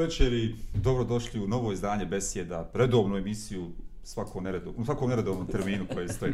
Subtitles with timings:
[0.00, 3.70] dobro večer i dobrodošli u novo izdanje Besjeda, redovnu emisiju
[4.02, 6.32] svakom neredovnom, svakom neredovnom terminu koji stoji.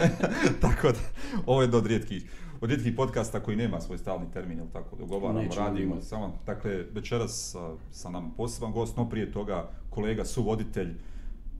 [0.62, 0.98] tako da,
[1.46, 2.30] ovo je jedno od rijetkih,
[2.60, 5.92] od rijetkih podcasta koji nema svoj stalni termin, ili tako, dogovaramo, Nećemo radimo.
[5.92, 6.06] imati.
[6.06, 10.94] Samo, dakle, večeras sa, sa nam poseban gost, no prije toga kolega, suvoditelj,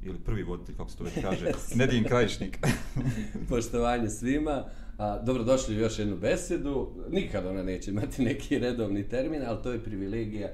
[0.03, 2.59] ili prvi voditelj, kako se to već kaže, Nedin Krajišnik.
[3.49, 4.65] Poštovanje svima.
[4.99, 6.89] A, dobrodošli u još jednu besedu.
[7.11, 10.49] Nikad ona neće imati neki redovni termin, ali to je privilegija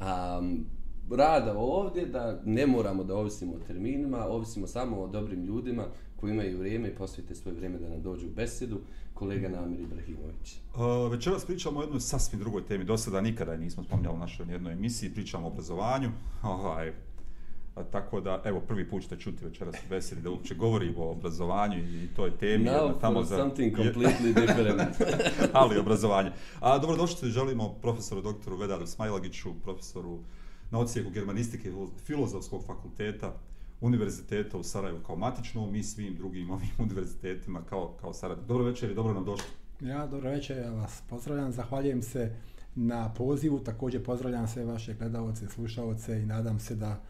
[0.00, 0.66] um,
[1.10, 5.84] rada ovdje, da ne moramo da ovisimo o terminima, ovisimo samo o dobrim ljudima
[6.16, 8.80] koji imaju vrijeme i posvijete svoje vrijeme da nam dođu u besedu.
[9.14, 10.56] Kolega Namir Ibrahimović.
[10.74, 12.84] Uh, večeras pričamo o jednoj sasvim drugoj temi.
[12.84, 15.14] Do sada nikada nismo spominjali u našoj jednoj emisiji.
[15.14, 16.08] Pričamo o obrazovanju.
[16.42, 16.92] Ovaj,
[17.78, 21.10] a, tako da, evo, prvi put ćete čuti večeras u besedi da uopće govorimo o
[21.10, 22.64] obrazovanju i toj temi.
[22.64, 24.80] Now jedna for something completely different.
[25.52, 26.30] ali obrazovanje.
[26.60, 30.18] A dobrodošli želimo profesoru doktoru Vedaru Smajlagiću, profesoru
[30.70, 31.72] na odsjeku germanistike i
[32.06, 33.32] filozofskog fakulteta
[33.80, 38.42] univerziteta u Sarajevu kao matičnom i svim drugim ovim univerzitetima kao, kao Sarajevo.
[38.46, 39.48] Dobro večer i dobro nam došli.
[39.80, 42.32] Ja, dobro večer, ja vas pozdravljam, zahvaljujem se
[42.74, 47.00] na pozivu, također pozdravljam sve vaše gledalce, slušalce i nadam se da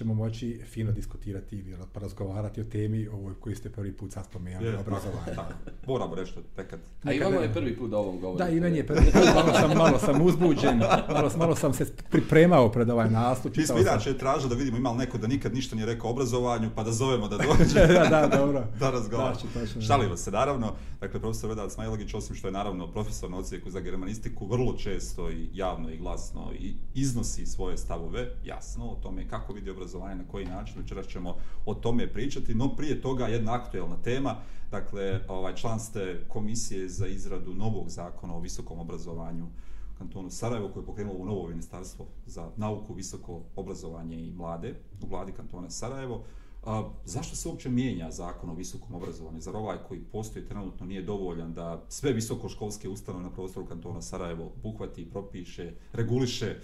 [0.00, 4.66] ćemo moći fino diskutirati ili razgovarati o temi ovoj koju ste prvi put sad spomenuli,
[4.66, 5.34] Je, obrazovanje.
[5.34, 5.92] Tako, tako.
[5.92, 6.80] Moramo reći to nekad.
[7.04, 8.44] A i vama je prvi put da ovom govorite.
[8.44, 10.78] Da, i meni je prvi put, malo sam, malo sam uzbuđen,
[11.08, 13.56] malo, malo sam se pripremao pred ovaj nastup.
[13.56, 16.12] Mi smo inače tražili da vidimo ima li neko da nikad ništa nije rekao o
[16.12, 17.86] obrazovanju, pa da zovemo da dođe.
[17.86, 18.64] da, da, dobro.
[18.80, 19.40] da razgovaramo.
[19.86, 20.74] Šalimo se, naravno.
[21.00, 25.30] Dakle, profesor Vedat Smajlagić, osim što je naravno profesor na odsjeku za germanistiku, vrlo često
[25.30, 30.24] i javno i glasno i iznosi svoje stavove, jasno, o tome kako vidi obrazovanje, na
[30.30, 30.82] koji način.
[30.82, 31.36] Večeras ćemo
[31.66, 34.36] o tome pričati, no prije toga jedna aktuelna tema.
[34.70, 40.68] Dakle, ovaj, član ste komisije za izradu novog zakona o visokom obrazovanju u kantonu Sarajevo
[40.68, 45.70] koje je pokrenulo u novo ministarstvo za nauku, visoko obrazovanje i mlade u vladi kantona
[45.70, 46.24] Sarajevo.
[46.64, 49.40] A, zašto se uopće mijenja zakon o visokom obrazovanju?
[49.40, 54.52] Zar ovaj koji postoji trenutno nije dovoljan da sve visokoškolske ustanove na prostoru kantona Sarajevo
[54.62, 56.60] buhvati, propiše, reguliše?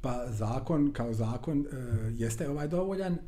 [0.00, 1.66] Pa zakon kao zakon e,
[2.12, 3.18] jeste ovaj dovoljan,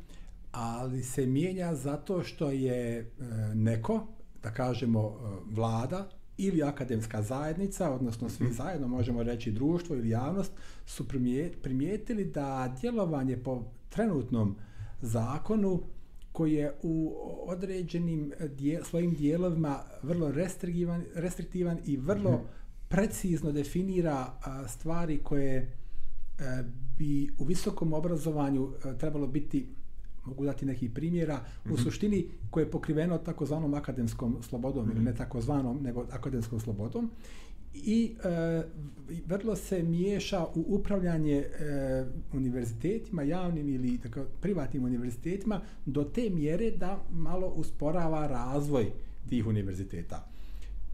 [0.52, 3.04] ali se mijenja zato što je e,
[3.54, 4.06] neko,
[4.42, 10.52] da kažemo e, vlada ili akademska zajednica, odnosno svi zajedno možemo reći društvo ili javnost,
[10.86, 14.56] su primije- primijetili da djelovanje po trenutnom
[15.00, 15.82] zakonu
[16.32, 17.14] koji je u
[17.46, 22.44] određenim dje, svojim dijelovima vrlo restriktivan, restriktivan i vrlo
[22.88, 25.79] precizno definira a, stvari koje
[26.98, 29.66] bi u visokom obrazovanju e, trebalo biti
[30.24, 31.40] mogu dati neki primjera,
[31.70, 37.10] u suštini koje je pokriveno takozvanom akademskom slobodom, ili ne takozvanom, nego akademskom slobodom,
[37.74, 38.62] i e,
[39.26, 46.70] vrlo se miješa u upravljanje e, univerzitetima, javnim ili tako, privatnim univerzitetima, do te mjere
[46.70, 48.92] da malo usporava razvoj
[49.28, 50.28] tih univerziteta.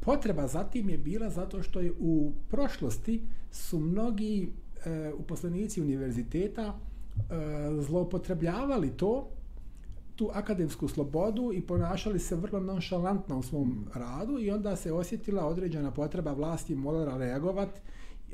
[0.01, 4.53] Potreba za tim je bila zato što je u prošlosti su mnogi
[4.87, 9.29] e, uposlenici univerziteta e, zloupotrebljavali to,
[10.17, 15.47] tu akademsku slobodu i ponašali se vrlo nonšalantno u svom radu i onda se osjetila
[15.47, 17.69] određena potreba vlasti morala reagovat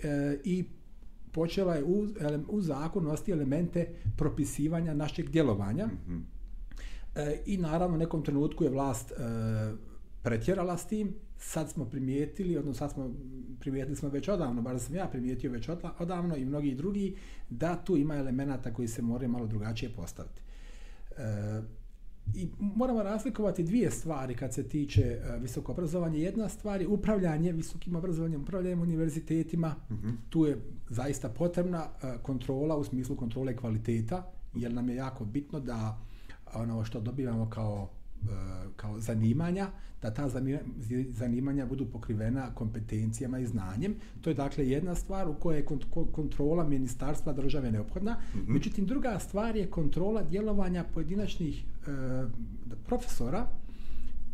[0.03, 0.65] e, i
[1.33, 2.07] počela je u,
[2.49, 5.89] u zakon nositi elemente propisivanja našeg djelovanja.
[7.15, 9.15] E, I naravno u nekom trenutku je vlast e,
[10.23, 11.15] pretjerala s tim,
[11.45, 13.11] sad smo primijetili, odnosno sad smo
[13.61, 17.17] primijetili smo već odavno, bar sam ja primijetio već odavno i mnogi drugi,
[17.51, 20.43] da tu ima elemenata koji se moraju malo drugačije postaviti.
[21.19, 21.63] E,
[22.35, 26.19] I moramo razlikovati dvije stvari kad se tiče e, visoko obrazovanje.
[26.19, 29.75] Jedna stvar je upravljanje visokim obrazovanjem, upravljanje univerzitetima.
[30.29, 30.59] Tu je
[30.91, 35.99] zaista potrebna e, kontrola u smislu kontrole kvaliteta, jer nam je jako bitno da
[36.55, 37.91] ono što dobivamo kao
[38.77, 39.67] kao zanimanja,
[40.03, 40.59] da ta zanima-
[41.11, 43.95] zanimanja budu pokrivena kompetencijama i znanjem.
[44.21, 48.17] To je dakle jedna stvar u kojoj je kont- ko- kontrola ministarstva države neophodna.
[48.47, 51.91] Međutim, druga stvar je kontrola djelovanja pojedinačnih e,
[52.87, 53.47] profesora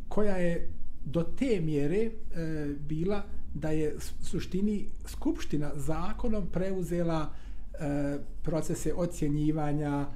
[0.08, 0.68] koja je
[1.04, 2.10] do te mjere e,
[2.88, 3.22] bila
[3.54, 7.32] da je suštini skupština zakonom preuzela
[7.74, 7.78] e,
[8.42, 10.06] procese ocjenjivanja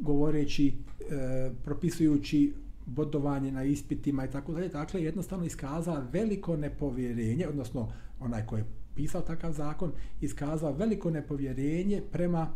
[0.00, 0.74] govoreći,
[1.10, 2.52] e, propisujući
[2.86, 4.68] bodovanje na ispitima i tako dalje.
[4.68, 8.64] Dakle, jednostavno iskazala veliko nepovjerenje, odnosno onaj ko je
[8.94, 12.50] pisao takav zakon, iskazao veliko nepovjerenje prema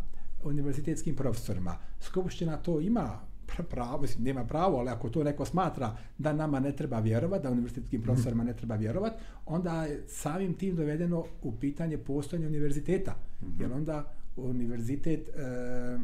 [0.45, 1.77] univerzitetskim profesorima.
[2.01, 6.61] Skupština to ima pr- pravo, mislim, nema pravo, ali ako to neko smatra da nama
[6.61, 11.53] ne treba vjerovati, da univerzitetskim profesorima ne treba vjerovati, onda je samim tim dovedeno u
[11.53, 13.15] pitanje postojanja univerziteta.
[13.61, 15.99] Jer onda univerzitet e, e,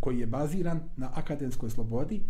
[0.00, 2.20] koji je baziran na akademskoj slobodi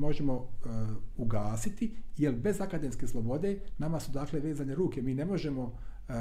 [0.00, 0.68] možemo e,
[1.16, 5.02] ugasiti, jer bez akademske slobode nama su dakle vezane ruke.
[5.02, 6.12] Mi ne možemo e,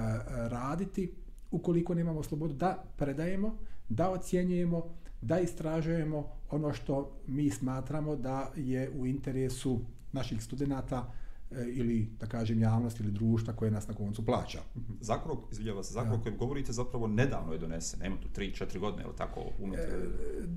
[0.50, 1.14] raditi
[1.52, 3.58] ukoliko nemamo slobodu da predajemo,
[3.90, 4.84] da ocjenjujemo,
[5.22, 9.80] da istražujemo ono što mi smatramo da je u interesu
[10.12, 11.12] naših studenta
[11.52, 14.60] ili da kažem javnost ili društva koje nas na koncu plaća.
[15.02, 19.04] Zakon, izvinjava se, zakon o kojem govorite zapravo nedavno je donesen, nema tu 3-4 godine,
[19.04, 19.42] ili tako?
[19.60, 20.08] Unutra, e,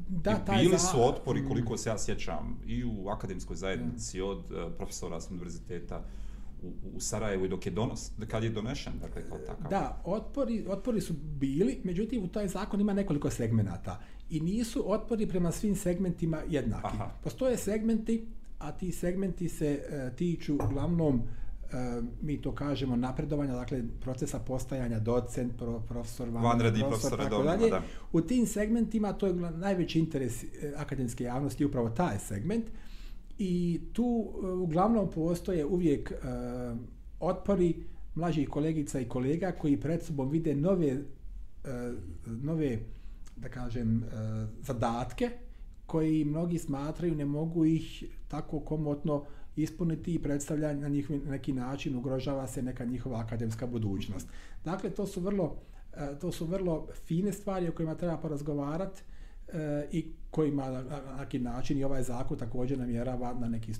[0.09, 4.73] da, taj bili su otpori, koliko se ja sjećam, i u akademskoj zajednici od uh,
[4.77, 6.05] profesora s univerziteta,
[6.63, 9.71] u, u Sarajevu i dok je donos, kad je donešen, dakle, kao takav.
[9.71, 14.01] Da, otpori, otpori su bili, međutim, u taj zakon ima nekoliko segmenata
[14.31, 16.87] i nisu otpori prema svim segmentima jednaki.
[16.87, 17.11] Aha.
[17.23, 18.27] Postoje segmenti,
[18.63, 24.99] a ti segmenti se uh, tiču uglavnom uh, mi to kažemo napredovanja, dakle procesa postajanja
[24.99, 27.71] docent, pro, profesor, vanredni profesor, profesor tako dalje.
[27.71, 27.83] Da.
[28.13, 32.65] U tim segmentima to je najveći interes uh, akademske javnosti upravo taj segment.
[33.39, 36.79] I tu uh, uglavnom postoje uvijek uh,
[37.21, 37.85] otpori
[38.15, 41.01] mlađih kolegica i kolega koji pred sobom vide nove uh,
[42.27, 42.79] nove
[43.43, 44.07] da kažem, e,
[44.63, 45.31] zadatke
[45.93, 49.25] koji mnogi smatraju ne mogu ih tako komotno
[49.57, 54.29] ispuniti i predstavlja na njih neki način ugrožava se neka njihova akademska budućnost.
[54.65, 55.57] Dakle, to su vrlo,
[55.97, 59.03] e, to su vrlo fine stvari o kojima treba porazgovarati
[59.49, 63.73] e, i kojima na neki način i ovaj zakon također namjerava na neki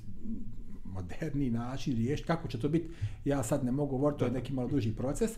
[0.85, 2.27] moderni način riješiti.
[2.27, 2.89] Kako će to biti,
[3.25, 5.31] ja sad ne mogu govoriti, to je neki malo duži proces,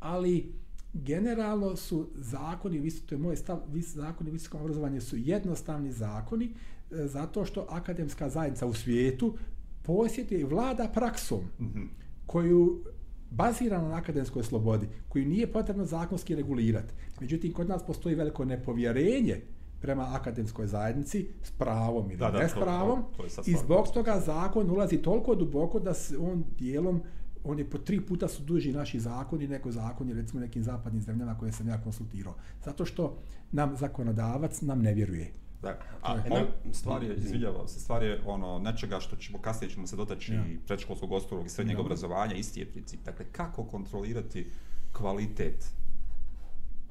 [0.00, 0.52] ali
[0.92, 3.58] generalno su zakoni, to je moj stav,
[3.94, 6.44] zakoni visokom obrazovanju su jednostavni zakoni
[6.90, 9.36] e, zato što akademska zajednica u svijetu
[9.82, 11.86] posjetuje i vlada praksom mm -hmm.
[12.26, 12.84] koju
[13.30, 16.94] bazirana na akademskoj slobodi, koju nije potrebno zakonski regulirati.
[17.20, 19.40] Međutim, kod nas postoji veliko nepovjerenje
[19.80, 23.54] prema akademskoj zajednici s pravom ili da, da, ne s pravom to, to, to i
[23.54, 27.02] zbog toga zakon ulazi toliko duboko da se on dijelom
[27.44, 31.02] on je po tri puta su duži naši zakoni, neko zakon je recimo nekim zapadnim
[31.02, 32.34] zemljama koje sam ja konsultirao.
[32.64, 33.16] Zato što
[33.52, 35.32] nam zakonodavac nam ne vjeruje.
[35.62, 35.78] Da.
[36.02, 39.96] A on, stvar je, izvidjava se, stvar je ono, nečega što ćemo, kasnije ćemo se
[39.96, 40.44] dotaći ja.
[40.66, 41.80] predškolskog osnovnog i srednjeg ja.
[41.80, 43.00] obrazovanja, isti je princip.
[43.04, 44.46] Dakle, kako kontrolirati
[44.92, 45.72] kvalitet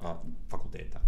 [0.01, 0.16] a,
[0.50, 1.00] fakulteta,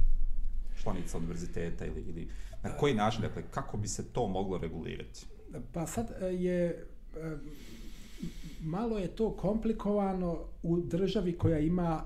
[0.82, 2.30] članica univerziteta ili, ili
[2.64, 5.26] na koji način, dakle, kako bi se to moglo regulirati?
[5.74, 7.38] Pa sad e, je e,
[8.62, 12.04] malo je to komplikovano u državi koja ima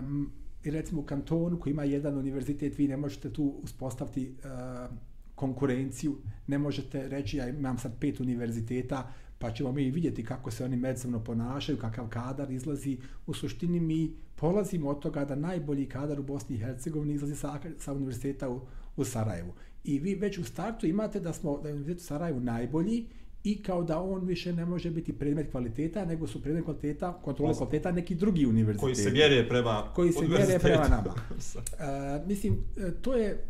[0.00, 0.30] um,
[0.64, 4.96] recimo u kantonu koji ima jedan univerzitet vi ne možete tu uspostaviti uh,
[5.34, 6.16] konkurenciju
[6.46, 9.12] ne možete reći ja imam sad pet univerziteta
[9.42, 12.98] pa ćemo mi vidjeti kako se oni međusobno ponašaju kakav kadar izlazi.
[13.26, 17.58] U suštini mi polazimo od toga da najbolji kadar u Bosni i Hercegovini izlazi sa,
[17.78, 18.60] sa univerziteta u,
[18.96, 19.52] u Sarajevu.
[19.84, 23.06] I vi već u startu imate da smo da je univerzitet u Sarajevu najbolji
[23.44, 27.54] i kao da on više ne može biti predmet kvaliteta, nego su predmet kvaliteta, kontrole
[27.54, 28.80] kvaliteta neki drugi univerziteti.
[28.80, 31.14] Koji se mjere prema Koji se mjere prema nama.
[31.30, 33.44] uh, mislim, e, to je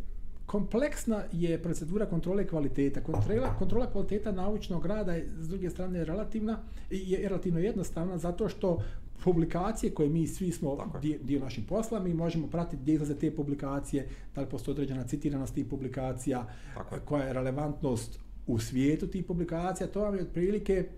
[0.46, 3.00] kompleksna je procedura kontrole kvaliteta.
[3.00, 6.58] Kontrola, kontrola kvaliteta naučnog rada je, s druge strane, relativna,
[6.90, 8.82] je relativno jednostavna, zato što
[9.24, 13.30] publikacije koje mi svi smo dio, dio naših posla, mi možemo pratiti gdje izlaze te
[13.30, 19.24] publikacije, da li postoji određena citiranost tih publikacija, Tako koja je relevantnost u svijetu tih
[19.24, 20.88] publikacija, to vam je otprilike,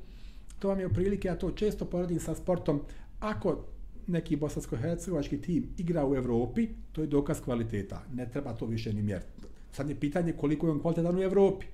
[0.59, 2.81] to vam je otprilike, ja to često poredim sa sportom,
[3.21, 3.65] ako
[4.07, 8.03] neki bosansko-hercegovački tim igra u Evropi, to je dokaz kvaliteta.
[8.13, 9.29] Ne treba to više ni mjeriti.
[9.73, 11.67] Sad je pitanje koliko je on kvalitetan u Evropi.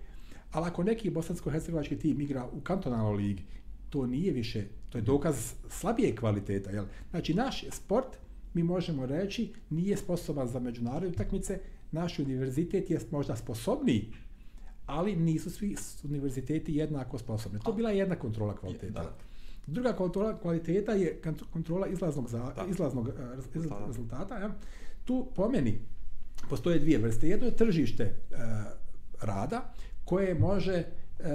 [0.52, 3.42] Ali ako neki bosansko-hercegovački tim igra u kantonalnoj ligi,
[3.90, 6.70] to nije više, to je dokaz slabije kvaliteta.
[6.70, 6.84] Jel?
[7.10, 8.16] Znači, naš sport,
[8.54, 11.58] mi možemo reći, nije sposoban za međunarodne utakmice,
[11.92, 14.12] naš univerzitet je možda sposobniji
[14.90, 17.60] ali nisu svi univerziteti jednako sposobni.
[17.60, 19.02] To je bila jedna kontrola kvaliteta.
[19.02, 19.16] Da.
[19.66, 21.20] Druga kontrola kvaliteta je
[21.52, 23.14] kontrola izlaznog, za, izlaznog uh,
[23.54, 24.38] izlaznog rezultata.
[24.38, 24.54] Ja.
[25.04, 25.78] Tu po meni
[26.50, 27.28] postoje dvije vrste.
[27.28, 28.36] Jedno je tržište uh,
[29.22, 29.72] rada
[30.04, 30.84] koje može
[31.18, 31.26] uh,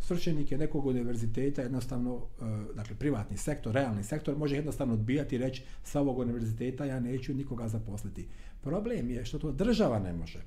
[0.00, 2.26] svršenike nekog univerziteta jednostavno, uh,
[2.74, 7.34] dakle privatni sektor, realni sektor, može jednostavno odbijati i reći sa ovog univerziteta ja neću
[7.34, 8.26] nikoga zaposliti.
[8.60, 10.42] Problem je što to država ne može.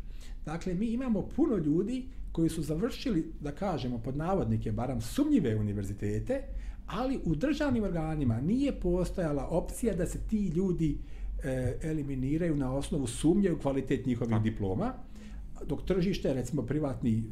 [0.47, 6.41] Dakle, mi imamo puno ljudi koji su završili, da kažemo, pod navodnike, baram sumnjive univerzitete,
[6.85, 10.97] ali u državnim organima nije postojala opcija da se ti ljudi
[11.43, 14.93] e, eliminiraju na osnovu sumnje u kvalitet njihovih diploma,
[15.65, 17.23] dok tržište, recimo privatni, e,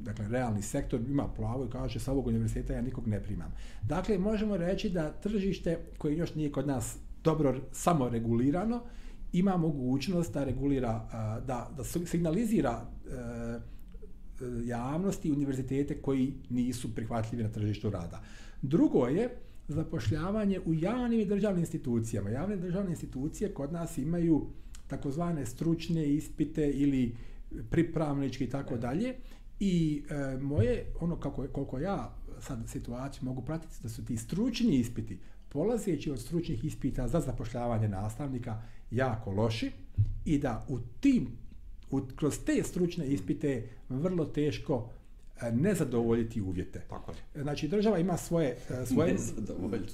[0.00, 3.52] dakle, realni sektor ima pravo i kaže sa ovog univerziteta ja nikog ne primam.
[3.82, 8.82] Dakle, možemo reći da tržište koje još nije kod nas dobro samo regulirano,
[9.32, 11.08] ima mogućnost da regulira,
[11.46, 13.60] da, da signalizira e, e,
[14.64, 18.22] javnosti i univerzitete koji nisu prihvatljivi na tržištu rada.
[18.62, 19.36] Drugo je
[19.68, 22.30] zapošljavanje u javnim i državnim institucijama.
[22.30, 24.46] Javne državne institucije kod nas imaju
[24.86, 27.16] takozvane stručne ispite ili
[27.70, 29.14] pripravnički i tako dalje
[29.60, 34.76] i e, moje ono kako koliko ja sad situaciju mogu pratiti da su ti stručni
[34.76, 38.62] ispiti polazeći od stručnih ispita za zapošljavanje nastavnika
[38.92, 39.70] jako loši
[40.24, 41.28] i da u tim
[41.90, 44.90] u, kroz te stručne ispite vrlo teško
[45.42, 46.80] e, ne zadovoljiti uvjete.
[46.88, 47.42] Tako je.
[47.42, 49.16] Znači država ima svoje e, svoje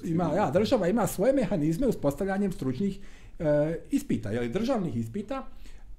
[0.03, 2.99] ima ja država ima svoje mehanizme uspostavljanjem stručnih
[3.39, 5.47] e, ispita, je državnih ispita,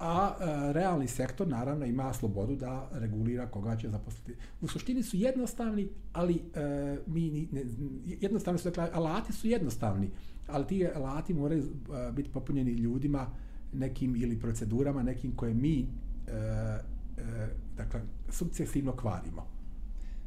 [0.01, 4.35] a e, realni sektor naravno ima slobodu da regulira koga će zaposliti.
[4.61, 7.65] U suštini su jednostavni, ali e, mi ne,
[8.05, 10.11] jednostavni su, dakle, alati su jednostavni,
[10.53, 11.65] ali ti alati moraju
[12.13, 13.27] biti popunjeni ljudima
[13.73, 19.47] nekim ili procedurama nekim koje mi e, e, dakle, sukcesivno kvarimo.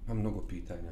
[0.06, 0.92] Imam mnogo pitanja.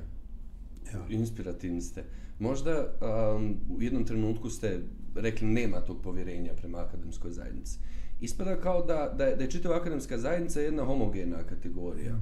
[0.93, 1.03] Evo.
[1.09, 2.03] Inspirativni ste.
[2.39, 2.87] Možda
[3.35, 4.79] um, u jednom trenutku ste
[5.15, 7.79] rekli nema tog povjerenja prema akademskoj zajednici.
[8.21, 12.19] Ispada kao da, da, je, da je čitava akademska zajednica jedna homogena kategorija.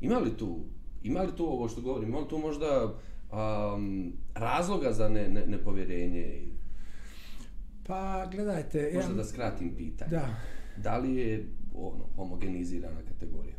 [0.00, 0.64] Ima li tu,
[1.02, 2.94] ima li tu ovo što govorim, ima li tu možda
[3.32, 6.50] um, razloga za ne, ne, nepovjerenje?
[7.86, 10.10] Pa, gledajte, Možda da skratim pitanje.
[10.10, 10.28] da,
[10.76, 13.54] Da li je ono, homogenizirana kategorija?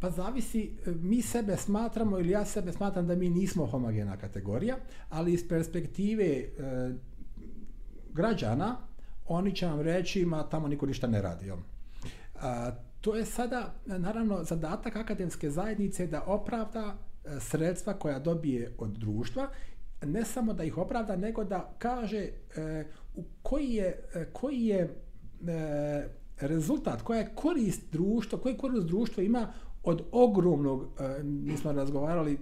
[0.00, 4.76] Pa zavisi, mi sebe smatramo ili ja sebe smatram da mi nismo homogena kategorija,
[5.08, 6.44] ali iz perspektive e,
[8.12, 8.76] građana,
[9.26, 11.52] oni će vam reći, ma tamo niko ništa ne radi.
[12.40, 16.98] A, to je sada, naravno, zadatak akademske zajednice da opravda
[17.40, 19.48] sredstva koja dobije od društva,
[20.02, 22.18] ne samo da ih opravda, nego da kaže
[22.56, 22.84] e,
[23.16, 26.08] u koji je, e, koji je e,
[26.40, 32.38] rezultat, koja je korist društva, koji korist društva ima od ogromnog, e, mi smo razgovarali,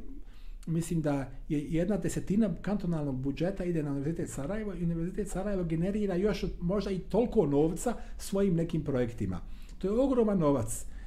[0.66, 6.14] mislim da je jedna desetina kantonalnog budžeta ide na Univerzitet Sarajevo i Univerzitet Sarajevo generira
[6.14, 9.40] još možda i toliko novca svojim nekim projektima.
[9.78, 10.82] To je ogroman novac.
[10.82, 10.97] E,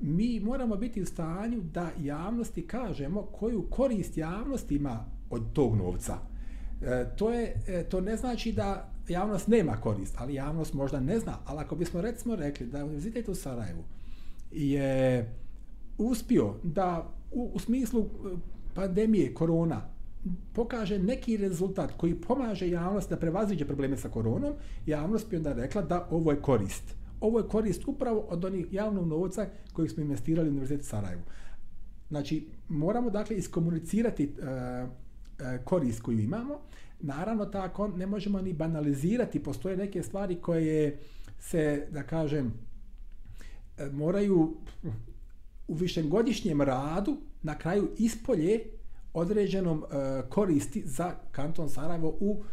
[0.00, 6.18] mi moramo biti u stanju da javnosti kažemo koju korist javnost ima od tog novca.
[6.82, 11.18] E, to, je, e, to ne znači da javnost nema korist, ali javnost možda ne
[11.18, 11.38] zna.
[11.46, 13.84] Ali ako bismo recimo rekli da Univerzitet u Sarajevu
[14.52, 15.28] je
[15.98, 18.36] uspio da u, u smislu e,
[18.74, 19.80] pandemije korona
[20.52, 24.52] pokaže neki rezultat koji pomaže javnost da prevaziđe probleme sa koronom,
[24.86, 27.03] javnost bi onda rekla da ovo je korist.
[27.24, 31.22] Ovo je korist upravo od onih javnog novca kojeg smo investirali u Univerzitet Sarajevu.
[32.08, 36.58] Znači, moramo dakle iskomunicirati e, e, korist koju imamo.
[37.00, 39.42] Naravno, tako ne možemo ni banalizirati.
[39.42, 40.98] Postoje neke stvari koje
[41.38, 42.52] se, da kažem,
[43.78, 44.56] e, moraju
[45.68, 48.60] u višegodišnjem radu na kraju ispolje
[49.14, 52.44] određenom e, koristi za kanton Sarajevo u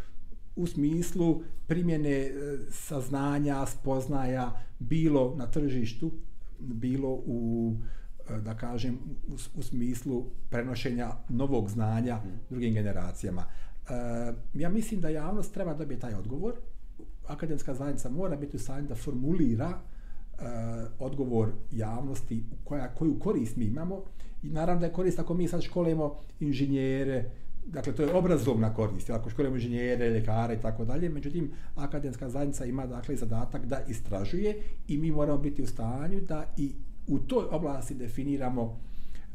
[0.61, 2.31] u smislu primjene e,
[2.69, 6.11] saznanja, spoznaja, bilo na tržištu,
[6.59, 7.73] bilo u,
[8.29, 13.45] e, da kažem, u, u smislu prenošenja novog znanja drugim generacijama.
[13.45, 13.93] E,
[14.53, 16.53] ja mislim da javnost treba dobiti taj odgovor.
[17.27, 20.43] Akademska zajednica mora biti u stanju da formulira e,
[20.99, 24.03] odgovor javnosti koja, koju korist mi imamo.
[24.43, 27.31] I naravno da je korist ako mi sad školujemo inženjere,
[27.65, 32.65] dakle to je obrazovna korist, ako školujemo inženjere, ljekare i tako dalje, međutim akademska zajednica
[32.65, 36.71] ima dakle zadatak da istražuje i mi moramo biti u stanju da i
[37.07, 38.77] u toj oblasti definiramo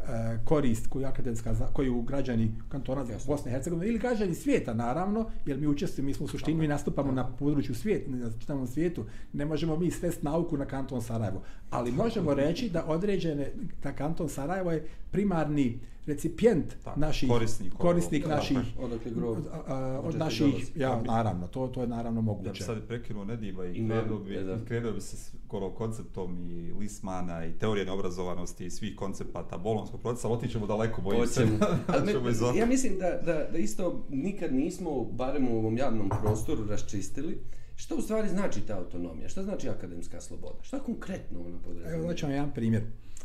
[0.00, 0.04] e,
[0.44, 3.32] korist koju akademska za- koju građani kantona Jasno.
[3.34, 6.68] Bosne i Hercegovine ili građani svijeta naravno, jer mi učestvujemo, mi smo u suštini mi
[6.68, 9.04] nastupamo na području svijeta, na čitavom svijetu.
[9.32, 11.42] Ne možemo mi svest nauku na kanton Sarajevo,
[11.76, 13.52] ali možemo reći da određene
[13.82, 18.28] da kanton Sarajevo je primarni recipijent Tako, naših korisnik korisnik je.
[18.28, 19.36] naših Odakle grob?
[19.52, 20.72] a, a, od naših dolazi?
[20.76, 22.64] ja naravno to to je naravno Ja bi moguće.
[22.64, 24.64] sad prekinuo Nediva i krenuo bi, da.
[24.64, 25.16] krenuo bi se
[25.46, 31.00] skoro konceptom i Lismana i teorije neobrazovanosti i svih koncepata bolonskog procesa, ali otićemo daleko,
[31.02, 31.46] bojim se.
[32.56, 37.38] Ja mislim da, da, da isto nikad nismo, barem u ovom javnom prostoru, raščistili
[37.76, 42.06] šta u stvari znači ta autonomija, šta znači akademska sloboda, šta konkretno ona Evo znači
[42.08, 42.82] daću vam jedan primjer.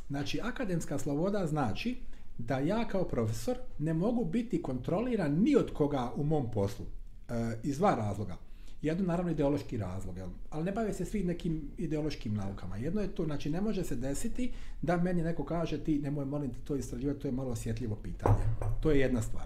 [0.07, 1.97] Znači, akademska sloboda znači
[2.37, 6.85] da ja kao profesor ne mogu biti kontroliran ni od koga u mom poslu.
[7.29, 8.37] E, iz dva razloga.
[8.81, 10.29] Jedno, naravno, ideološki razlog, jel?
[10.49, 12.77] ali ne bave se svi nekim ideološkim naukama.
[12.77, 16.53] Jedno je to, znači, ne može se desiti da meni neko kaže ti nemoj molim
[16.53, 18.43] te to istraživati, to je malo osjetljivo pitanje.
[18.81, 19.45] To je jedna stvar.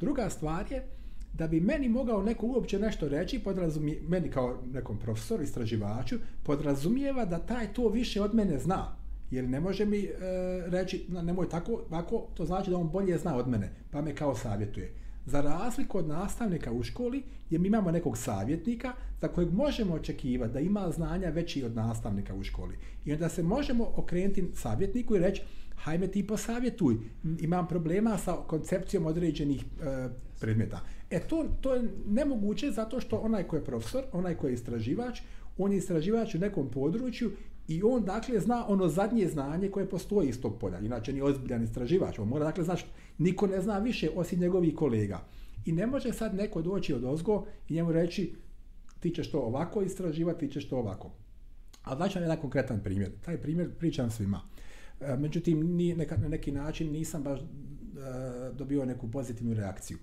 [0.00, 0.86] Druga stvar je
[1.32, 7.24] da bi meni mogao neko uopće nešto reći, podrazumije, meni kao nekom profesoru, istraživaču, podrazumijeva
[7.24, 8.96] da taj to više od mene zna.
[9.30, 10.10] Jer ne može mi e,
[10.66, 14.34] reći, nemoj tako, tako, to znači da on bolje zna od mene, pa me kao
[14.34, 14.92] savjetuje.
[15.26, 20.52] Za razliku od nastavnika u školi, jer mi imamo nekog savjetnika za kojeg možemo očekivati
[20.52, 22.76] da ima znanja veći od nastavnika u školi.
[23.04, 25.42] I onda se možemo okrenuti savjetniku i reći,
[25.76, 26.96] hajme ti posavjetuj,
[27.40, 30.08] imam problema sa koncepcijom određenih e,
[30.40, 30.80] predmeta.
[31.10, 35.20] E to, to je nemoguće zato što onaj ko je profesor, onaj ko je istraživač,
[35.58, 37.30] on je istraživač u nekom području
[37.68, 40.78] i on dakle zna ono zadnje znanje koje postoji iz tog polja.
[40.78, 42.18] Inače nije ozbiljan istraživač.
[42.18, 42.86] On mora dakle znaš,
[43.18, 45.20] niko ne zna više osim njegovih kolega.
[45.64, 48.34] I ne može sad neko doći od ozgo i njemu reći
[49.00, 51.10] ti ćeš to ovako istraživati, ti ćeš to ovako.
[51.82, 53.10] A znači jedan konkretan primjer.
[53.24, 54.40] Taj primjer pričam svima.
[55.00, 57.44] E, međutim, ni, neka, na neki način nisam baš e,
[58.52, 59.98] dobio neku pozitivnu reakciju.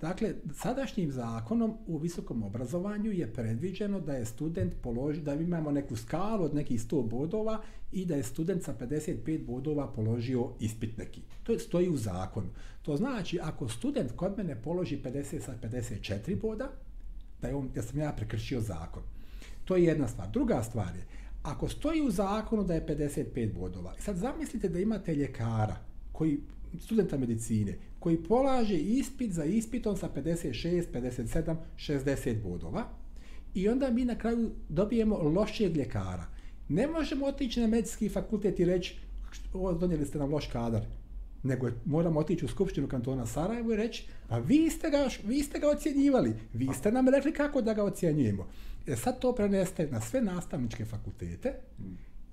[0.00, 5.96] Dakle, sadašnjim zakonom u visokom obrazovanju je predviđeno da je student položi, da imamo neku
[5.96, 7.62] skalu od nekih 100 bodova
[7.92, 11.22] i da je student sa 55 bodova položio ispit neki.
[11.42, 12.48] To stoji u zakonu.
[12.82, 16.70] To znači, ako student kod mene položi 50 sa 54 boda,
[17.42, 19.02] da, je on, da sam ja prekršio zakon.
[19.64, 20.30] To je jedna stvar.
[20.30, 21.06] Druga stvar je,
[21.42, 25.76] ako stoji u zakonu da je 55 bodova, sad zamislite da imate ljekara
[26.12, 26.40] koji
[26.80, 32.84] studenta medicine koji polaže ispit za ispitom sa 56, 57, 60 bodova
[33.54, 36.26] i onda mi na kraju dobijemo lošijeg ljekara.
[36.68, 38.96] Ne možemo otići na medicinski fakultet i reći
[39.52, 40.86] ovo donijeli ste nam loš kadar,
[41.42, 45.58] nego moramo otići u Skupštinu kantona Sarajevo i reći pa vi ste, ga, vi ste
[45.58, 48.46] ga ocjenjivali, vi ste nam rekli kako da ga ocjenjujemo.
[48.86, 51.54] E sad to preneste na sve nastavničke fakultete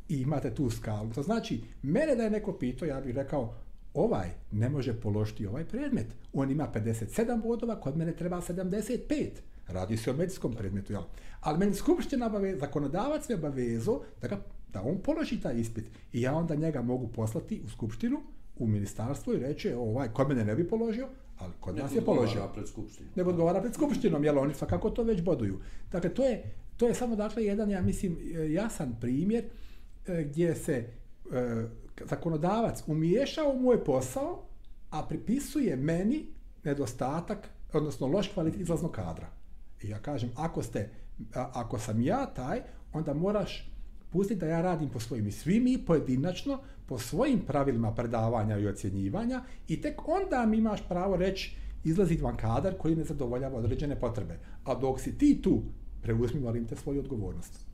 [0.09, 1.13] i imate tu skalu.
[1.13, 5.65] To znači, mene da je neko pitao, ja bih rekao, ovaj ne može položiti ovaj
[5.65, 6.07] predmet.
[6.33, 9.29] On ima 57 bodova, kod mene treba 75.
[9.67, 11.01] Radi se o medicinskom predmetu, jel?
[11.41, 14.37] Ali meni skupština obaveza, zakonodavac me obavezo da, ga,
[14.73, 15.85] da on položi taj ispit.
[16.13, 18.21] I ja onda njega mogu poslati u skupštinu,
[18.55, 22.49] u ministarstvo i reći, ovaj, kod mene ne bi položio, ali kod nas je položio.
[22.53, 23.11] pred skupštinom.
[23.15, 25.59] Nego odgovara pred skupštinom, jel oni kako to već boduju.
[25.91, 26.43] Dakle, to je,
[26.77, 28.17] to je samo, dakle, jedan, ja mislim,
[28.49, 29.45] jasan primjer
[30.07, 30.73] e, gdje se
[31.31, 31.67] e,
[32.05, 34.43] zakonodavac umiješao u moj posao,
[34.89, 36.25] a pripisuje meni
[36.63, 39.27] nedostatak, odnosno loš kvalitet izlaznog kadra.
[39.83, 40.89] I ja kažem, ako, ste,
[41.33, 42.61] ako sam ja taj,
[42.93, 43.71] onda moraš
[44.09, 48.67] pustiti da ja radim po svojim i svi mi pojedinačno, po svojim pravilima predavanja i
[48.67, 53.99] ocjenjivanja i tek onda mi imaš pravo reći izlazi van kadar koji ne zadovoljava određene
[53.99, 54.39] potrebe.
[54.63, 55.61] A dok si ti tu,
[56.01, 57.65] preuzmi, molim te, svoju odgovornost.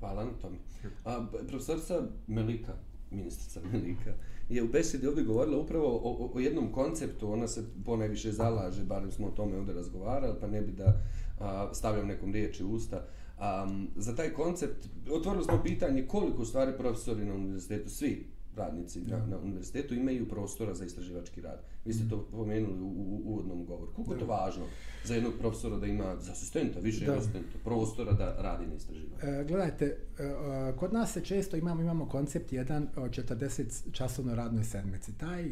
[0.00, 0.56] Hvala na tome.
[1.04, 2.72] A, profesorica Melika,
[3.14, 4.12] ministrica Melika,
[4.48, 9.12] je u besedi ovdje govorila upravo o, o, jednom konceptu, ona se ponajviše zalaže, barem
[9.12, 11.00] smo o tome ovdje razgovarali, pa ne bi da
[11.40, 13.06] a, stavljam nekom riječi u usta.
[13.38, 19.26] Um, za taj koncept, otvorili smo pitanje koliko stvari profesori na univerzitetu, svi radnici na,
[19.26, 21.62] na univerzitetu imaju prostora za istraživački rad.
[21.84, 23.92] Vi ste to pomenuli u, u uvodnom govoru.
[23.92, 24.64] Koliko je to važno
[25.04, 27.16] za jednog profesora da ima, za asistenta, više da.
[27.16, 29.16] asistenta, prostora da radi na istraživanju?
[29.22, 34.64] E, gledajte, e, kod nas se često imamo, imamo koncept jedan o 40 časovno radnoj
[34.64, 35.18] sedmici.
[35.18, 35.44] Taj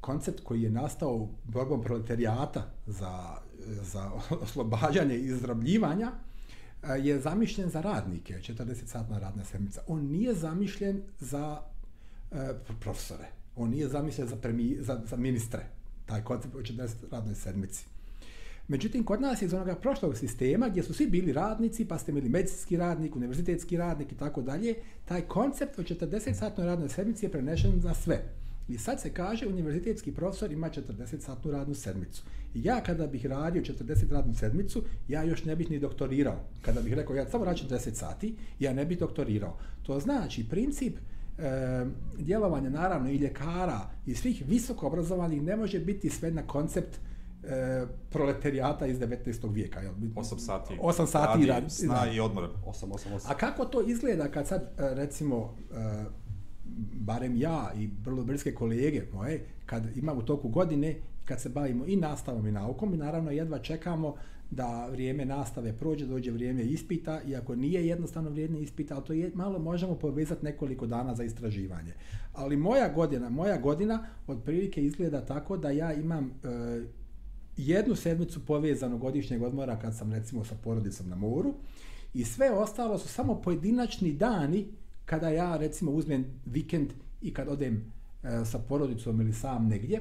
[0.00, 4.10] koncept koji je nastao borbom proletarijata za, za
[4.42, 6.12] oslobađanje i izrabljivanja,
[6.82, 9.82] e, je zamišljen za radnike, 40-satna radna sedmica.
[9.86, 11.71] On nije zamišljen za
[12.34, 13.24] E, profesore.
[13.56, 15.66] On nije zamišljen za, premi, za, za ministre,
[16.06, 17.84] taj koncept u 40 radnoj sedmici.
[18.68, 22.28] Međutim, kod nas iz onoga prošlog sistema, gdje su svi bili radnici, pa ste bili
[22.28, 27.80] medicinski radnik, univerzitetski radnik i tako dalje, taj koncept od 40-satnoj radnoj sedmici je prenešen
[27.80, 28.22] za sve.
[28.68, 32.22] I sad se kaže, univerzitetski profesor ima 40-satnu radnu sedmicu.
[32.54, 36.44] I ja kada bih radio 40 radnu sedmicu, ja još ne bih ni doktorirao.
[36.62, 39.58] Kada bih rekao, ja samo radim 40 sati, ja ne bih doktorirao.
[39.82, 40.96] To znači, princip
[41.42, 41.86] e,
[42.18, 46.96] djelovanje naravno i ljekara i svih visoko obrazovanih ne može biti sve na koncept
[47.42, 49.52] e, proletarijata iz 19.
[49.52, 49.80] vijeka.
[49.80, 49.92] Jel?
[49.94, 50.74] 8 sati.
[50.82, 52.48] 8 sati radi, sna i odmora.
[52.66, 53.30] 8, 8, 8.
[53.30, 56.04] A kako to izgleda kad sad, e, recimo, e,
[56.94, 61.86] barem ja i vrlo bliske kolege moje, kad imamo u toku godine, kad se bavimo
[61.86, 64.14] i nastavom i naukom, i naravno jedva čekamo
[64.52, 69.30] da vrijeme nastave prođe, dođe vrijeme ispita, iako nije jednostavno vrijeme ispita, ali to je
[69.34, 71.92] malo možemo povezati nekoliko dana za istraživanje.
[72.32, 76.82] Ali moja godina, moja godina otprilike izgleda tako da ja imam e,
[77.56, 81.54] jednu sedmicu povezanu godišnjeg odmora kad sam recimo sa porodicom na moru
[82.14, 84.66] i sve ostalo su samo pojedinačni dani
[85.04, 86.88] kada ja recimo uzmem vikend
[87.22, 90.00] i kad odem e, sa porodicom ili sam negdje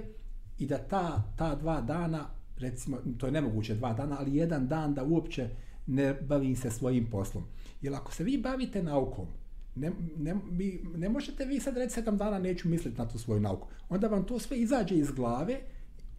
[0.59, 4.93] i da ta, ta dva dana recimo, to je nemoguće dva dana, ali jedan dan
[4.93, 5.49] da uopće
[5.87, 7.43] ne bavim se svojim poslom.
[7.81, 9.27] Jer ako se vi bavite naukom,
[9.75, 13.39] ne, ne, vi, ne možete vi sad reći sedam dana neću misliti na tu svoju
[13.39, 13.67] nauku.
[13.89, 15.59] Onda vam to sve izađe iz glave,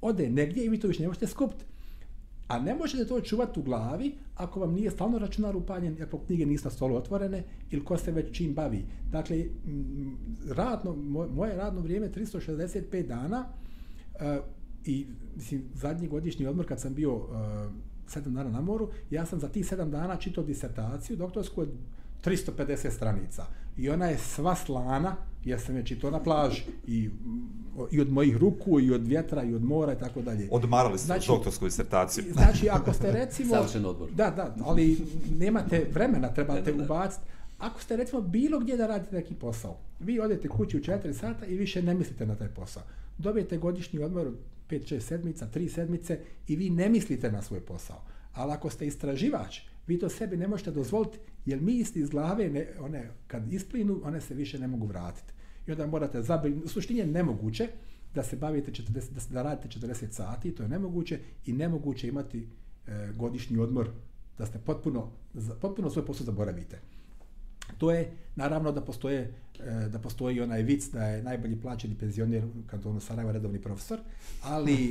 [0.01, 1.65] ode negdje i vi to više ne možete skupiti.
[2.49, 6.47] A ne možete to čuvati u glavi ako vam nije stalno računar upaljen, ako knjige
[6.47, 8.85] nisu na stolu otvorene ili ko se već čim bavi.
[9.11, 9.45] Dakle,
[10.49, 10.95] radno,
[11.35, 13.47] moje radno vrijeme 365 dana
[14.15, 14.21] uh,
[14.85, 17.27] i mislim, zadnji godišnji odmor kad sam bio uh,
[18.07, 21.69] sedam dana na moru, ja sam za tih sedam dana čitao disertaciju doktorsku od
[22.25, 23.47] 350 stranica.
[23.77, 26.63] I ona je sva slana, ja sam je čitao na plaži.
[26.87, 27.11] I,
[27.91, 30.49] I od mojih ruku, i od vjetra, i od mora, i tako dalje.
[30.51, 32.25] Odmarali ste znači, doktorsku disertaciju.
[32.33, 33.55] Znači, ako ste recimo...
[33.55, 34.11] Savršen odbor.
[34.11, 34.99] Da, da, ali
[35.39, 37.25] nemate vremena, trebate ubaciti.
[37.59, 41.47] Ako ste recimo bilo gdje da radite neki posao, vi odete kući u 4 sata
[41.47, 42.83] i više ne mislite na taj posao.
[43.19, 44.31] Dobijete godišnji odmor
[44.73, 48.05] 5-6 sedmica, 3 sedmice i vi ne mislite na svoj posao.
[48.33, 52.67] Ali ako ste istraživač, vi to sebi ne možete dozvoliti, jer misli iz glave, ne,
[52.81, 55.33] one, kad isplinu, one se više ne mogu vratiti.
[55.67, 57.69] I onda morate zabrinuti, u suštini je nemoguće
[58.15, 62.49] da se bavite 40, da, da radite 40 sati, to je nemoguće i nemoguće imati
[62.87, 63.91] e, godišnji odmor
[64.39, 65.11] da ste potpuno,
[65.61, 66.81] potpuno svoj posao zaboravite.
[67.79, 72.45] To je, naravno, da postoje, e, da postoji onaj vic da je najbolji plaćeni penzioner
[72.45, 73.99] u kantonu Sarajeva redovni profesor,
[74.43, 74.75] ali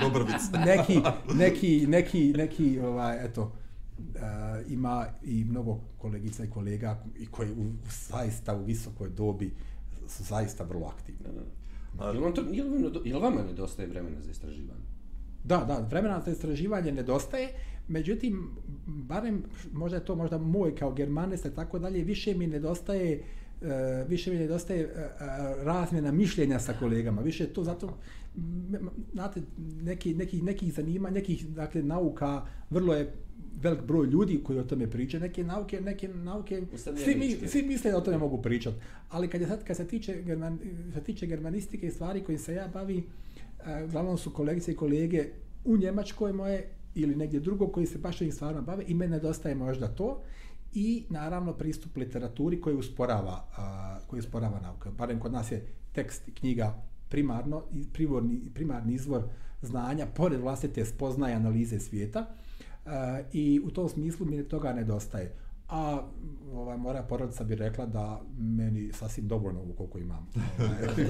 [0.00, 0.64] Dobar vic.
[0.66, 1.00] neki,
[1.34, 3.52] neki, neki, neki, ovaj, eto,
[3.98, 4.20] e,
[4.68, 7.72] ima i mnogo kolegica i kolega i koji u,
[8.08, 9.54] zaista u visokoj dobi
[10.08, 11.20] su zaista vrlo aktivni.
[11.98, 14.90] A, je, li to, je, li, je li vama nedostaje vremena za istraživanje?
[15.44, 17.48] Da, da, vremena za istraživanje nedostaje,
[17.90, 18.50] međutim,
[18.86, 23.22] barem, možda je to možda moj kao germanista i tako dalje, više mi nedostaje
[23.60, 24.90] Uh, više mi nedostaje uh,
[25.64, 27.22] razmjena mišljenja sa kolegama.
[27.22, 27.98] Više to zato,
[29.12, 29.42] znate,
[29.82, 33.12] neki, neki, neki zanima, nekih dakle, nauka, vrlo je
[33.62, 36.62] velik broj ljudi koji o tome pričaju, neke nauke, neke nauke,
[37.04, 38.76] svi, mi, svi misle da o tome mogu pričati.
[39.08, 40.58] Ali kad, je sad, kad se, tiče german,
[40.94, 45.26] se tiče germanistike i stvari koje se ja bavi, uh, glavnom su kolegice i kolege
[45.64, 49.54] u Njemačkoj moje ili negdje drugo koji se baš ovim stvarima bave i mene nedostaje
[49.54, 50.22] možda to
[50.72, 54.90] i naravno pristup literaturi koji usporava, a, koji usporava nauka.
[54.90, 59.22] Barem kod nas je tekst i knjiga primarno, privorni, primarni izvor
[59.62, 62.26] znanja, pored vlastite spoznaje analize svijeta,
[62.86, 65.34] a, i u tom smislu mi toga nedostaje.
[65.70, 66.02] A
[66.54, 70.28] ovaj, moja porodica bi rekla da meni sasvim dovoljno ovo koliko imam.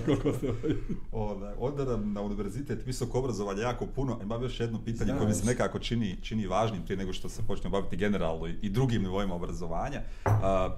[1.13, 4.19] Ovaj, onda nam na univerzitet visoko obrazovanje jako puno.
[4.23, 7.43] Ima još jedno pitanje koje mi se nekako čini, čini važnim prije nego što se
[7.47, 10.01] počnemo baviti generalno i, i drugim nivoima obrazovanja.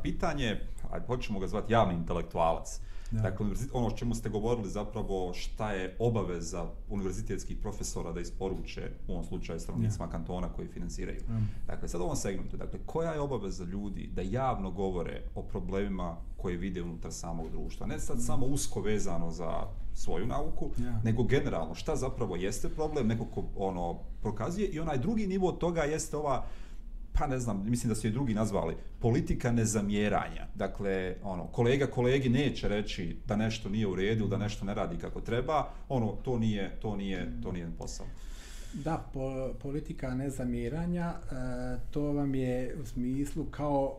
[0.02, 2.78] Pitanje, ajde, počnemo ga zvati javni intelektualac.
[2.78, 3.20] Uh, Da.
[3.20, 9.12] Dakle, ono o čemu ste govorili zapravo šta je obaveza univerzitetskih profesora da isporuče u
[9.12, 11.20] ovom slučaju stanovnicima kantona koji finansiraju.
[11.28, 11.40] Ja.
[11.66, 16.16] Dakle, sad u ovom segmentu, dakle, koja je obaveza ljudi da javno govore o problemima
[16.36, 17.86] koje vide unutar samog društva?
[17.86, 21.00] Ne sad samo usko vezano za svoju nauku, ja.
[21.04, 25.82] nego generalno šta zapravo jeste problem, neko ko ono prokazuje i onaj drugi nivo toga
[25.82, 26.44] jeste ova
[27.12, 30.46] pa ne znam, mislim da su i drugi nazvali, politika nezamjeranja.
[30.54, 34.96] Dakle, ono, kolega kolegi neće reći da nešto nije u redu, da nešto ne radi
[34.96, 38.06] kako treba, ono, to nije, to nije, to nije posao.
[38.74, 41.34] Da, po, politika nezamjeranja, e,
[41.90, 43.98] to vam je u smislu kao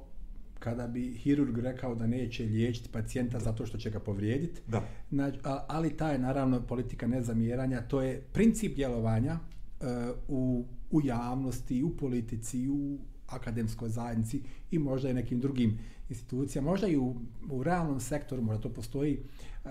[0.60, 4.62] kada bi hirurg rekao da neće liječiti pacijenta zato što će ga povrijediti.
[4.67, 4.82] Da.
[5.10, 9.88] Znači, ali ta je naravno politika nezamjeranja, to je princip djelovanja uh,
[10.28, 15.80] u u javnosti, u politici, u akademskoj zajednici i možda i nekim drugim
[16.10, 17.16] institucijama, možda i u,
[17.50, 19.20] u realnom sektoru, možda to postoji
[19.66, 19.70] e,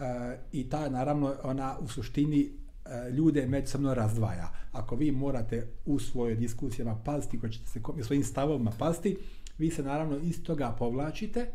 [0.52, 2.50] i ta naravno ona u suštini
[2.84, 4.52] e, ljude međusobno razdvaja.
[4.72, 9.16] Ako vi morate u svojoj diskusijama paziti, ko ćete se svojim stavovima paziti,
[9.58, 11.46] vi se naravno iz toga povlačite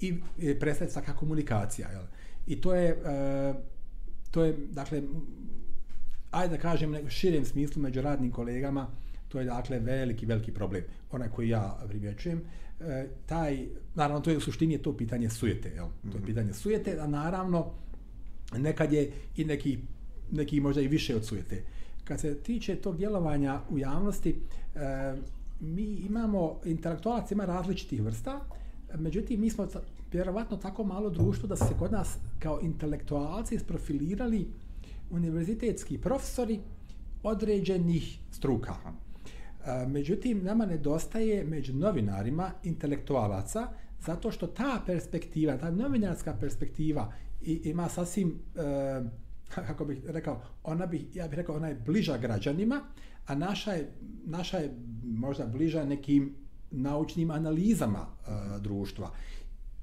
[0.00, 0.14] i
[0.60, 1.90] prestaje svaka komunikacija.
[1.90, 2.02] Jel?
[2.46, 3.54] I to je, e,
[4.30, 5.02] to je, dakle,
[6.30, 8.90] ajde da kažem u širem smislu među radnim kolegama,
[9.34, 10.82] to je dakle veliki, veliki problem.
[11.10, 12.40] Onaj koji ja primjećujem,
[12.80, 15.86] e, taj, naravno to je u suštini je to pitanje sujete, jel?
[16.02, 16.26] to je mhm.
[16.26, 17.72] pitanje sujete, a naravno
[18.56, 19.78] nekad je i neki,
[20.30, 21.62] neki možda i više od sujete.
[22.04, 24.36] Kad se tiče tog djelovanja u javnosti,
[24.74, 25.14] e,
[25.60, 28.40] mi imamo, intelektualac ima različitih vrsta,
[28.98, 29.66] međutim mi smo
[30.12, 34.46] vjerovatno tako malo društvo da se kod nas kao intelektualci isprofilirali
[35.10, 36.60] univerzitetski profesori
[37.22, 38.74] određenih struka.
[39.88, 43.68] Međutim, nama nedostaje među novinarima intelektualaca
[44.06, 48.60] zato što ta perspektiva, ta novinarska perspektiva ima sasvim e,
[49.66, 52.80] kako bih rekao, ona bi, ja bih rekao, ona je bliža građanima,
[53.26, 53.92] a naša je,
[54.24, 54.74] naša je
[55.04, 56.34] možda bliža nekim
[56.70, 59.10] naučnim analizama e, društva.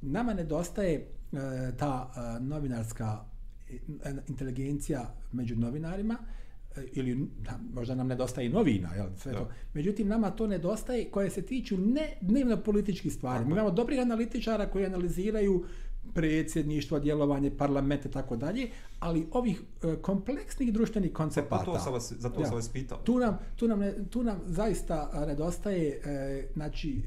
[0.01, 1.07] Nama nedostaje e,
[1.77, 3.19] ta e, novinarska
[4.27, 6.17] inteligencija među novinarima,
[6.93, 7.27] ili
[7.73, 9.49] možda nam nedostaje novina, jel, sve to.
[9.73, 13.45] Međutim, nama to nedostaje koje se tiču ne dnevno političkih stvari.
[13.45, 15.65] Mi imamo dobrih analitičara koji analiziraju
[16.13, 21.65] predsjedništvo, djelovanje, parlamente i tako dalje, ali ovih e, kompleksnih društvenih koncepata.
[21.65, 22.97] Pa to sam vas, zato ja, sam vas pitao.
[22.97, 27.01] Tu nam, tu nam, ne, tu nam zaista nedostaje, e, znači,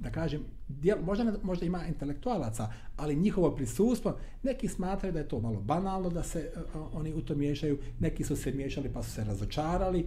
[0.00, 5.40] da kažem, djel, možda, možda ima intelektualaca, ali njihovo prisustvo, neki smatraju da je to
[5.40, 6.60] malo banalno da se e,
[6.92, 10.06] oni u to miješaju, neki su se miješali pa su se razočarali,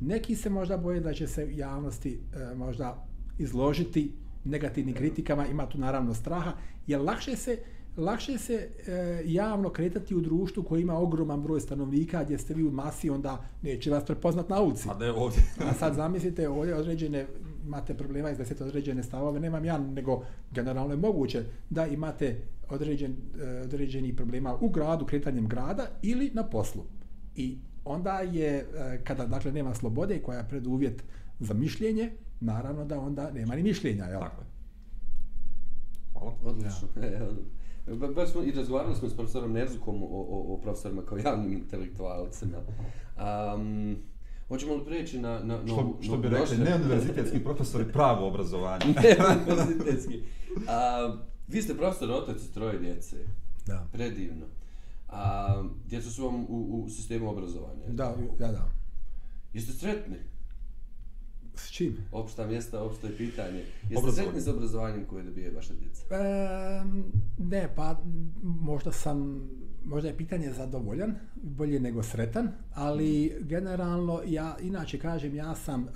[0.00, 3.06] neki se možda boje da će se javnosti e, možda
[3.38, 4.12] izložiti
[4.44, 6.52] negativnim kritikama, ima tu naravno straha,
[6.86, 7.58] jer lakše se
[7.96, 12.64] lakše se e, javno kretati u društvu koji ima ogroman broj stanovnika, gdje ste vi
[12.64, 14.88] u masi, onda neće vas prepoznat na ulici.
[14.90, 15.42] A ne ovdje.
[15.58, 17.26] A sad zamislite, ovdje određene,
[17.64, 23.16] imate problema iz deset određene stavove, nemam ja, nego generalno je moguće da imate određen,
[23.40, 26.82] e, određeni problema u gradu, kretanjem grada ili na poslu.
[27.36, 31.04] I onda je, e, kada dakle nema slobode koja je preduvjet
[31.40, 32.10] za mišljenje,
[32.42, 34.04] naravno da onda nema ni mišljenja.
[34.04, 34.20] Jel?
[34.20, 34.46] Tako je.
[36.12, 36.34] Hvala.
[36.44, 36.88] Odlično.
[36.96, 37.94] Ja.
[37.94, 41.52] Ba, baš smo i razgovarali smo s profesorom Nerzukom o, o, o profesorima kao javnim
[41.52, 42.58] intelektualcima.
[43.56, 43.96] Um,
[44.48, 45.38] hoćemo li preći na...
[45.38, 48.84] na, na što, što bi rekli, ne univerzitetski profesori, pravo obrazovanje.
[48.86, 50.22] ne univerzitetski.
[50.68, 51.16] A,
[51.48, 53.16] vi ste profesor otac troje djece.
[53.66, 53.86] Da.
[53.92, 54.46] Predivno.
[55.08, 57.86] A, djeca su vam u, u sistemu obrazovanja.
[57.88, 58.68] Da, da, da.
[59.52, 60.16] Jeste sretni?
[61.54, 61.96] S čim?
[62.12, 63.64] Opšta mjesta, opšto je pitanje.
[63.90, 66.14] Jeste sretni s obrazovanjem koje dobije vaša djeca?
[66.14, 66.84] E,
[67.38, 68.00] ne, pa
[68.42, 69.48] možda sam,
[69.84, 75.88] možda je pitanje zadovoljan, bolje nego sretan, ali generalno ja, inače kažem, ja sam, uh,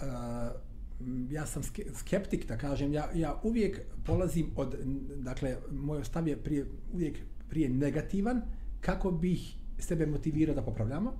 [1.31, 1.62] ja sam
[1.95, 4.77] skeptik, da kažem, ja, ja uvijek polazim od,
[5.16, 8.42] dakle, moj stav je prije, uvijek prije negativan,
[8.81, 11.12] kako bih sebe motivirao da popravljamo.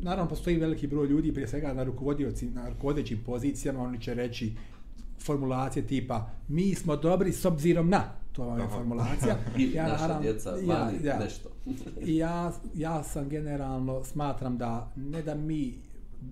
[0.00, 4.52] Naravno, postoji veliki broj ljudi, prije svega na rukovodioci, na rukovodećim pozicijama, oni će reći
[5.20, 9.36] formulacije tipa mi smo dobri s obzirom na, to vam je formulacija.
[9.58, 11.48] I ja, naša naravno, djeca vani ja, nešto.
[12.00, 15.74] I ja, ja sam generalno smatram da ne da mi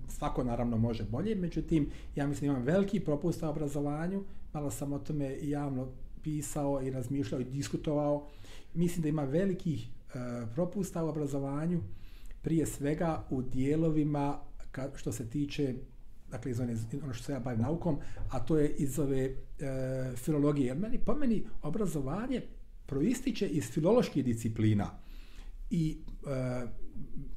[0.07, 4.23] svako naravno može bolje, međutim, ja mislim imam veliki propust u obrazovanju,
[4.53, 5.87] malo sam o tome javno
[6.23, 8.27] pisao i razmišljao i diskutovao.
[8.73, 11.81] Mislim da ima velikih uh, propusta u obrazovanju,
[12.45, 14.39] prije svega u dijelovima
[14.71, 15.73] ka, što se tiče
[16.31, 17.97] dakle iz one, ono što se ja bavim naukom,
[18.29, 19.33] a to je iz ove e,
[20.15, 20.67] filologije.
[20.67, 22.41] Jer meni, po meni obrazovanje
[22.85, 24.89] proističe iz filoloških disciplina.
[25.69, 26.67] I e,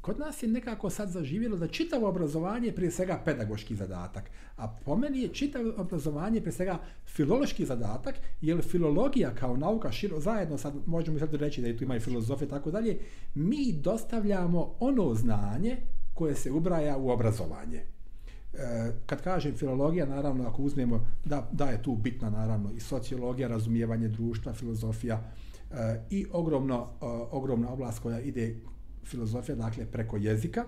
[0.01, 4.31] kod nas je nekako sad zaživjelo da čitavo obrazovanje je prije svega pedagoški zadatak.
[4.57, 10.21] A po meni je čitavo obrazovanje prije svega filološki zadatak, jer filologija kao nauka širo
[10.21, 12.99] zajedno, sad možemo sad reći da je tu ima i filozofija tako dalje,
[13.35, 15.77] mi dostavljamo ono znanje
[16.15, 17.83] koje se ubraja u obrazovanje.
[18.55, 23.49] E, kad kažem filologija, naravno, ako uzmemo da, da je tu bitna, naravno, i sociologija,
[23.49, 25.21] razumijevanje društva, filozofija
[25.71, 28.57] e, i ogromno, e, ogromna oblast koja ide
[29.09, 30.65] filozofija, dakle, preko jezika.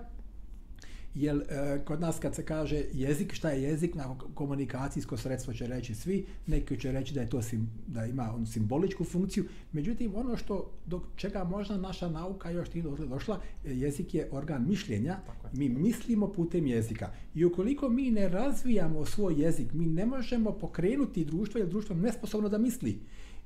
[1.14, 5.66] Jer e, kod nas kad se kaže jezik, šta je jezik, na komunikacijsko sredstvo će
[5.66, 9.44] reći svi, neki će reći da je to sim, da ima on simboličku funkciju.
[9.72, 15.18] Međutim, ono što do čega možda naša nauka još nije došla, jezik je organ mišljenja.
[15.53, 17.11] Mi mislimo putem jezika.
[17.35, 22.03] I ukoliko mi ne razvijamo svoj jezik, mi ne možemo pokrenuti društvo, jer društvo je
[22.03, 22.98] nesposobno da misli.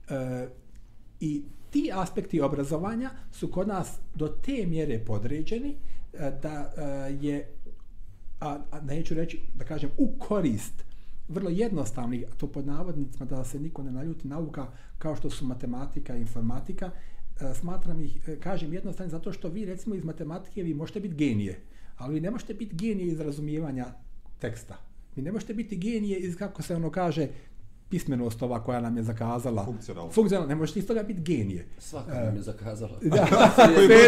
[0.09, 0.48] E,
[1.20, 1.42] I
[1.74, 5.74] ti aspekti obrazovanja su kod nas do te mjere podređeni
[6.12, 6.82] e, da e,
[7.20, 7.48] je,
[8.40, 10.84] a, a neću reći, da kažem, u korist
[11.28, 14.66] vrlo jednostavnih, to pod navodnicima da se niko ne naljuti nauka
[14.98, 16.90] kao što su matematika i informatika,
[17.40, 21.60] e, smatram ih, kažem jednostavno zato što vi recimo iz matematike vi možete biti genije,
[21.96, 23.87] ali vi ne možete biti genije iz razumijevanja
[24.38, 24.78] teksta.
[25.16, 27.28] Vi ne možete biti genije iz, kako se ono kaže,
[27.94, 29.64] pismenost ova koja nam je zakazala.
[29.64, 30.12] Funkcionalno.
[30.12, 31.66] Funkcionalno, ne možeš iz toga biti genije.
[31.78, 32.98] Svaka uh, nam je zakazala.
[33.02, 33.16] Da,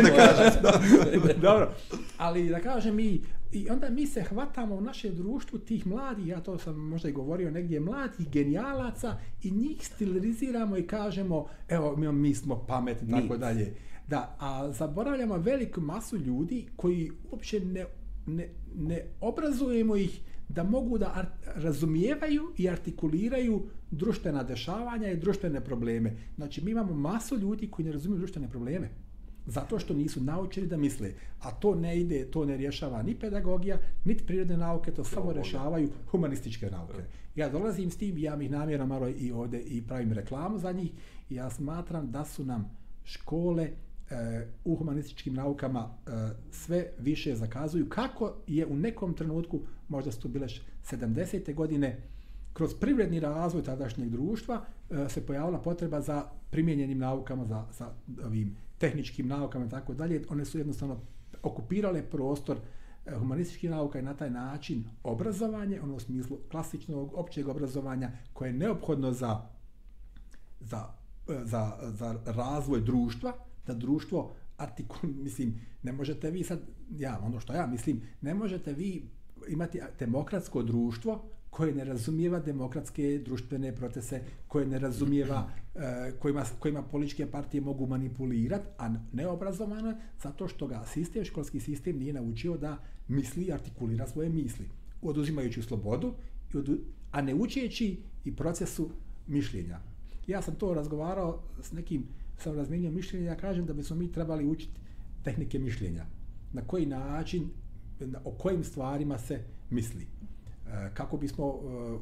[0.03, 0.61] da kaže.
[1.49, 1.72] Dobro,
[2.18, 3.20] ali da kažem mi,
[3.53, 7.12] i onda mi se hvatamo u naše društvu tih mladih, ja to sam možda i
[7.12, 13.37] govorio negdje, mladih genijalaca i njih stiliziramo i kažemo, evo, mi, mi smo pametni, tako
[13.37, 13.75] dalje.
[14.09, 17.87] Da, a zaboravljamo veliku masu ljudi koji uopće ne,
[18.27, 26.17] ne, ne obrazujemo ih da mogu da razumijevaju i artikuliraju društvena dešavanja i društvene probleme.
[26.37, 28.91] Znači, mi imamo masu ljudi koji ne razumiju društvene probleme.
[29.47, 31.13] Zato što nisu naučili da misle.
[31.41, 35.91] A to ne ide, to ne rješava ni pedagogija, niti prirodne nauke, to samo rješavaju
[36.11, 37.03] humanističke nauke.
[37.37, 40.73] Ja dolazim s tim, ja mi ih namjerno malo i ovde i pravim reklamu za
[40.73, 40.91] njih.
[41.31, 42.71] Ja smatram da su nam
[43.05, 43.71] škole
[44.11, 46.11] e, u humanističkim naukama e,
[46.51, 50.47] sve više zakazuju kako je u nekom trenutku, možda su to bile
[50.90, 51.55] 70.
[51.55, 52.01] godine,
[52.53, 57.90] kroz privredni razvoj tadašnjeg društva e, se pojavila potreba za primjenjenim naukama, za, za
[58.25, 60.23] ovim tehničkim naukama i tako dalje.
[60.29, 61.01] One su jednostavno
[61.42, 62.57] okupirale prostor
[63.07, 68.49] e, humanističkih nauka i na taj način obrazovanje, ono u smislu klasičnog općeg obrazovanja koje
[68.49, 69.42] je neophodno za,
[70.61, 70.85] za,
[71.29, 73.33] e, za, za razvoj društva,
[73.66, 76.61] da društvo artikul, mislim, ne možete vi sad,
[76.98, 79.02] ja, ono što ja mislim, ne možete vi
[79.48, 85.81] imati demokratsko društvo koje ne razumijeva demokratske društvene procese, koje ne razumijeva e,
[86.20, 92.12] kojima, kojima političke partije mogu manipulirati, a neobrazovano zato što ga sistem, školski sistem nije
[92.12, 94.68] naučio da misli i artikulira svoje misli,
[95.02, 96.14] oduzimajući slobodu,
[97.12, 98.90] a ne učeći i procesu
[99.26, 99.79] mišljenja.
[100.26, 102.07] Ja sam to razgovarao s nekim,
[102.38, 104.81] sam razmijenio mišljenja, ja kažem da bismo mi trebali učiti
[105.22, 106.05] tehnike mišljenja.
[106.53, 107.51] Na koji način,
[108.25, 110.03] o kojim stvarima se misli.
[110.03, 111.99] E, kako bismo e,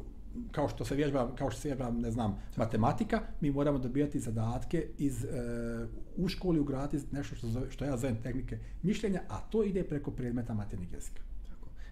[0.53, 4.87] kao što se vježba, kao što se vježba, ne znam, matematika, mi moramo dobijati zadatke
[4.99, 5.29] iz, e,
[6.17, 10.11] u školi ugraditi nešto što, zove, što ja zovem tehnike mišljenja, a to ide preko
[10.11, 11.23] predmeta maternih jezika.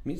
[0.04, 0.18] Mi,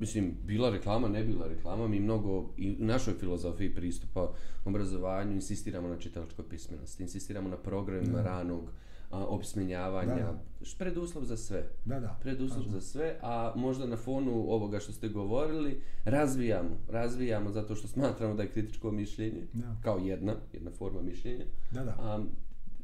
[0.00, 4.32] mislim, bila reklama, ne bila reklama, mi mnogo i u našoj filozofiji pristupa
[4.64, 8.70] obrazovanju insistiramo na čitalačkoj pismenosti, insistiramo na programima ranog uh,
[9.10, 10.42] opismenjavanja, da, da.
[10.78, 11.68] preduslov za sve.
[11.84, 12.18] Da, da.
[12.22, 17.88] Preduslov za sve, a možda na fonu ovoga što ste govorili, razvijamo, razvijamo zato što
[17.88, 19.76] smatramo da je kritičko mišljenje, da.
[19.82, 21.44] kao jedna, jedna forma mišljenja.
[21.70, 21.96] Da, da.
[21.98, 22.24] A,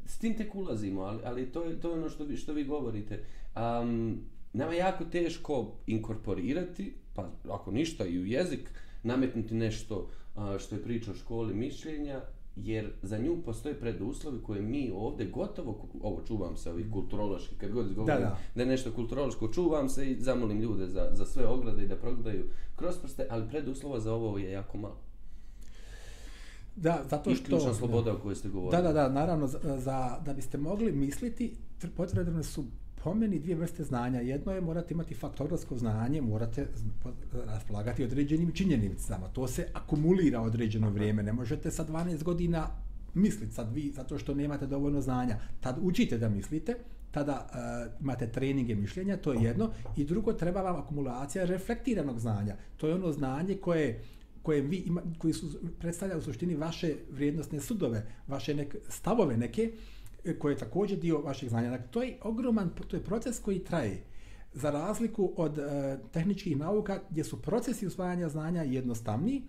[0.05, 2.63] s tim tek ulazimo, ali, ali to, je, to je ono što vi, što vi
[2.63, 3.23] govorite.
[3.55, 4.21] Um,
[4.57, 8.69] nama je jako teško inkorporirati, pa ako ništa i u jezik,
[9.03, 12.21] nametnuti nešto a, što je priča o školi mišljenja,
[12.55, 17.71] jer za nju postoje preduslovi koje mi ovdje gotovo, ovo čuvam se, ovih kulturološki, kad
[17.71, 18.37] god izgovorim da, da.
[18.55, 21.95] da je nešto kulturološko, čuvam se i zamolim ljude za, za sve ograde i da
[21.95, 22.43] progledaju
[22.75, 24.97] kroz prste, ali preduslova za ovo je jako malo.
[26.75, 27.31] Da, zato što...
[27.31, 28.83] Isključna sloboda o kojoj ste govorili.
[28.83, 31.55] Da, da, da, naravno, za, za, da biste mogli misliti,
[31.95, 32.65] potrebne su
[33.03, 34.19] po meni dvije vrste znanja.
[34.19, 36.67] Jedno je morate imati faktografsko znanje, morate
[37.45, 39.27] raspolagati određenim činjenicama.
[39.27, 41.23] To se akumulira određeno vrijeme.
[41.23, 42.67] Ne možete sa 12 godina
[43.13, 45.37] misliti sad vi, zato što nemate dovoljno znanja.
[45.59, 46.75] Tad učite da mislite,
[47.11, 49.69] tada uh, imate treninge mišljenja, to je jedno.
[49.97, 52.55] I drugo, treba vam akumulacija reflektiranog znanja.
[52.77, 54.01] To je ono znanje koje
[54.47, 55.47] koje vi ima, koji su
[55.79, 59.71] predstavljaju u suštini vaše vrijednostne sudove, vaše nek, stavove neke,
[60.33, 61.69] koje je također dio vašeg znanja.
[61.69, 64.03] Dakle, to je ogroman, to je proces koji traje.
[64.53, 69.43] Za razliku od e, tehničkih nauka, gdje su procesi usvajanja znanja jednostavni,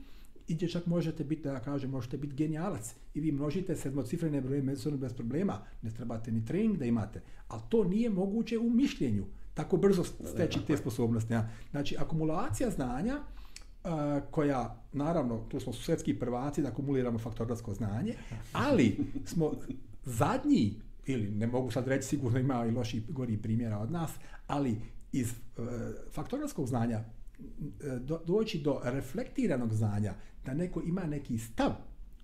[0.49, 4.63] i gdje čak možete biti, da kažem, možete biti genijalac i vi množite sedmocifrene broje
[4.63, 9.25] međusobno bez problema, ne trebate ni trening da imate, ali to nije moguće u mišljenju,
[9.55, 11.33] tako brzo steći te sposobnosti.
[11.33, 11.51] Ja.
[11.71, 13.21] Znači, akumulacija znanja,
[13.85, 18.15] Uh, koja, naravno, tu smo svjetski prvaci da akumuliramo faktorsko znanje,
[18.53, 19.53] ali smo
[20.05, 24.11] zadnji, ili ne mogu sad reći, sigurno ima i loši gori primjera od nas,
[24.47, 24.77] ali
[25.13, 25.63] iz e,
[26.11, 31.73] faktorskog znanja e, do, doći do reflektiranog znanja, da neko ima neki stav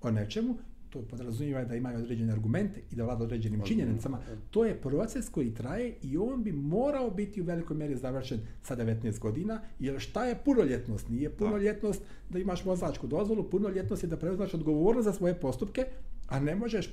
[0.02, 0.56] o nečemu,
[0.94, 4.18] to podrazumijeva da imaju određene argumente i da vlada određenim činjenicama,
[4.50, 8.76] to je proces koji traje i on bi morao biti u velikoj mjeri završen sa
[8.76, 11.08] 19 godina, jer šta je punoljetnost?
[11.08, 15.86] Nije punoljetnost da imaš vozačku dozvolu, punoljetnost je da preuzmaš odgovornost za svoje postupke,
[16.28, 16.92] a ne možeš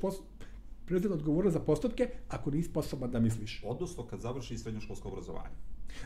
[0.91, 3.61] preuzeti odgovornost za postupke ako nisi sposoban da misliš.
[3.65, 5.55] Odnosno kad završi srednjoškolsko obrazovanje.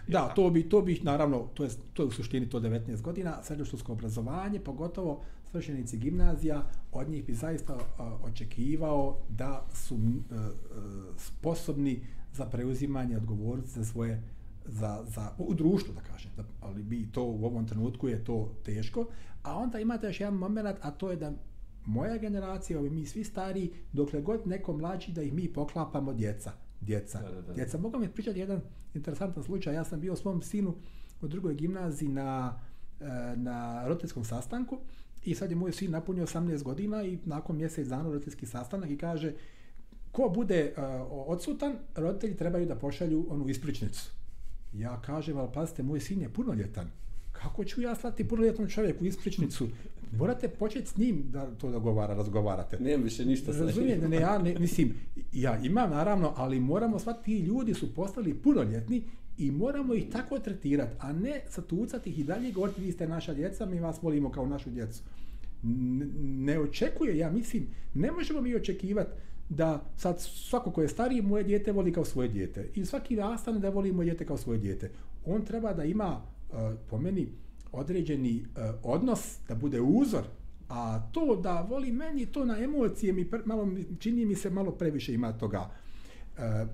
[0.07, 3.43] Da, to bi, to bi naravno, to je, to je u suštini to 19 godina,
[3.43, 5.21] srednjoškolsko obrazovanje, pogotovo
[5.51, 7.81] svršenici gimnazija, od njih bi zaista uh,
[8.23, 10.11] očekivao da su uh,
[11.17, 12.01] sposobni
[12.33, 14.23] za preuzimanje odgovornosti za svoje
[14.65, 18.55] za, za, u društvu, da kažem, da, ali bi to u ovom trenutku je to
[18.63, 19.05] teško,
[19.43, 21.31] a onda imate još jedan moment, a to je da
[21.85, 26.51] moja generacija, ovi mi svi stari, dokle god neko mlađi da ih mi poklapamo djeca.
[26.81, 27.21] Djeca.
[27.21, 27.53] Da, da, da.
[27.53, 27.77] Djeca.
[27.77, 28.61] Mogu mi pričati jedan
[28.93, 29.73] interesantan slučaj.
[29.73, 30.75] Ja sam bio svom sinu
[31.21, 32.59] u drugoj gimnaziji na,
[32.99, 33.05] e,
[33.35, 34.77] na roditeljskom sastanku
[35.25, 38.97] i sad je moj sin napunio 18 godina i nakon mjesec dana roditeljski sastanak i
[38.97, 39.33] kaže
[40.11, 40.83] ko bude uh,
[41.27, 44.11] odsutan, roditelji trebaju da pošalju onu ispričnicu.
[44.73, 46.91] Ja kažem, ali pazite, moj sin je punoljetan
[47.41, 49.67] kako ću ja slati punoljetnom čovjeku ispričnicu?
[50.11, 52.79] Morate početi s njim da to dogovara, razgovarate.
[52.79, 53.67] Nemam više ništa sa njim.
[53.67, 54.93] Razumijete, ne, ja ne, mislim,
[55.33, 59.03] ja imam naravno, ali moramo shvatiti, ti ljudi su postali punoljetni
[59.37, 63.33] i moramo ih tako tretirati, a ne satucati ih i dalje govoriti, vi ste naša
[63.33, 65.01] djeca, mi vas volimo kao našu djecu.
[65.63, 69.11] Ne, ne očekuje, ja mislim, ne možemo mi očekivati
[69.49, 73.59] da sad svako ko je stariji moje dijete voli kao svoje dijete i svaki nastane
[73.59, 74.91] da voli moje dijete kao svoje dijete.
[75.25, 76.21] On treba da ima,
[76.89, 77.27] po meni,
[77.71, 78.45] određeni
[78.83, 80.23] odnos, da bude uzor,
[80.69, 84.71] a to da voli meni, to na emocije mi pre, malo, čini mi se malo
[84.71, 85.69] previše ima toga.
[86.37, 86.65] E,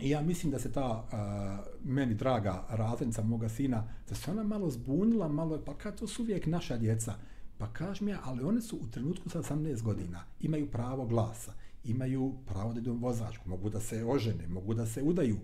[0.00, 4.42] I ja mislim da se ta uh, meni draga razrednica moga sina, da se ona
[4.42, 7.14] malo zbunila, malo, pa kad to su uvijek naša djeca.
[7.58, 11.52] Pa kaži mi, ali one su u trenutku sa 18 godina, imaju pravo glasa,
[11.84, 15.36] imaju pravo da idu vozačku, mogu da se ožene, mogu da se udaju,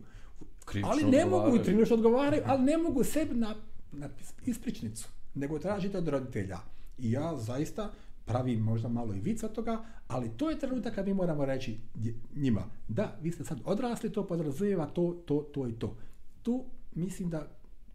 [0.65, 3.55] Krivično ali ne mogu, krivično odgovaraju, ali ne mogu sebi na,
[3.93, 4.09] na
[4.47, 6.59] ispričnicu, nego tražite od roditelja.
[6.99, 7.93] I ja zaista
[8.25, 11.79] pravim možda malo i vic od toga, ali to je trenutak kad mi moramo reći
[12.37, 15.97] njima, da, vi ste sad odrasli, to podrazumijeva to, to, to i to.
[16.43, 17.47] Tu mislim da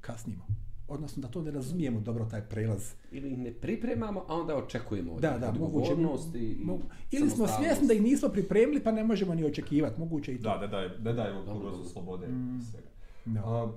[0.01, 0.47] kasnimo.
[0.89, 2.93] Odnosno da to ne razumijemo dobro taj prelaz.
[3.11, 5.91] Ili ne pripremamo, a onda očekujemo od Da, da, moguće.
[6.35, 9.99] i, mogu, ili smo svjesni da ih nismo pripremili, pa ne možemo ni očekivati.
[9.99, 10.49] Moguće i to.
[10.49, 11.55] Da, da daj, da daj Dobro.
[11.55, 12.61] ugrozu slobode Mm.
[12.61, 12.87] svega.
[13.25, 13.39] Da.
[13.41, 13.71] A,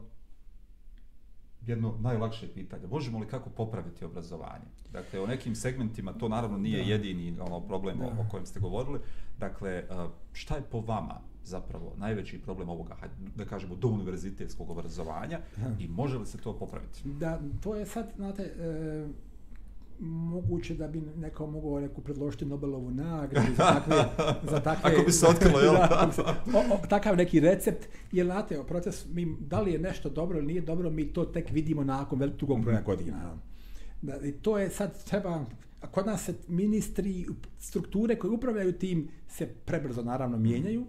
[1.63, 2.87] jedno najlakše pitanje.
[2.87, 4.65] Možemo li kako popraviti obrazovanje?
[4.93, 6.91] Dakle, o nekim segmentima to naravno nije Da.
[6.91, 8.05] jedini ono, problem Da.
[8.07, 8.99] o kojem ste govorili.
[9.43, 9.85] Dakle,
[10.33, 12.97] šta je po vama zapravo najveći problem ovoga,
[13.37, 15.41] da kažemo, do univerzitetskog obrazovanja
[15.81, 17.09] i može li se to popraviti?
[17.09, 19.09] Da, to je sad, znate, e,
[20.01, 23.97] moguće da bi neko mogao neku predložiti Nobelovu nagradu za takve...
[24.51, 25.75] Za takve Ako bi se otkrilo, jel?
[25.81, 26.13] da,
[26.55, 30.39] o, o, takav neki recept, jer znate, o proces, mi, da li je nešto dobro
[30.39, 33.37] ili nije dobro, mi to tek vidimo nakon velikog broja godina.
[34.03, 35.45] Da, I to je sad treba,
[35.83, 37.27] a kod nas se ministri,
[37.59, 40.87] strukture koje upravljaju tim se prebrzo naravno mijenjaju.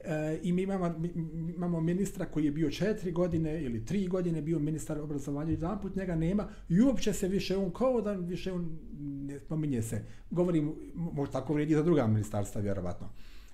[0.00, 1.10] E, I mi imamo, mi,
[1.54, 5.80] imamo ministra koji je bio četiri godine ili tri godine bio ministar obrazovanja i jedan
[5.80, 10.04] put njega nema i uopće se više on kao da više on ne spominje se.
[10.30, 13.08] Govorim, možda tako vrijedi i za druga ministarstva vjerovatno.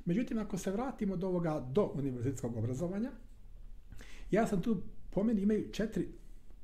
[0.05, 3.11] Međutim, ako se vratimo do ovoga, do univerzitetskog obrazovanja,
[4.31, 6.09] ja sam tu, po meni imaju četiri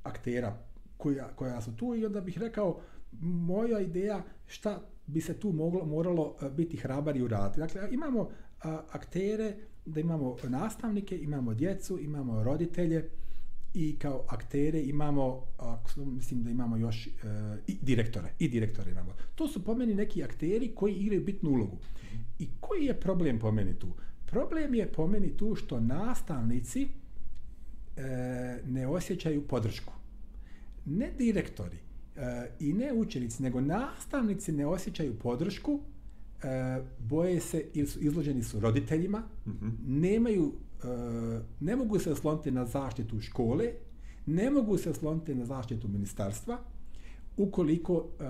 [0.03, 0.57] aktera
[0.97, 2.81] koja, koja su tu i onda bih rekao
[3.21, 7.61] moja ideja šta bi se tu moglo, moralo e, biti hrabar i uraditi.
[7.61, 8.29] Dakle, imamo
[8.63, 13.09] a, aktere, da imamo nastavnike, imamo djecu, imamo roditelje
[13.75, 17.11] i kao aktere imamo, a, mislim da imamo još e,
[17.67, 19.13] i direktore, i direktore imamo.
[19.35, 21.79] To su po meni neki akteri koji igraju bitnu ulogu.
[22.39, 23.89] I koji je problem po meni tu?
[24.27, 26.89] Problem je po meni tu što nastavnici
[27.97, 29.93] e, ne osjećaju podršku.
[30.85, 31.86] Ne direktori
[32.17, 35.81] e, i ne učenici, nego nastavnici ne osjećaju podršku,
[36.43, 37.64] e, boje se
[38.01, 39.69] izloženi su roditeljima, Mhm.
[39.87, 40.53] nemaju,
[40.85, 40.87] e,
[41.61, 43.73] ne mogu se osloniti na zaštitu škole,
[44.27, 46.59] ne mogu se osloniti na zaštitu ministarstva,
[47.37, 48.25] ukoliko e,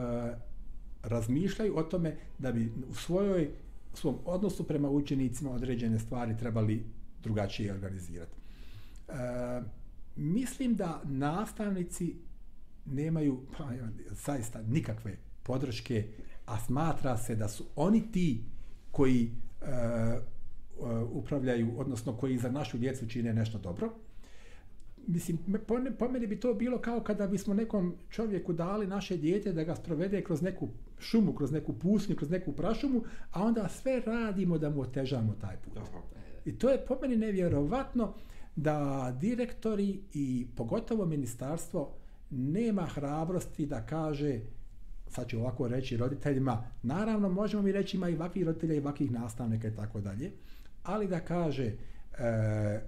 [1.03, 3.51] razmišljaju o tome da bi u svojoj
[3.93, 6.85] u svom odnosu prema učenicima određene stvari trebali
[7.23, 8.37] drugačije organizirati.
[9.09, 9.13] E,
[10.17, 12.15] mislim da nastavnici
[12.87, 13.69] nemaju pa,
[14.11, 16.05] zaista nikakve podrške,
[16.47, 18.45] a smatra se da su oni ti
[18.91, 19.31] koji
[19.63, 20.21] e, e,
[21.13, 23.93] upravljaju, odnosno koji za našu djecu čine nešto dobro.
[25.07, 29.17] Mislim, po, ne- po meni bi to bilo kao kada bismo nekom čovjeku dali naše
[29.17, 30.69] dijete da ga sprovede kroz neku
[30.99, 35.57] šumu, kroz neku pusnju, kroz neku prašumu, a onda sve radimo da mu otežamo taj
[35.57, 35.79] put.
[36.45, 38.15] I to je po meni nevjerovatno
[38.57, 41.93] da direktori i pogotovo ministarstvo
[42.31, 44.41] nema hrabrosti da kaže
[45.09, 49.11] sad ću ovako reći roditeljima, naravno možemo mi reći ima i ovakvih roditelja i ovakvih
[49.11, 50.33] nastavnika i tako dalje,
[50.83, 51.75] ali da kaže e,
[52.19, 52.83] e,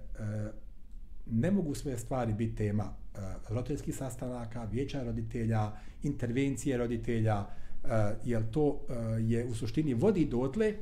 [1.25, 3.19] ne mogu sve stvari biti tema e,
[3.49, 5.71] roditeljskih sastanaka, vijeća roditelja,
[6.03, 7.45] intervencije roditelja,
[7.83, 10.73] e, jer to e, je u suštini vodi dotle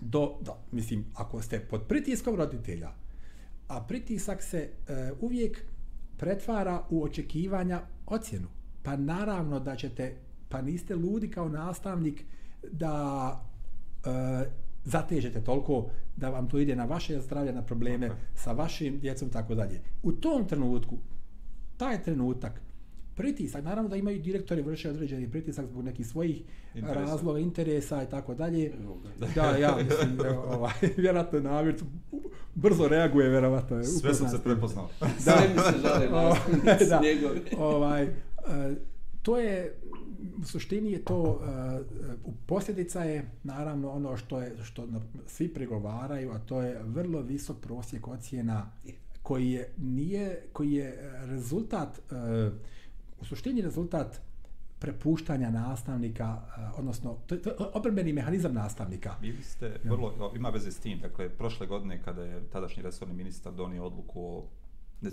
[0.00, 2.90] do, da, mislim, ako ste pod pritiskom roditelja,
[3.68, 4.58] a pritisak se
[4.88, 5.64] e, uvijek
[6.18, 8.48] pretvara u očekivanja ocjenu.
[8.82, 10.16] Pa naravno da ćete,
[10.48, 12.24] pa niste ludi kao nastavnik
[12.72, 13.32] da
[14.04, 14.44] e,
[14.84, 18.12] zatežete toliko da vam to ide na vaše zdravlje, na probleme je.
[18.34, 19.80] sa vašim djecom tako dalje.
[20.02, 20.98] U tom trenutku,
[21.76, 22.60] taj trenutak,
[23.18, 26.42] pritisak, naravno da imaju direktori vrše određeni pritisak zbog nekih svojih
[26.74, 27.00] Interesa.
[27.00, 28.72] razloga, interesa i tako dalje.
[29.34, 29.42] Ga.
[29.42, 31.74] Da, ja mislim, ovaj, vjerojatno namjer,
[32.54, 33.76] brzo reaguje, vjerojatno.
[33.76, 34.88] je Sve sam se prepoznao.
[35.18, 36.06] Sve mi se žale
[36.90, 37.40] da, njegovi.
[37.58, 38.08] ovaj,
[38.48, 38.74] E,
[39.22, 39.74] to je,
[40.40, 46.32] u suštini je to, uh, posljedica je naravno ono što je, što na, svi pregovaraju,
[46.32, 48.70] a to je vrlo visok prosjek ocjena
[49.22, 52.52] koji je, nije, koji je rezultat, uh,
[53.20, 54.20] u suštini rezultat
[54.78, 56.42] prepuštanja nastavnika,
[56.72, 57.40] uh, odnosno, to je,
[57.74, 59.14] obrambeni mehanizam nastavnika.
[59.20, 63.52] Bili ste, vrlo, ima veze s tim, dakle, prošle godine kada je tadašnji resorni ministar
[63.52, 64.44] donio odluku o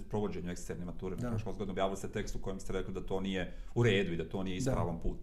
[0.10, 3.22] provođenju eksterne mature na školskoj godini, objavili ste tekst u kojem ste rekli da to
[3.22, 5.18] nije u redu i da to nije ispravan put.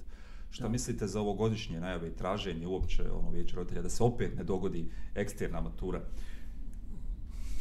[0.50, 0.68] Šta da.
[0.68, 4.44] mislite za ovo godišnje najave i traženje uopće ono vijeće roditelja da se opet ne
[4.44, 6.00] dogodi eksterna matura?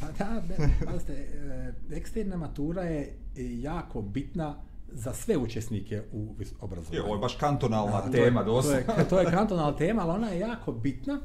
[0.00, 0.42] Pa da,
[0.86, 4.56] pazite, e, eksterna matura je jako bitna
[4.94, 6.98] za sve učesnike u obrazovanju.
[6.98, 10.02] Je, ovo je baš kantonalna da, tema, to je, to je, to je kantonalna tema,
[10.02, 11.20] ali ona je jako bitna.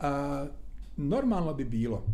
[0.00, 0.46] A,
[0.96, 2.04] normalno bi bilo,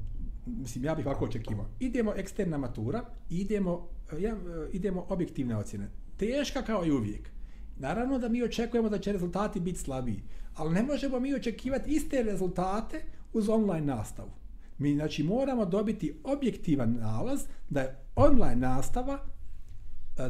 [0.46, 1.66] mislim, ja bih ovako očekivao.
[1.80, 3.88] Idemo eksterna matura, idemo,
[4.18, 4.36] ja,
[4.72, 5.90] idemo objektivne ocjene.
[6.16, 7.30] Teška kao i uvijek.
[7.78, 10.22] Naravno da mi očekujemo da će rezultati biti slabiji,
[10.54, 13.02] ali ne možemo mi očekivati iste rezultate
[13.32, 14.30] uz online nastavu.
[14.78, 17.40] Mi znači moramo dobiti objektivan nalaz
[17.70, 19.37] da je online nastava e,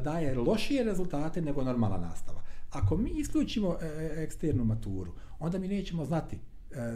[0.04, 2.42] daje lošije rezultate nego normalna nastava.
[2.70, 6.38] Ako mi isključimo e, e, eksternu maturu, onda mi nećemo znati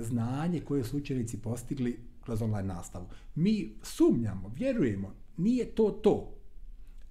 [0.00, 3.06] znanje koje su učenici postigli kroz online nastavu.
[3.34, 6.34] Mi sumnjamo, vjerujemo, nije to to.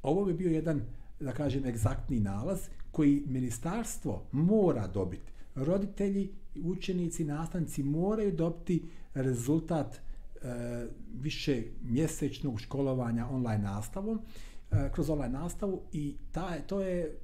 [0.04, 0.82] Ovo bi bio jedan,
[1.20, 2.60] da kažem, egzaktni nalaz
[2.92, 5.32] koji ministarstvo mora dobiti.
[5.56, 10.00] Roditelji, učenici, nastavnici moraju dobiti rezultat e,
[11.14, 14.22] više mjesečnog školovanja online nastavom, e,
[14.92, 17.18] kroz online nastavu i ta, to je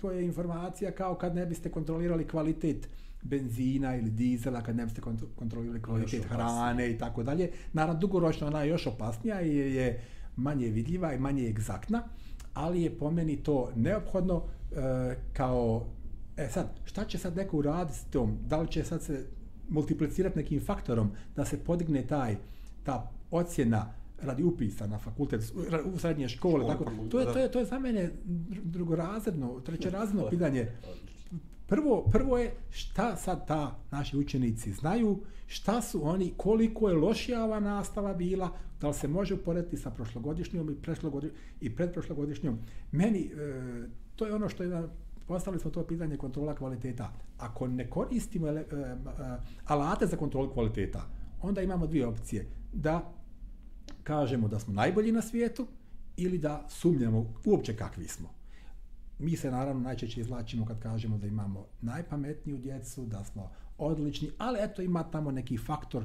[0.00, 2.88] to je informacija kao kad ne biste kontrolirali kvalitet
[3.22, 5.00] benzina ili dizela kad ne biste
[5.36, 7.50] kontrolirali kvalitet hrane i tako dalje.
[7.72, 10.00] Naravno, dugoročno ona je još opasnija i je
[10.36, 12.02] manje vidljiva i manje egzaktna,
[12.54, 14.42] ali je po meni to neophodno
[14.72, 15.86] e, kao
[16.36, 18.38] E sad, šta će sad neko uraditi s tom?
[18.46, 19.26] Da li će sad se
[19.68, 22.36] multiplicirati nekim faktorom da se podigne taj
[22.84, 23.92] ta ocjena
[24.24, 25.52] radi upisa na fakultet
[25.94, 28.10] u srednje škole, tako, to je, to je, to je za mene
[28.64, 30.68] drugorazredno, trećerazredno pitanje
[31.66, 37.44] prvo, prvo je šta sad ta naši učenici znaju, šta su oni, koliko je lošija
[37.44, 38.50] ova nastava bila,
[38.80, 40.74] da li se može uporediti sa prošlogodišnjom i,
[41.60, 42.58] i predprošlogodišnjom.
[42.92, 44.88] Meni, e, to je ono što je,
[45.26, 47.12] postavili smo to pitanje kontrola kvaliteta.
[47.38, 48.96] Ako ne koristimo ele, e, e,
[49.64, 51.06] alate za kontrolu kvaliteta,
[51.42, 52.46] onda imamo dvije opcije.
[52.72, 53.12] Da
[54.02, 55.66] kažemo da smo najbolji na svijetu
[56.16, 58.28] ili da sumnjamo uopće kakvi smo.
[59.18, 64.58] Mi se naravno najčešće izlačimo kad kažemo da imamo najpametniju djecu, da smo odlični, ali
[64.62, 66.04] eto ima tamo neki faktor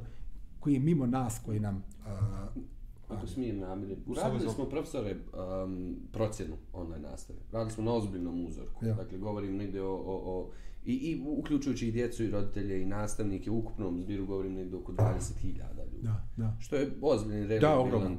[0.60, 1.76] koji je mimo nas, koji nam...
[1.76, 2.64] Uh,
[3.10, 3.98] Ako smijem namiri.
[4.08, 5.16] Uradili smo profesore
[5.64, 7.40] um, procjenu online nastave.
[7.52, 8.86] Radili smo na ozbiljnom uzorku.
[8.86, 8.94] Ja.
[8.94, 10.52] Dakle, govorim negdje o, o, o
[10.86, 14.92] i, i uključujući i djecu i roditelje i nastavnike, u ukupnom zbiru govorim negdje oko
[14.92, 16.02] 20.000 ljudi.
[16.02, 16.58] Da, da.
[16.60, 18.18] Što je ozbiljni redobilan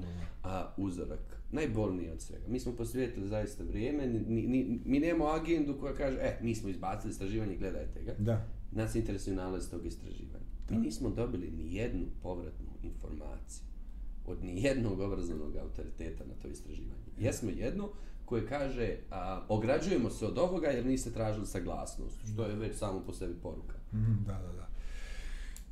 [0.76, 2.45] uzorak najbolnije od svega.
[2.49, 6.68] Mi smo posvijetili zaista vrijeme, ni, ni, mi nemamo agendu koja kaže, e, mi smo
[6.68, 8.14] izbacili istraživanje, gledajte ga.
[8.18, 8.47] Da.
[8.72, 10.45] Nas interesuju nalaz tog istraživanja.
[10.68, 10.74] Da.
[10.74, 13.70] Mi nismo dobili ni jednu povratnu informaciju
[14.31, 17.03] od ni jednog obrazovnog autoriteta na to istraživanje.
[17.16, 17.26] Da.
[17.26, 17.89] Jesmo jedno
[18.24, 23.01] koje kaže, a, ograđujemo se od ovoga jer niste tražili saglasnost, što je već samo
[23.07, 23.74] po sebi poruka.
[23.93, 24.68] Mm, da, da, da.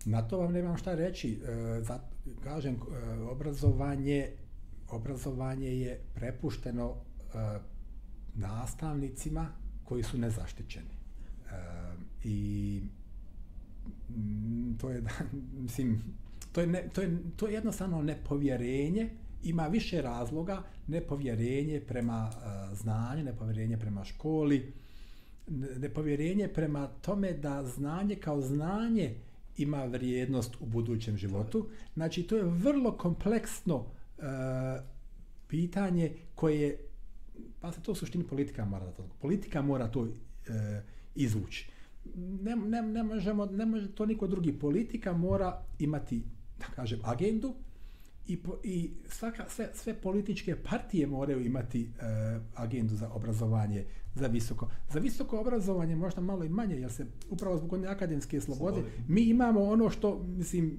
[0.04, 1.32] Na to vam nemam šta reći.
[1.32, 2.00] E, za,
[2.44, 4.32] kažem, e, obrazovanje
[4.90, 6.96] obrazovanje je prepušteno uh,
[8.34, 9.48] nastavnicima
[9.84, 10.98] koji su nezaštićeni.
[11.44, 11.50] Uh,
[12.24, 12.82] I
[14.80, 15.02] to je,
[15.62, 16.02] mislim,
[16.58, 19.10] to je, ne, to, je, to je jednostavno nepovjerenje,
[19.42, 24.72] ima više razloga, nepovjerenje prema uh, znanju, nepovjerenje prema školi,
[25.78, 29.14] nepovjerenje prema tome da znanje kao znanje
[29.56, 31.68] ima vrijednost u budućem životu.
[31.94, 34.24] Znači, to je vrlo kompleksno uh,
[35.48, 36.78] pitanje koje
[37.60, 40.08] pa se to u suštini politika mora da to politika mora to uh,
[41.14, 41.70] izvući
[42.16, 46.22] ne, ne, ne možemo ne može to niko drugi politika mora imati
[46.58, 47.54] da kažem agendu
[48.26, 53.84] i, po, i svaka, sve, sve političke partije moraju imati uh, agendu za obrazovanje
[54.14, 54.68] za visoko.
[54.92, 59.04] Za visoko obrazovanje možda malo i manje, jer se upravo zbog one akademske slobode, slobode.
[59.08, 60.78] mi imamo ono što, mislim,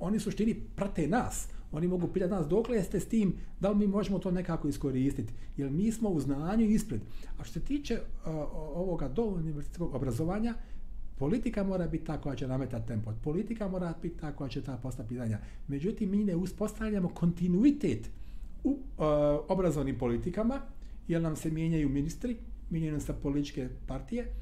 [0.00, 1.48] oni suštini prate nas.
[1.72, 5.32] Oni mogu pitati nas dokle jeste s tim, da li mi možemo to nekako iskoristiti.
[5.56, 7.00] Jer mi smo u znanju ispred.
[7.38, 10.54] A što se tiče uh, ovoga do univerzitetskog obrazovanja,
[11.18, 13.12] politika mora biti ta koja će nametati tempo.
[13.24, 15.38] Politika mora biti ta koja će ta postaviti pitanja.
[15.68, 18.10] Međutim, mi ne uspostavljamo kontinuitet
[18.64, 18.78] u uh,
[19.48, 20.60] obrazovnim politikama,
[21.08, 22.36] jer nam se mijenjaju ministri,
[22.70, 24.32] mijenjeno sa političke partije,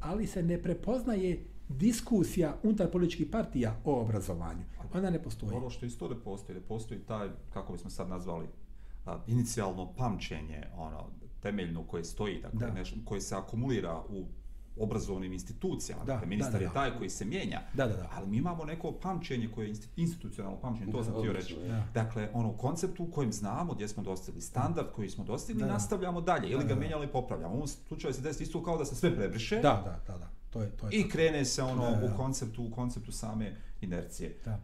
[0.00, 4.62] ali se ne prepoznaje diskusija unutar političkih partija o obrazovanju.
[4.94, 5.52] Ona ne postoji.
[5.56, 8.46] Ono što isto ne postoji, ne postoji taj, kako bismo sad nazvali,
[9.06, 11.06] a, inicijalno pamćenje, ono,
[11.40, 12.74] temeljno koje stoji, dakle, Da.
[12.74, 14.24] nešto, koje se akumulira u
[14.76, 16.04] obrazovnim institucijama.
[16.04, 16.74] Da, dakle, ministar da, da, je da.
[16.74, 17.60] taj koji se mijenja.
[17.74, 18.08] Da, da, da.
[18.14, 21.56] Ali mi imamo neko pamćenje koje je insti- institucionalno pamćenje, to Da, sam htio odlično,
[21.56, 21.68] reći.
[21.68, 21.86] Da.
[21.94, 25.66] Dakle, ono, u konceptu u kojem znamo gdje smo dostigli standard koji smo dostigli, Da,
[25.66, 25.72] da.
[25.72, 26.80] nastavljamo dalje, ili Da, ga da, da.
[26.80, 27.52] mijenjamo i popravljamo.
[27.52, 30.28] U ovom slučaju se desi isto kao da se sve prebriše, Da, da, da, da.
[30.50, 31.12] To je, to je i tako.
[31.12, 32.14] krene se ono Da, da.
[32.14, 34.36] u konceptu u konceptu same inercije.
[34.44, 34.50] Da.
[34.50, 34.58] E,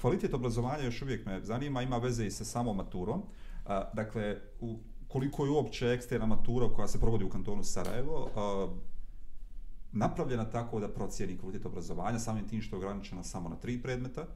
[0.00, 3.22] kvalitet obrazovanja još uvijek me zanima, ima veze i sa samom maturom.
[3.66, 4.78] E, dakle, u,
[5.08, 8.87] koliko je uopće eksterna matura koja se provodi u kantonu Sarajevo, e,
[9.92, 14.26] napravljena tako da procijeni kvalitet obrazovanja, samim tim što je ograničena samo na tri predmeta,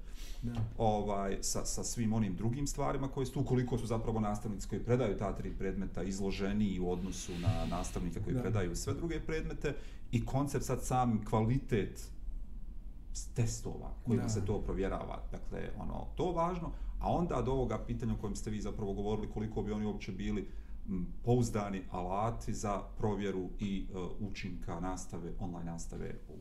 [0.42, 0.53] Da.
[0.78, 4.84] ovaj, sa, sa svim onim drugim stvarima koje su tu, koliko su zapravo nastavnici koji
[4.84, 8.40] predaju ta tri predmeta izloženi u odnosu na nastavnike koji Da.
[8.42, 9.74] predaju sve druge predmete
[10.12, 12.09] i koncept sad sam kvalitet
[13.34, 14.28] testova kojima Da.
[14.28, 15.22] se to provjerava.
[15.32, 19.30] Dakle, ono, to važno, a onda od ovoga pitanja o kojem ste vi zapravo govorili,
[19.30, 20.48] koliko bi oni uopće bili
[21.24, 26.32] pouzdani alati za provjeru i uh, učinka nastave, online nastave u,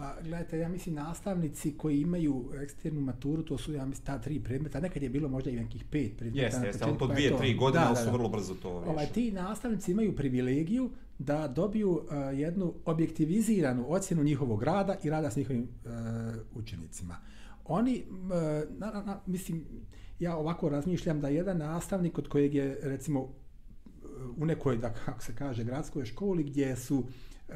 [0.00, 4.40] Pa gledajte, ja mislim nastavnici koji imaju eksternu maturu, to su ja mislim ta tri
[4.40, 6.46] predmeta, nekad je bilo možda i nekih pet predmeta.
[6.46, 9.06] Jeste, jeste, ali to pa je dvije, tri godine, ali su vrlo brzo to Ovaj,
[9.06, 9.14] riješili.
[9.14, 15.36] ti nastavnici imaju privilegiju da dobiju uh, jednu objektiviziranu ocjenu njihovog rada i rada s
[15.36, 15.90] njihovim uh,
[16.54, 17.16] učenicima.
[17.64, 18.30] Oni, uh,
[18.78, 19.64] na, na, na, mislim,
[20.20, 23.28] ja ovako razmišljam da jedan nastavnik od kojeg je, recimo,
[24.36, 27.04] u nekoj, da kako se kaže, gradskoj školi gdje su
[27.48, 27.52] e,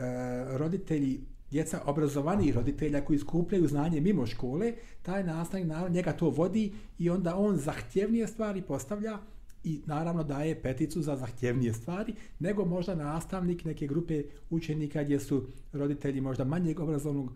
[0.58, 6.72] roditelji djeca obrazovanih roditelja koji skupljaju znanje mimo škole, taj nastavnik naravno njega to vodi
[6.98, 9.18] i onda on zahtjevnije stvari postavlja
[9.64, 15.46] i naravno daje peticu za zahtjevnije stvari, nego možda nastavnik neke grupe učenika gdje su
[15.72, 17.32] roditelji možda manjeg obrazovnog,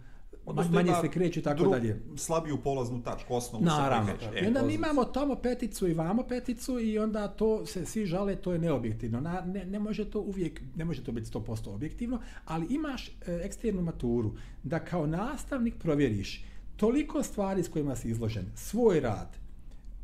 [0.49, 2.03] Odnosno manje se kreću i tako dru- dalje.
[2.17, 4.13] Slabiju polaznu tačku, osnovu se Naravno.
[4.13, 8.07] I E, onda mi imamo tamo peticu i vamo peticu i onda to se svi
[8.07, 9.21] žale, to je neobjektivno.
[9.21, 13.13] Na, ne, ne može to uvijek, ne može to biti 100% objektivno, ali imaš e,
[13.45, 14.33] eksternu maturu
[14.63, 16.45] da kao nastavnik provjeriš
[16.77, 19.37] toliko stvari s kojima si izložen, svoj rad,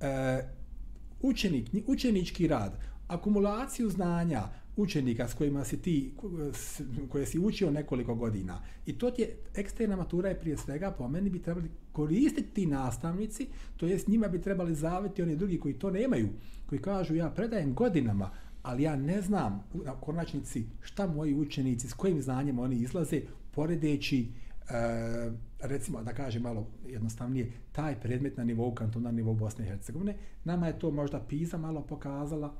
[0.01, 0.42] e,
[1.22, 2.78] učenik, učenički rad,
[3.09, 4.42] akumulaciju znanja
[4.76, 6.14] učenika s kojima si ti,
[7.08, 8.62] koje si učio nekoliko godina.
[8.86, 12.66] I to ti je, eksterna matura je prije svega, po meni bi trebali koristiti ti
[12.66, 13.46] nastavnici,
[13.76, 16.28] to jest njima bi trebali zaviti oni drugi koji to nemaju,
[16.66, 18.30] koji kažu ja predajem godinama,
[18.62, 23.20] ali ja ne znam na konačnici šta moji učenici, s kojim znanjem oni izlaze,
[23.50, 24.28] poredeći
[24.70, 29.68] e, recimo da kažem malo jednostavnije, taj predmet na nivou kantona, na nivou Bosne i
[29.68, 32.54] Hercegovine, nama je to možda PISA malo pokazala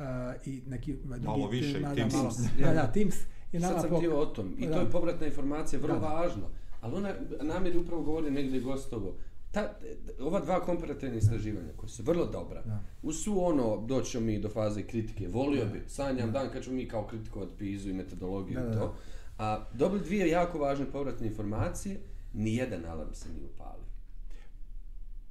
[0.00, 0.06] uh,
[0.46, 2.14] i neki Malo više i da, Teams.
[2.14, 3.14] Malo, da, da, Teams
[3.52, 4.54] je nama Sad sam pok- htio o tom.
[4.58, 4.74] I da.
[4.74, 6.06] to je povratna informacija, vrlo Da, da.
[6.06, 6.48] važno.
[6.80, 9.14] Ali ona, namjer je upravo govori negdje gostovo.
[9.50, 9.74] Ta,
[10.20, 12.80] ova dva komparativne istraživanja koja su vrlo dobra, Da.
[13.02, 16.76] uz su ono, doći ćemo mi do faze kritike, volio bi, sanjam dan kad ćemo
[16.76, 18.80] mi kao kritikovati pizu i metodologiju Da, i da, da.
[18.80, 18.94] to,
[19.38, 22.00] a dobili dvije jako važne povratne informacije,
[22.34, 23.84] ni jedan alarm se nije upalio.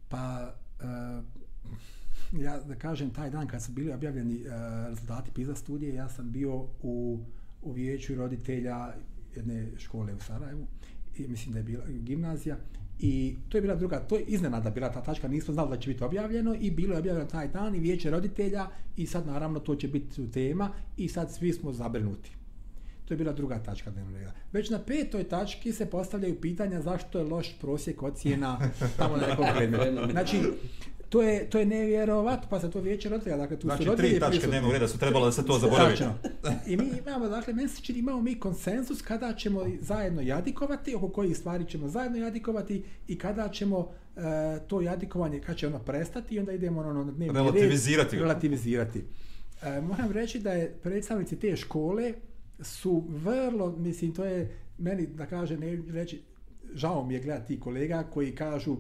[0.09, 1.25] Pa, uh,
[2.31, 4.51] ja da kažem, taj dan kad su bili objavljeni uh,
[4.89, 7.19] rezultati PISA studije, ja sam bio u,
[7.61, 8.93] u vijeću roditelja
[9.35, 10.67] jedne škole u Sarajevu,
[11.17, 12.57] i mislim da je bila gimnazija,
[12.99, 15.89] i to je bila druga, to je iznenada bila ta tačka, nismo znali da će
[15.89, 18.67] biti objavljeno i bilo je objavljeno taj dan i vijeće roditelja
[18.97, 22.31] i sad naravno to će biti tema i sad svi smo zabrinuti.
[23.05, 24.31] To je bila druga tačka dnevnog reda.
[24.51, 28.59] Već na petoj tački se postavljaju pitanja zašto je loš prosjek ocjena
[28.97, 30.11] tamo na nekom predmetu.
[30.11, 30.37] Znači,
[31.09, 34.19] to je, to je nevjerovatno, pa se to vijeće roditelja, dakle tu Znači, su roditelji
[34.19, 35.89] tri tačke dnevnog reda su trebalo da se to zaboravi.
[35.89, 36.13] Tačno.
[36.67, 41.09] I mi imamo, dakle, meni se čini, imamo mi konsenzus kada ćemo zajedno jadikovati, oko
[41.09, 44.21] kojih stvari ćemo zajedno jadikovati i kada ćemo e,
[44.67, 47.35] to jadikovanje, kad će ono prestati i onda idemo ono na dnevni red.
[47.35, 48.21] Relativizirati ga.
[48.21, 49.03] Relativizirati.
[49.61, 52.13] E, moram reći da je predstavnici te škole
[52.61, 56.21] su vrlo, mislim, to je meni, da kaže, ne reći,
[56.73, 58.77] žao mi je gledati ti kolega koji kažu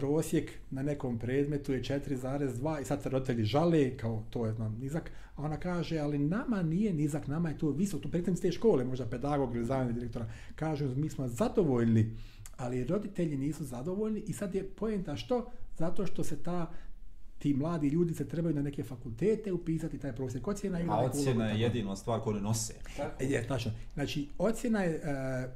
[0.00, 4.78] prosjek na nekom predmetu je 4,2 i sad se roditelji žale kao to je nam
[4.80, 8.52] nizak, a ona kaže ali nama nije nizak, nama je to visok, to predstavnici te
[8.52, 12.16] škole, možda pedagog ili zamjenik direktora, kažu mi smo zadovoljni,
[12.56, 15.50] ali roditelji nisu zadovoljni i sad je poenta što?
[15.78, 16.70] Zato što se ta
[17.38, 20.78] ti mladi ljudi se trebaju na neke fakultete upisati taj prosjek ocjena.
[20.88, 22.74] A ocjena ulogu je jedina stvar koju ne nose.
[22.96, 23.24] Tako?
[23.24, 23.72] Je, tačno.
[23.94, 25.48] Znači, ocjena je e,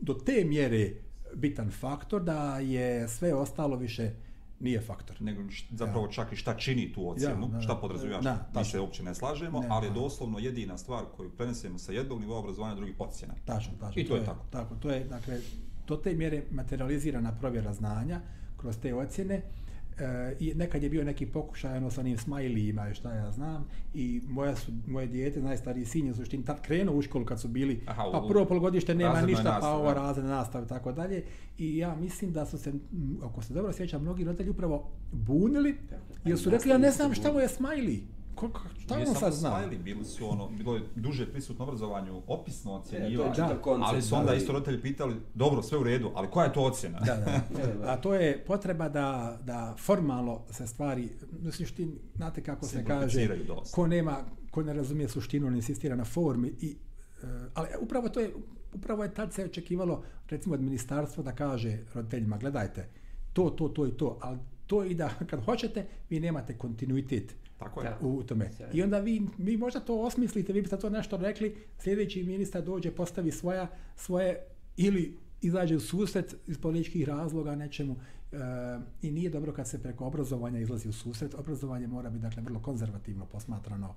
[0.00, 0.92] do te mjere
[1.34, 4.10] bitan faktor da je sve ostalo više
[4.60, 5.16] nije faktor.
[5.20, 7.80] nego zapravo čak i šta čini tu ocjenu, da, šta da.
[7.80, 9.94] podrazumijeva, Da, šta- mi se uopće ne slažemo, Ne, ali je da.
[9.94, 13.34] doslovno jedina stvar koju prenesemo sa jednog nivoa obrazovanja na drugi ocjena.
[13.44, 14.02] Tačno, tačno.
[14.02, 14.44] I to je tako.
[14.50, 15.38] Tako, to je, dakle,
[15.86, 18.20] do te mjere materializirana provjera znanja
[18.56, 19.42] kroz te ocjene.
[19.98, 20.04] E,
[20.40, 23.64] I nekad je bio neki pokušaj ono sa onim smajlijima i šta ja znam
[23.94, 27.40] i moja su, moje dijete, najstariji sin je u suštini tad krenuo u školu kad
[27.40, 30.92] su bili, Aha, u- pa prvo polugodište nema ništa, pa nastavi, ovo nastava i tako
[30.92, 31.24] dalje.
[31.58, 32.72] I ja mislim da su se,
[33.22, 35.76] ako se dobro sjećam, mnogi roditelji upravo bunili
[36.24, 38.02] jer su rekli, ja ne znam šta mu je smajli.
[38.34, 39.50] Ko, ko- šta on samo sad zna?
[39.50, 43.88] smiley, bili su ono, bilo je duže prisutno obrazovanju, opisno E, ocjenjivanje, koncept.
[43.88, 46.98] ali su onda isto roditelji pitali, dobro, sve u redu, ali koja je to ocjena?
[47.00, 47.30] Da, da.
[47.62, 47.92] E, da.
[47.92, 51.08] A to je potreba da, da formalno se stvari,
[51.48, 53.74] u suštini, znate kako se kaže, Simplificiraju dosta.
[53.74, 54.18] ko nema,
[54.50, 56.52] ko ne razumije suštinu, on insistira na formi.
[56.60, 56.76] I,
[57.22, 58.34] e, ali upravo to je,
[58.74, 62.88] upravo je tad se očekivalo, recimo od ministarstva da kaže roditeljima, gledajte,
[63.32, 67.34] to, to, to i to, ali to i da kad hoćete, vi nemate kontinuitet
[67.64, 67.90] Tako je.
[68.00, 68.06] Da.
[68.06, 68.50] u tome.
[68.56, 68.74] Sjajno.
[68.74, 72.90] I onda vi, vi možda to osmislite, vi biste to nešto rekli, sljedeći ministar dođe,
[72.90, 74.38] postavi svoja, svoje
[74.76, 77.96] ili izađe u susret iz političkih razloga nečemu
[78.32, 78.36] e,
[79.02, 81.34] i nije dobro kad se preko obrazovanja izlazi u susret.
[81.34, 83.94] Obrazovanje mora biti dakle vrlo konzervativno posmatrano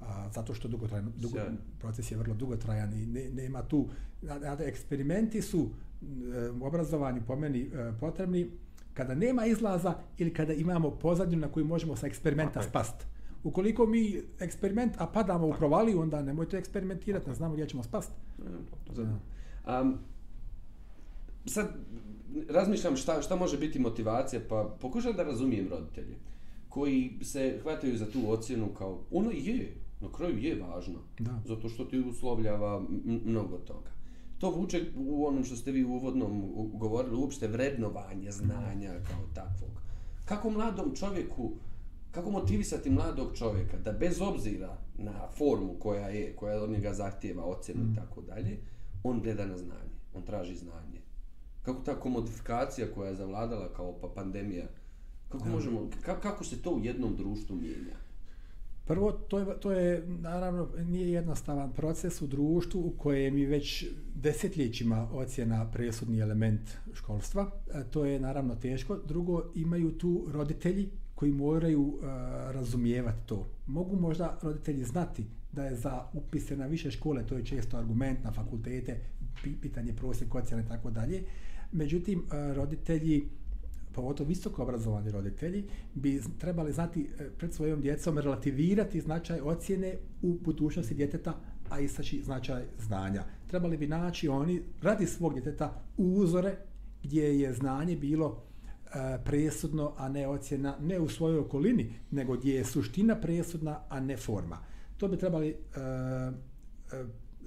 [0.00, 1.56] a, zato što dugotrajno, dugo, Sjajno.
[1.78, 3.88] proces je vrlo dugotrajan i ne, nema tu,
[4.22, 5.70] znate, eksperimenti su
[6.02, 8.50] e, u obrazovanju po meni e, potrebni
[8.98, 12.70] kada nema izlaza ili kada imamo pozadnju na koju možemo sa eksperimenta Tako je.
[12.70, 13.06] spast.
[13.44, 14.02] Ukoliko mi
[14.40, 18.10] eksperiment, a padamo u provaliju, onda nemojte eksperimentirati, ne znamo gdje ćemo spast.
[19.66, 19.98] Um,
[21.46, 21.68] sad,
[22.48, 26.16] razmišljam šta, šta može biti motivacija, pa pokušam da razumijem roditelje
[26.68, 31.40] koji se hvataju za tu ocjenu kao, ono je, na kraju je važno, Da.
[31.44, 32.82] zato što ti uslovljava
[33.24, 33.90] mnogo toga.
[34.38, 39.70] To vuče u onom što ste vi u uvodnom govorili, uopšte vrednovanje znanja kao takvog.
[40.24, 41.52] Kako mladom čovjeku,
[42.10, 47.44] kako motivisati mladog čovjeka da bez obzira na formu koja je, koja od njega zahtijeva
[47.44, 48.58] ocjenu i tako dalje,
[49.02, 51.00] on gleda na znanje, on traži znanje.
[51.62, 54.66] Kako ta komodifikacija koja je zavladala kao pa pandemija,
[55.28, 58.07] kako možemo, ka, kako se to u jednom društvu mijenja?
[58.88, 63.86] Prvo, to je, to je naravno nije jednostavan proces u društvu u kojem je već
[64.14, 66.60] desetljećima ocjena presudni element
[66.94, 67.50] školstva.
[67.74, 68.96] E, To je naravno teško.
[68.96, 72.06] Drugo, imaju tu roditelji koji moraju e,
[72.52, 73.48] razumijevati to.
[73.66, 78.24] Mogu možda roditelji znati da je za upise na više škole, to je često argument
[78.24, 79.00] na fakultete,
[79.62, 81.22] pitanje prosjek ocjena i tako dalje.
[81.72, 83.28] Međutim, e, roditelji
[83.98, 90.38] pogotovo visoko obrazovani roditelji, bi trebali znati e, pred svojom djecom relativirati značaj ocjene u
[90.44, 91.34] budućnosti djeteta,
[91.70, 93.24] a istaći značaj znanja.
[93.46, 96.56] Trebali bi naći oni radi svog djeteta uzore
[97.02, 98.42] gdje je znanje bilo
[98.86, 104.00] e, presudno, a ne ocjena, ne u svojoj okolini, nego gdje je suština presudna, a
[104.00, 104.58] ne forma.
[104.96, 105.54] To bi trebali, e,
[106.92, 107.04] e,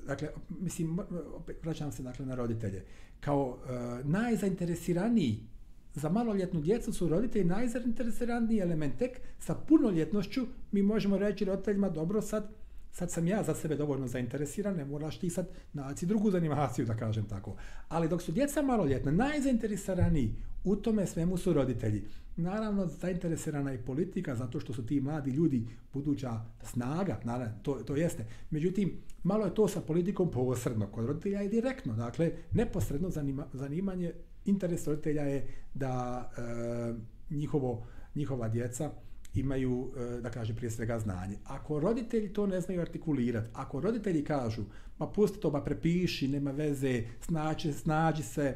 [0.08, 0.28] dakle,
[0.60, 1.00] mislim,
[1.36, 2.84] opet vraćam se dakle na roditelje.
[3.20, 5.51] Kao e, najzainteresiraniji
[5.94, 8.98] za maloljetnu djecu su roditelji najzainteresiraniji element.
[8.98, 12.50] Tek sa punoljetnošću mi možemo reći roditeljima, dobro sad,
[12.92, 16.98] sad sam ja za sebe dovoljno zainteresiran, ne moraš ti sad naći drugu zanimaciju, da
[16.98, 17.56] kažem tako.
[17.88, 22.04] Ali dok su djeca maloljetna, najzainteresiraniji u tome svemu su roditelji.
[22.36, 27.96] Naravno, zainteresirana je politika, zato što su ti mladi ljudi buduća snaga, naravno, to, to
[27.96, 28.26] jeste.
[28.50, 34.14] Međutim, malo je to sa politikom posredno, kod roditelja je direktno, dakle, neposredno zanima, zanimanje,
[34.46, 36.94] interes roditelja je da e,
[37.36, 38.92] njihovo, njihova djeca
[39.34, 41.38] imaju, e, da kažem, prije svega znanje.
[41.46, 44.62] Ako roditelji to ne znaju artikulirati, ako roditelji kažu,
[45.00, 48.56] ma pusti to, ma prepiši, nema veze, snađi, snađi se,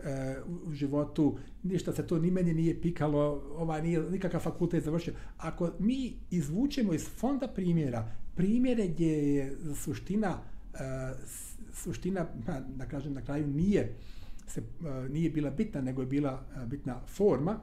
[0.00, 5.14] e, u- životu, ništa se to ni meni nije pikalo, ovaj nije nikakav fakultet završio.
[5.36, 10.38] Ako mi izvučemo iz fonda primjera, primjere gdje je suština,
[10.74, 10.78] e,
[11.72, 13.94] suština, pa, da kažem na kraju, nije
[14.46, 17.58] se eh, nije bila bitna, nego je bila eh, bitna forma,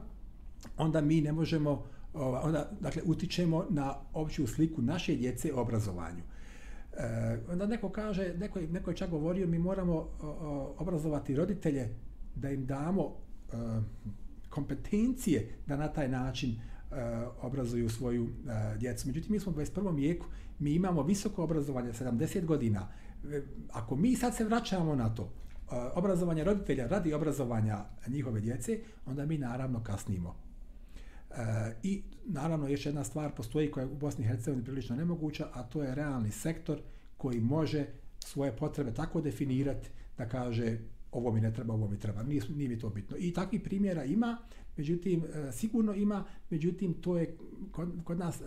[0.76, 6.22] onda mi ne možemo, onda, dakle, utičemo na opću sliku naše djece o obrazovanju.
[6.92, 11.36] E, onda neko kaže, neko, je- neko je čak govorio, mi moramo o, o, obrazovati
[11.36, 11.88] roditelje
[12.34, 13.12] da im damo
[14.50, 16.56] kompetencije da na taj način
[17.42, 18.28] obrazuju svoju
[18.78, 19.08] djecu.
[19.08, 19.94] Međutim, mi smo u 21.
[19.94, 20.26] vijeku,
[20.58, 22.88] mi imamo visoko obrazovanje, 70 godina.
[23.72, 25.32] Ako mi sad se vraćamo na to,
[25.94, 30.34] obrazovanje roditelja radi obrazovanja njihove djece, onda mi naravno kasnimo.
[31.30, 31.34] E,
[31.82, 35.62] I naravno još jedna stvar postoji koja je u Bosni i Hercegovini prilično nemoguća, a
[35.62, 36.78] to je realni sektor
[37.16, 37.86] koji može
[38.18, 39.88] svoje potrebe tako definirati
[40.18, 40.78] da kaže
[41.12, 42.22] ovo mi ne treba, ovo mi treba.
[42.22, 43.16] Nije, nije mi to bitno.
[43.16, 44.38] I takvih primjera ima,
[44.76, 47.36] međutim, e, sigurno ima, međutim, to je
[47.72, 48.44] kod, kod nas, e,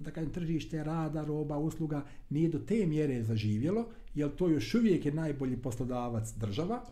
[0.00, 5.06] da kažem, tržište rada, roba, usluga, nije do te mjere zaživjelo, jer to još uvijek
[5.06, 6.82] je najbolji poslodavac država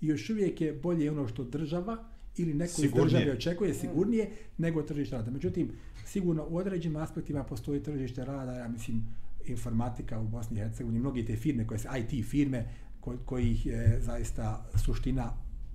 [0.00, 2.04] i još uvijek je bolje ono što država
[2.36, 3.06] ili neko Sigurnije.
[3.06, 5.30] iz države očekuje sigurnije nego tržište rada.
[5.30, 5.70] Međutim,
[6.06, 9.06] sigurno u određenim aspektima postoji tržište rada, ja mislim,
[9.46, 12.64] informatika u Bosni i Hercegovini, mnogi te firme koje se IT firme
[13.00, 15.32] ko, kojih je zaista suština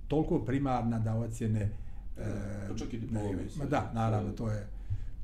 [0.08, 1.70] toliko primarna da ocjene
[2.18, 4.66] e, Pa čak i diplome Ma da, naravno, to je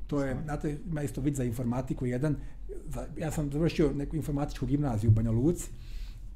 [0.09, 2.35] to je, znate, ima isto vid za informatiku jedan,
[2.87, 5.69] za, ja sam završio neku informatičku gimnaziju u Banja Luci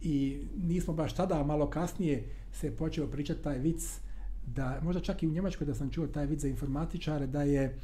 [0.01, 3.99] i nismo baš tada, a malo kasnije se počeo pričati taj vic
[4.47, 7.79] da, možda čak i u Njemačkoj da sam čuo taj vic za informatičare, da je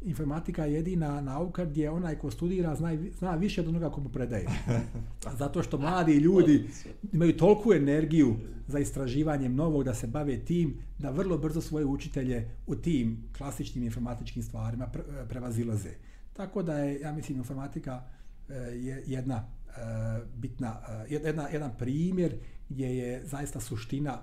[0.00, 4.46] informatika jedina nauka gdje onaj ko studira zna, zna više od onoga ko mu predaje.
[5.38, 6.68] Zato što mladi ljudi
[7.12, 8.36] imaju toliku energiju
[8.66, 13.84] za istraživanjem novog da se bave tim, da vrlo brzo svoje učitelje u tim klasičnim
[13.84, 15.90] informatičkim stvarima pre, prevazilaze.
[16.32, 18.02] Tako da je, ja mislim, informatika
[18.48, 19.70] e, je jedna e,
[20.36, 20.80] bitna,
[21.10, 22.34] e, jedna, jedan primjer
[22.68, 24.18] gdje je zaista suština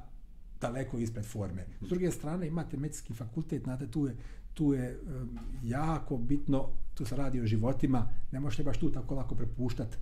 [0.62, 1.66] daleko ispred forme.
[1.82, 4.16] S druge strane imate medicinski fakultet, znate, tu je,
[4.56, 9.16] tu je um, jako bitno, tu se radi o životima, ne možete baš tu tako
[9.16, 9.98] lako prepuštati,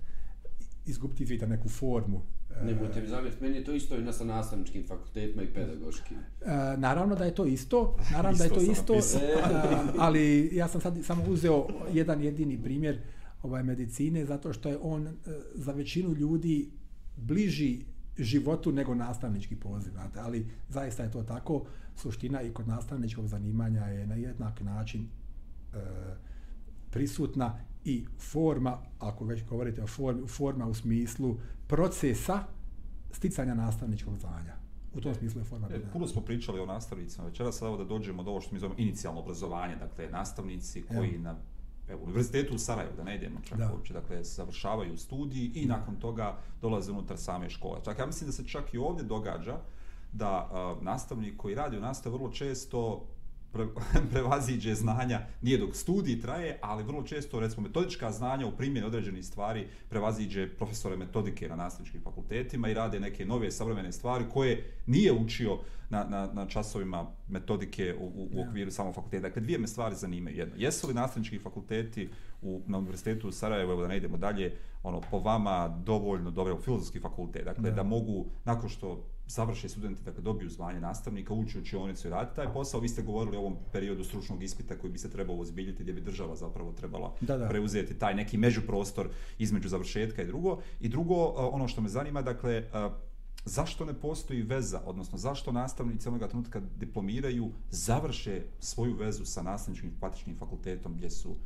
[0.86, 2.22] izgubiti iz vida neku formu.
[2.62, 6.16] Nemojte mi zamjeriti, meni je to isto i na sa nastavničkim fakultetima i pedagoškim.
[6.16, 10.68] E, naravno da je to isto, naravno da je to Isto isto, a, ali ja
[10.68, 13.00] sam sad samo uzeo jedan jedini primjer
[13.42, 15.12] ovaj medicine zato što je on e,
[15.54, 16.70] za većinu ljudi
[17.16, 17.80] bliži
[18.18, 21.64] životu nego nastavnički poziv, znate, ali zaista je to tako,
[21.96, 25.78] suština i kod nastavničkog zanimanja je na jednak način e,
[26.90, 31.36] prisutna i forma, ako već govorite o formi, forma u smislu
[31.66, 32.44] procesa
[33.12, 34.54] sticanja nastavničkog znanja.
[34.94, 37.26] U tom smislu je forma E, puno smo pričali o nastavnicima.
[37.26, 41.22] Večeras evo da dođemo do ovo što mi zovemo inicijalno obrazovanje, dakle nastavnici koji Evo.
[41.22, 41.36] na
[41.88, 43.70] evo, univerzitetu u Sarajevu, da ne idemo čak Da.
[43.72, 45.76] uopće, dakle završavaju studij i Da.
[45.76, 47.80] nakon toga dolaze unutar same škole.
[47.84, 49.56] Čak ja mislim da se čak i ovdje događa
[50.12, 53.06] da a, nastavnik koji radi u nastavi vrlo često
[53.54, 53.66] pre,
[54.12, 59.24] prevaziđe znanja, nije dok studij traje, ali vrlo često, recimo, metodička znanja u primjeni određenih
[59.24, 65.12] stvari prevaziđe profesore metodike na nastavničkim fakultetima i rade neke nove savremene stvari koje nije
[65.12, 65.58] učio
[65.90, 68.48] na, na, na časovima metodike u, u, u Ja.
[68.48, 69.28] okviru samog fakulteta.
[69.28, 70.36] Dakle, dvije me stvari zanimaju.
[70.36, 72.08] Jedno, jesu li nastavnički fakulteti
[72.42, 76.58] u, na univerzitetu u Sarajevu, evo da ne idemo dalje, ono, po vama dovoljno dobro,
[76.60, 77.76] filozofski fakultet, dakle, Da.
[77.76, 82.36] da mogu, nakon što završe studenti, dakle, dobiju zvanje nastavnika, ući u učionicu i raditi
[82.36, 82.80] taj posao.
[82.80, 86.00] Vi ste govorili o ovom periodu stručnog ispita koji bi se trebao ozbiljiti, gdje bi
[86.00, 87.48] država zapravo trebala Da, da.
[87.48, 89.08] preuzeti taj neki međuprostor
[89.38, 90.60] između završetka i drugo.
[90.80, 92.90] I drugo, a, ono što me zanima, dakle, a,
[93.44, 99.90] zašto ne postoji veza, odnosno zašto nastavnici onoga trenutka diplomiraju, završe svoju vezu sa nastavničkim
[100.00, 101.36] praktičnim fakultetom gdje su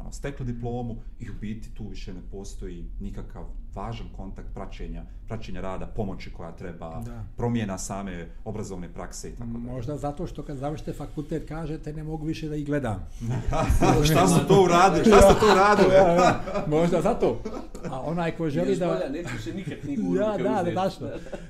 [0.00, 3.44] ono, stekli diplomu i u biti tu više ne postoji nikakav
[3.74, 7.24] važan kontakt praćenja, praćenja rada, pomoći koja treba, Da.
[7.36, 9.64] promjena same obrazovne prakse i tako dalje.
[9.64, 13.06] Možda zato što kad završite fakultet kažete ne mogu više da ih gledam.
[14.10, 15.04] Šta su to uradili?
[15.04, 15.88] Šta ste to uradili?
[15.98, 17.42] Ja, ja, Možda zato.
[17.90, 18.86] A onaj ko želi da...
[18.86, 21.08] bolja, više nikad knjigu Ja, da, da, tačno.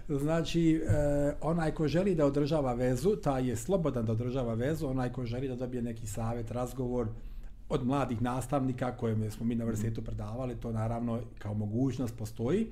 [0.09, 5.13] Znači, e, onaj ko želi da održava vezu, taj je slobodan da održava vezu, onaj
[5.13, 7.09] ko želi da dobije neki savjet, razgovor
[7.69, 12.67] od mladih nastavnika koje smo mi na univerzitetu predavali, to naravno kao mogućnost postoji.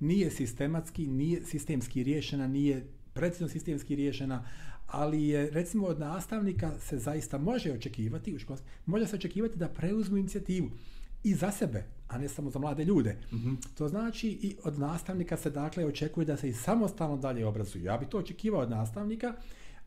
[0.00, 4.44] Nije sistematski, nije sistemski riješena, nije precizno sistemski riješena,
[4.86, 9.68] ali je recimo od nastavnika se zaista može očekivati, u školskom, može se očekivati da
[9.68, 10.70] preuzmu inicijativu
[11.24, 13.16] i za sebe, a ne samo za mlade ljude.
[13.32, 13.56] Mm -hmm.
[13.74, 17.84] To znači i od nastavnika se dakle očekuje da se i samostalno dalje obrazuju.
[17.84, 19.34] Ja bih to očekivao od nastavnika,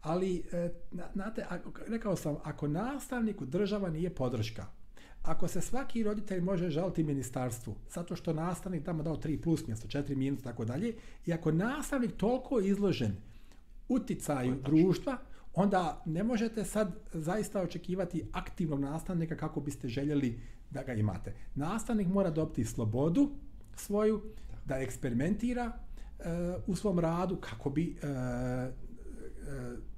[0.03, 1.45] ali e, na- znate,
[1.87, 4.65] rekao sam, ako nastavniku država nije podrška,
[5.21, 9.87] ako se svaki roditelj može žaliti ministarstvu, zato što nastavnik tamo dao 3 plus mjesto,
[9.87, 10.95] 4 minus, tako dalje,
[11.25, 13.15] i ako nastavnik toliko izložen
[13.89, 15.17] uticaju društva,
[15.53, 20.39] onda ne možete sad zaista očekivati aktivnog nastavnika kako biste željeli
[20.69, 21.33] da ga imate.
[21.55, 23.29] Nastavnik mora dobiti slobodu
[23.75, 24.21] svoju,
[24.65, 25.71] da eksperimentira
[26.19, 26.23] e,
[26.67, 28.09] u svom radu kako bi e, e,
[29.49, 29.92] odno-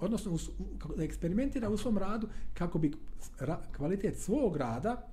[0.00, 0.38] odnosno u
[0.96, 2.92] da eksperimentira u svom radu kako bi
[3.76, 5.06] kvalitet svog rada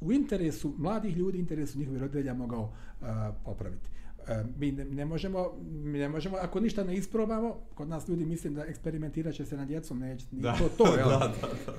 [0.00, 3.06] u interesu mladih ljudi, interesu njihovih roditelja mogao uh,
[3.44, 3.88] popraviti.
[4.18, 4.26] Uh,
[4.58, 8.54] mi ne, ne, možemo, mi ne možemo, ako ništa ne isprobamo, kod nas ljudi mislim
[8.54, 10.56] da eksperimentirat će se na djecom, neće, Da.
[10.58, 11.08] to to, jel?
[11.08, 11.32] Da, da,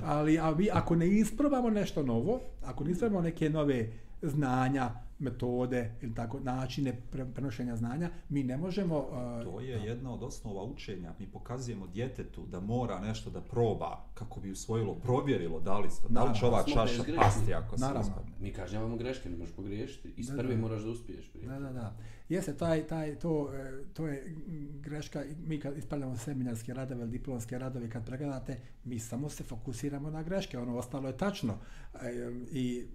[0.03, 3.89] Ali a mi, ako ne isprobamo nešto novo, ako ne isprobamo neke nove
[4.21, 8.97] znanja, metode ili tako načine pre- prenošenja znanja, mi ne možemo...
[8.99, 11.13] uh, To je jedna od osnova učenja.
[11.19, 16.07] Mi pokazujemo djetetu da mora nešto da proba kako bi usvojilo, provjerilo da li, sto,
[16.09, 18.01] da li će ova čaša pasti ako se Naravno.
[18.01, 18.31] ispadne.
[18.39, 20.13] Mi kažnjavamo greške, ne možeš pogriješiti.
[20.17, 20.61] Iz Da, prve da.
[20.61, 21.29] moraš da uspiješ.
[21.29, 21.47] Prije.
[21.47, 21.95] Da, da, da.
[22.29, 24.35] Jeste, taj, taj, to, e, to je
[24.73, 30.09] greška, mi kad ispravljamo seminarske radove ili diplomske radove, kad pregledate, mi samo se fokusiramo
[30.09, 31.53] na greške, ono ostalo je tačno.
[31.95, 32.13] E,
[32.51, 32.85] I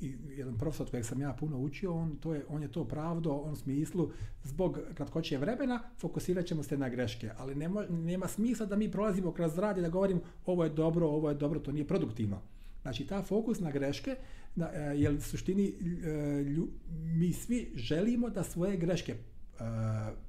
[0.00, 2.84] i jedan profesor od kojeg sam ja puno učio, on, to je, on je to
[2.84, 4.10] pravdo on smislu,
[4.44, 9.32] zbog kratkoće vremena fokusirat ćemo se na greške, ali nema, nema smisla da mi prolazimo
[9.32, 12.42] kroz rad i da govorimo ovo je dobro, ovo je dobro, to nije produktivno.
[12.82, 14.16] Znači, ta fokus na greške,
[14.54, 19.16] na, e, jer u suštini e, lju, mi svi želimo da svoje greške e,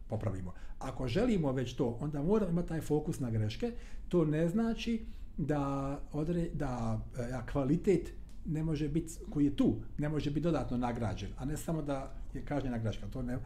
[0.08, 0.54] popravimo.
[0.80, 3.72] Ako želimo već to, onda moramo imati taj fokus na greške.
[4.10, 5.06] To ne znači
[5.38, 8.14] da, odre, da e, kvalitet
[8.46, 12.14] ne može biti, koji je tu, ne može biti dodatno nagrađen, a ne samo da
[12.34, 13.08] je kažnjena greška.
[13.08, 13.38] To ne,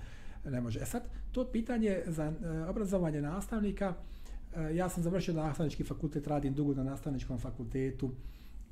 [0.46, 0.80] ne može.
[0.80, 3.94] E sad, to pitanje za e, obrazovanje nastavnika,
[4.56, 8.12] e, ja sam završio nastavnički fakultet, radim dugo na nastavničkom fakultetu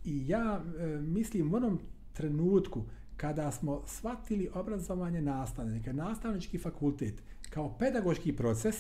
[0.06, 1.80] i ja e, mislim u onom
[2.14, 2.84] trenutku
[3.18, 7.14] kada smo shvatili obrazovanje nastavnika, nastavnički fakultet
[7.50, 8.76] kao pedagoški proces,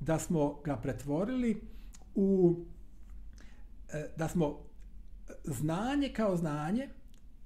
[0.00, 1.60] da smo ga pretvorili
[2.14, 2.56] u
[4.16, 4.58] da smo
[5.44, 6.82] znanje kao znanje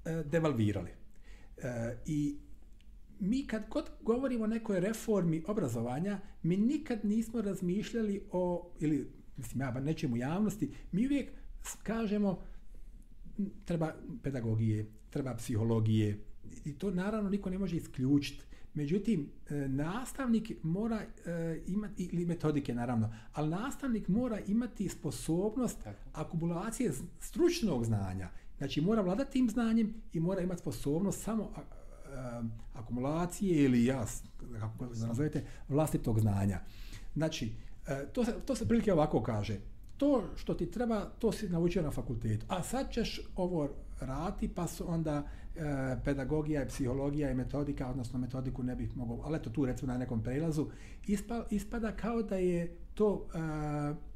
[0.05, 0.89] e, devalvirali.
[1.57, 2.37] E, I
[3.19, 9.61] mi kad god govorimo o nekoj reformi obrazovanja, mi nikad nismo razmišljali o, ili mislim
[9.61, 11.29] ja nećemo nečemu u javnosti, mi uvijek
[11.83, 12.43] kažemo
[13.65, 16.19] treba pedagogije, treba psihologije
[16.65, 18.43] i to naravno niko ne može isključiti.
[18.77, 25.99] Međutim, e, nastavnik mora e, imati, ili metodike naravno, ali nastavnik mora imati sposobnost Tako.
[26.13, 28.29] akumulacije stručnog znanja.
[28.57, 31.51] Znači mora vladati tim znanjem i mora imati sposobnost samo
[32.73, 34.23] akumulacije ili jas,
[34.59, 36.59] kako nazovete, vlastitog znanja.
[37.15, 37.53] Znači,
[37.87, 39.59] e, to se, to se prilike ovako kaže.
[39.97, 42.45] To što ti treba, to si naučio na fakultetu.
[42.49, 43.69] A sad ćeš ovo
[43.99, 49.19] rati, pa su onda E, pedagogija i psihologija i metodika, odnosno metodiku ne bih mogao,
[49.23, 50.67] ali eto tu recimo na nekom prelazu,
[51.07, 54.07] ispa, ispada kao da je to e,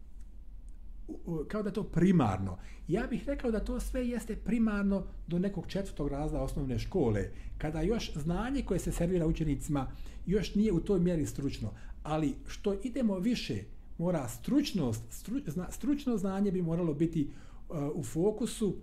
[1.48, 2.58] kao da je to primarno.
[2.88, 7.82] Ja bih rekao da to sve jeste primarno do nekog četvrtog razda osnovne škole, kada
[7.82, 9.88] još znanje koje se servira učenicima
[10.26, 11.74] još nije u toj mjeri stručno.
[12.04, 13.64] Ali što idemo više,
[13.98, 17.30] mora stručnost, stru, zna, stručno znanje bi moralo biti
[17.70, 18.76] uh, u fokusu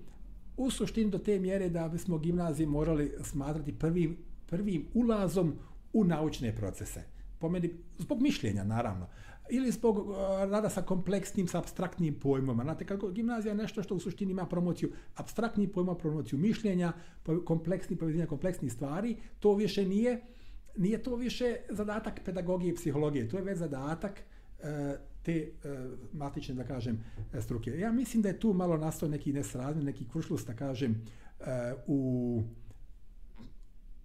[0.58, 5.54] u suštini do te mjere da bismo gimnazije morali smatrati prvim, prvim ulazom
[5.92, 7.02] u naučne procese.
[7.38, 9.06] Po meni, zbog mišljenja, naravno.
[9.50, 10.16] Ili zbog uh,
[10.50, 12.62] rada sa kompleksnim, sa abstraktnim pojmama.
[12.62, 16.92] Znate, kako gimnazija je nešto što u suštini ima promociju abstraktnih pojma, promociju mišljenja,
[17.44, 20.20] kompleksni, povezanja kompleksnih stvari, to više nije,
[20.76, 24.20] nije to više zadatak pedagogije i psihologije, to je već zadatak
[24.58, 24.66] uh,
[25.22, 25.50] te e,
[26.12, 27.00] matične, da kažem,
[27.34, 27.70] e, struke.
[27.70, 31.04] Ja mislim da je tu malo nastao neki nesrazmjer, neki kuršlus, da kažem,
[31.40, 31.44] e,
[31.86, 32.42] u,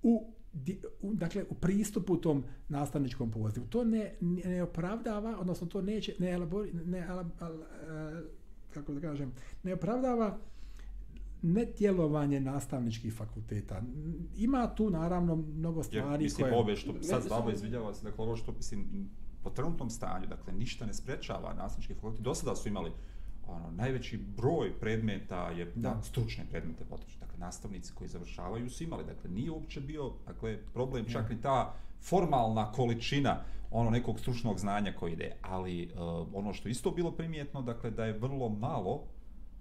[0.03, 3.65] u, di- u, dakle, u pristupu tom nastavničkom pozivu.
[3.67, 8.23] To ne, ne opravdava, odnosno to neće, ne elabori, ne, elab, al, e,
[8.73, 9.31] kako da kažem,
[9.63, 10.37] ne opravdava
[11.41, 13.81] nedjelovanje nastavničkih fakulteta.
[14.37, 16.57] Ima tu naravno mnogo stvari mislim, koje...
[16.57, 19.09] ove što sad samo- izvidjava se, dakle, ovo što, mislim,
[19.43, 22.21] po trenutnom stanju, dakle, ništa ne sprečava nastavnički fakultet.
[22.21, 22.91] Do sada su imali
[23.47, 26.01] ono, najveći broj predmeta je Da.
[26.01, 27.19] stručne predmete potrošene.
[27.19, 29.03] Dakle, nastavnici koji završavaju su imali.
[29.03, 33.37] Dakle, nije uopće bio dakle, problem čak ni ta formalna količina
[33.71, 35.35] ono nekog stručnog znanja koji ide.
[35.41, 39.03] Ali uh, ono što isto bilo primjetno, dakle, da je vrlo malo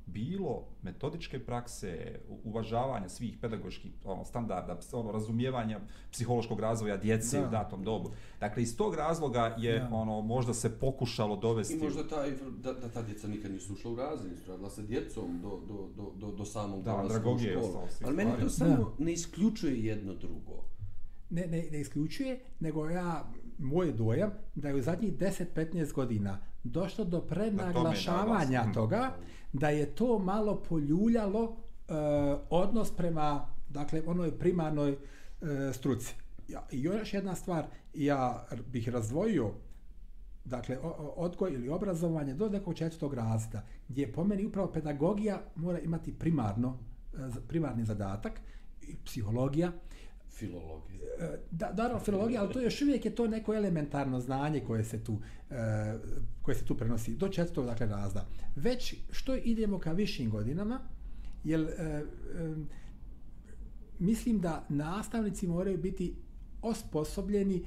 [0.07, 5.81] bilo metodičke prakse, uvažavanja svih pedagoških ono, standarda, ono, razumijevanja
[6.13, 7.47] psihološkog razvoja djece Da.
[7.47, 8.11] u datom dobu.
[8.41, 9.89] Dakle, iz tog razloga je Da.
[9.93, 11.75] ono možda se pokušalo dovesti...
[11.75, 12.23] I možda ta,
[12.63, 16.13] da, da ta djeca nikad nisu ušla u razred, radila sa djecom do, do, do,
[16.17, 17.79] do, do samog Da, dolaska u školu.
[18.05, 20.65] Ali meni to samo ne isključuje jedno drugo.
[21.31, 27.05] ne, ne, ne isključuje, nego ja, moj dojam, da je u zadnjih 10-15 godina došlo
[27.05, 28.75] do prenaglašavanja naglasak.
[28.75, 29.13] toga,
[29.53, 31.57] da je to malo poljuljalo
[31.89, 31.93] e,
[32.51, 34.97] odnos prema, dakle, onoj primarnoj e,
[35.73, 36.15] struci.
[36.49, 39.51] Ja, I još jedna stvar, ja bih razdvojio
[40.45, 40.79] dakle,
[41.17, 46.79] odgoj ili obrazovanje do nekog četvrtog razreda, gdje po meni upravo pedagogija mora imati primarno,
[47.15, 48.41] e, primarni zadatak,
[48.83, 49.73] i psihologija,
[50.47, 51.01] Filologija.
[51.21, 55.05] E, da, naravno filologija, ali to još uvijek je to neko elementarno znanje koje se
[55.05, 55.19] tu,
[55.51, 55.55] e,
[56.43, 58.27] koje se tu prenosi do četvrtog dakle razda.
[58.57, 60.81] Već što idemo ka višim godinama,
[61.45, 62.05] jer e, e,
[63.99, 66.15] mislim da nastavnici moraju biti
[66.63, 67.65] osposobljeni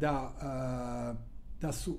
[0.00, 0.34] da,
[1.60, 1.98] da su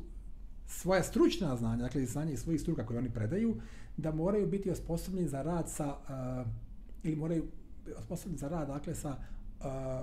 [0.67, 3.55] svoja stručna znanja, dakle znanje iz svojih struka koje oni predaju,
[3.97, 6.43] da moraju biti osposobljeni za rad sa, e,
[7.03, 7.45] ili moraju
[7.97, 9.15] osposobljeni za rad, dakle, sa,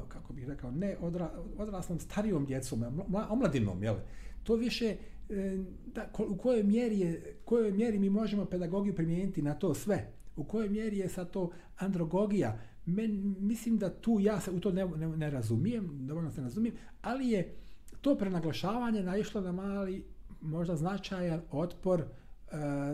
[0.08, 2.84] kako bih rekao, ne odra, odraslom starijom djecom,
[3.30, 3.96] omladinom, jel?
[4.42, 4.96] To više,
[5.30, 5.58] e,
[5.94, 10.44] da, u kojoj mjeri, je, kojoj mjeri mi možemo pedagogiju primijeniti na to sve, u
[10.44, 14.86] kojoj mjeri je sa to androgogija, men, mislim da tu ja se u to ne,
[14.86, 17.54] ne, ne razumijem, dovoljno se ne razumijem, ali je
[18.00, 20.04] to prenaglašavanje naišlo na mali,
[20.40, 22.06] možda značajan otpor e,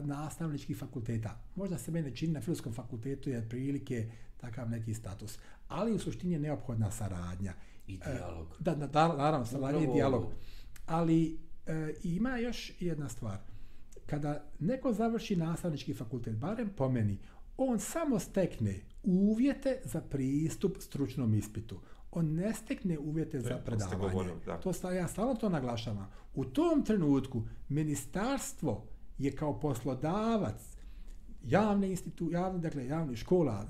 [0.02, 1.40] nastavničkih fakulteta.
[1.56, 5.38] Možda se mene čini na filozofskom fakultetu je prilike takav neki status.
[5.74, 7.52] Ali u suštini je neophodna saradnja.
[7.86, 8.48] I dijalog.
[8.52, 10.24] E, da, da, naravno, saradnja i dijalog.
[10.86, 13.38] Ali e, ima još jedna stvar.
[14.06, 17.18] Kada neko završi nastavnički fakultet, barem po meni,
[17.56, 21.80] on samo stekne uvjete za pristup stručnom ispitu.
[22.10, 24.00] On ne stekne uvjete za predavanje.
[24.00, 26.10] Govorili, to sta, ja stalno to naglašavam.
[26.34, 28.84] U tom trenutku ministarstvo
[29.18, 30.74] je kao poslodavac
[31.44, 33.66] javne institu, javne, dakle javne škola,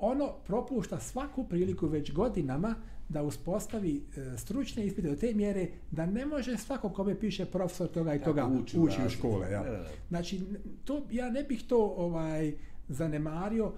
[0.00, 2.74] ono propušta svaku priliku već godinama
[3.08, 7.88] da uspostavi e, stručne ispite do te mjere da ne može svako kome piše profesor
[7.88, 9.50] toga i toga uči, uči u škole.
[9.50, 9.84] Ja.
[10.08, 10.40] Znači,
[10.84, 12.52] to, ja ne bih to ovaj
[12.88, 13.72] zanemario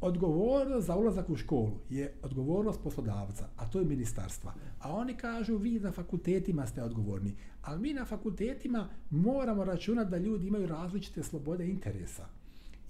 [0.00, 4.54] odgovornost za ulazak u školu je odgovornost poslodavca, a to je ministarstva.
[4.80, 7.34] A oni kažu, vi na fakultetima ste odgovorni.
[7.62, 12.26] Ali mi na fakultetima moramo računati da ljudi imaju različite slobode interesa.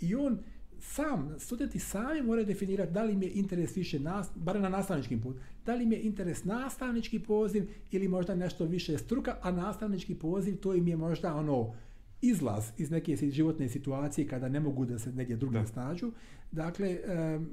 [0.00, 0.38] I on
[0.94, 5.20] sam, studenti sami moraju definirati da li im je interes više, nas, bare na nastavničkim
[5.20, 10.14] put, da li im je interes nastavnički poziv ili možda nešto više struka, a nastavnički
[10.14, 11.74] poziv to im je možda ono,
[12.22, 16.12] izlaz iz neke životne situacije kada ne mogu da se negdje drugdje snađu.
[16.52, 16.98] Dakle,
[17.36, 17.48] um,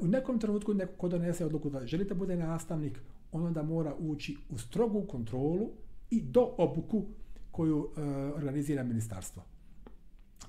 [0.00, 3.00] u nekom trenutku neko ko donese odluku da želite bude nastavnik,
[3.32, 5.70] on onda mora ući u strogu kontrolu
[6.10, 7.04] i do obuku
[7.50, 7.88] koju uh,
[8.36, 9.42] organizira ministarstvo.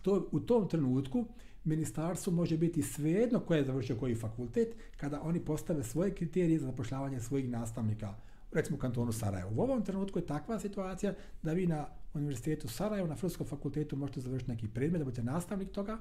[0.02, 1.26] To, u tom trenutku
[1.68, 6.66] ministarstvo može biti svejedno koje je završio koji fakultet kada oni postave svoje kriterije za
[6.66, 8.16] zapošljavanje svojih nastavnika
[8.54, 9.52] recimo u kantonu Sarajevo.
[9.56, 14.22] U ovom trenutku je takva situacija da vi na Univerzitetu Sarajevo, na Filosofskom fakultetu možete
[14.22, 15.98] završiti neki predmet, da budete nastavnik toga,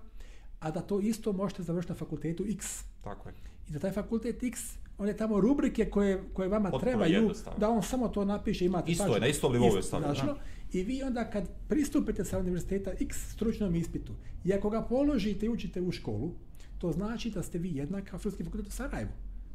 [0.60, 2.84] a da to isto možete završiti na fakultetu X.
[3.04, 3.34] Tako je.
[3.68, 4.60] I da taj fakultet X,
[4.98, 8.92] on je tamo rubrike koje, koje vama Potpuno trebaju, da on samo to napiše, imate
[8.92, 10.36] isto je, na istom nivou je stavljeno.
[10.72, 14.12] I vi onda kad pristupite sa univerziteta X stručnom ispitu,
[14.44, 16.32] i ako ga položite i učite u školu,
[16.78, 19.10] to znači da ste vi jednak kao Filosofski fakultet u Sarajevu.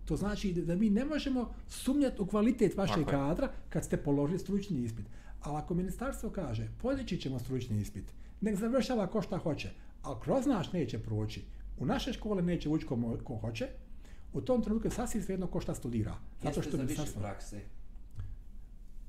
[0.05, 4.83] To znači da mi ne možemo sumnjati u kvalitet vašeg kadra kad ste položili stručni
[4.83, 5.05] ispit.
[5.41, 8.03] Ali ako ministarstvo kaže, podići ćemo stručni ispit,
[8.41, 9.69] nek završava ko šta hoće,
[10.01, 11.41] ali kroz naš neće proći,
[11.79, 13.67] u naše škole neće ući ko, ko hoće,
[14.33, 16.15] u tom trenutku je sasvim svejedno ko šta studira.
[16.43, 17.59] Zato što Jeste za više prakse?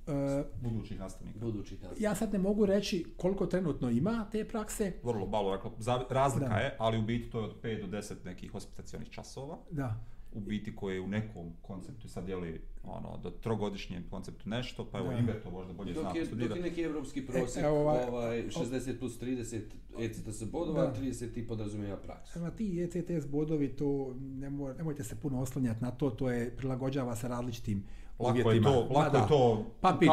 [0.06, 0.14] Uh,
[0.60, 1.38] budućih nastavnika.
[1.38, 2.04] Budućih nastavnika.
[2.04, 4.92] Ja sad ne mogu reći koliko trenutno ima te prakse.
[5.02, 5.70] Vrlo malo, dakle,
[6.10, 6.56] razlika da.
[6.56, 9.58] je, ali u biti to je od 5 do 10 nekih hospitacijonih časova.
[9.70, 14.48] Da u biti koje je u nekom konceptu sad je li ono do trogodišnjem konceptu
[14.48, 17.68] nešto pa evo Iber to možda bolje zna studira dok je neki evropski prosjek e,
[17.68, 19.60] ovaj, ovaj 60 plus 30
[19.98, 20.94] ECTS bodova da.
[21.00, 25.84] 30 ti podrazumijeva praksu Ema ti ECTS bodovi to ne moj, nemojte se puno oslanjati
[25.84, 27.84] na to to je prilagođava se različitim
[28.22, 28.70] lako uvjetima.
[28.70, 30.08] je to lako je to papir,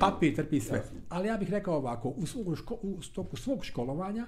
[0.00, 0.98] papir trpi sve Jasno.
[1.08, 2.46] ali ja bih rekao ovako u, svog,
[2.82, 4.26] u stoku svog školovanja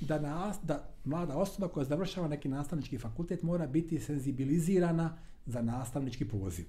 [0.00, 6.28] da, nas, da mlada osoba koja završava neki nastavnički fakultet mora biti senzibilizirana za nastavnički
[6.28, 6.66] poziv.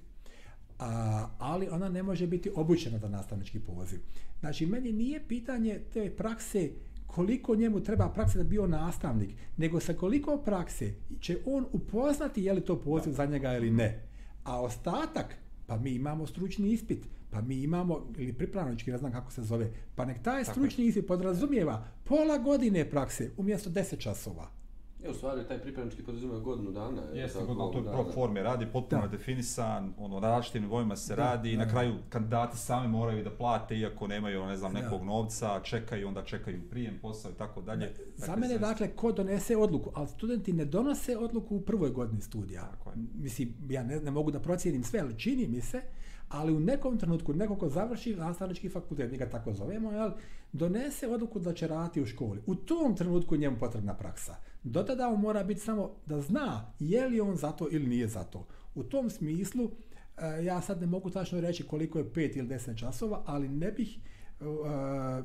[0.78, 4.00] A, ali ona ne može biti obučena za nastavnički poziv.
[4.40, 6.70] Znači, meni nije pitanje te prakse
[7.06, 12.52] koliko njemu treba prakse da bio nastavnik, nego sa koliko prakse će on upoznati je
[12.52, 13.16] li to poziv da.
[13.16, 14.02] za njega ili ne.
[14.44, 15.36] A ostatak,
[15.68, 19.70] pa mi imamo stručni ispit, pa mi imamo, ili pripravnički, ne znam kako se zove,
[19.94, 24.57] pa nek taj stručni ispit podrazumijeva pola godine prakse umjesto 10 časova.
[25.02, 27.02] Je, u stvari, taj pripravnički podrazumijeva godinu dana.
[27.12, 29.08] Jeste, godinu, to je pro forme radi, potpuno da.
[29.08, 33.30] definisan, ono, različitim nivoima se da, radi da, i na kraju kandidati sami moraju da
[33.30, 35.04] plate, iako nemaju, ne znam, nekog da.
[35.04, 37.86] novca, čekaju, onda čekaju prijem, posao i tako dalje.
[37.86, 42.20] Dakle, Za mene, dakle, ko donese odluku, ali studenti ne donose odluku u prvoj godini
[42.20, 42.70] studija.
[42.70, 42.96] Tako je.
[43.14, 45.82] Mislim, ja ne, ne mogu da procijenim sve, ali čini mi se,
[46.28, 50.10] ali u nekom trenutku neko ko završi nastavnički fakultet, mi ga tako zovemo, jel,
[50.52, 52.42] donese odluku da će raditi u školi.
[52.46, 54.36] U tom trenutku njemu potrebna praksa.
[54.62, 58.08] Do tada on mora biti samo da zna je li on za to ili nije
[58.08, 58.46] za to.
[58.74, 59.70] U tom smislu,
[60.16, 63.72] e, ja sad ne mogu tačno reći koliko je 5 ili 10 časova, ali ne
[63.72, 64.44] bih, e,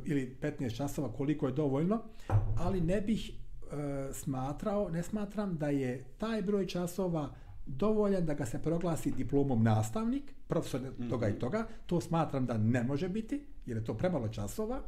[0.06, 2.02] ili 15 časova koliko je dovoljno,
[2.58, 7.36] ali ne bih e, smatrao, ne smatram da je taj broj časova
[7.66, 12.84] dovoljan da ga se proglasi diplomom nastavnik, profesor toga i toga, to smatram da ne
[12.84, 14.82] može biti, jer je to premalo časova,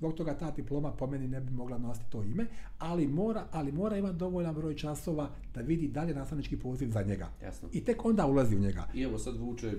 [0.00, 2.46] zbog toga ta diploma po meni ne bi mogla nositi to ime,
[2.78, 6.90] ali mora, ali mora imati dovoljan broj časova da vidi da li je nastavnički poziv
[6.90, 7.28] za njega.
[7.42, 7.68] Jasno.
[7.72, 8.88] I tek onda ulazi u njega.
[8.94, 9.72] I evo sad vuče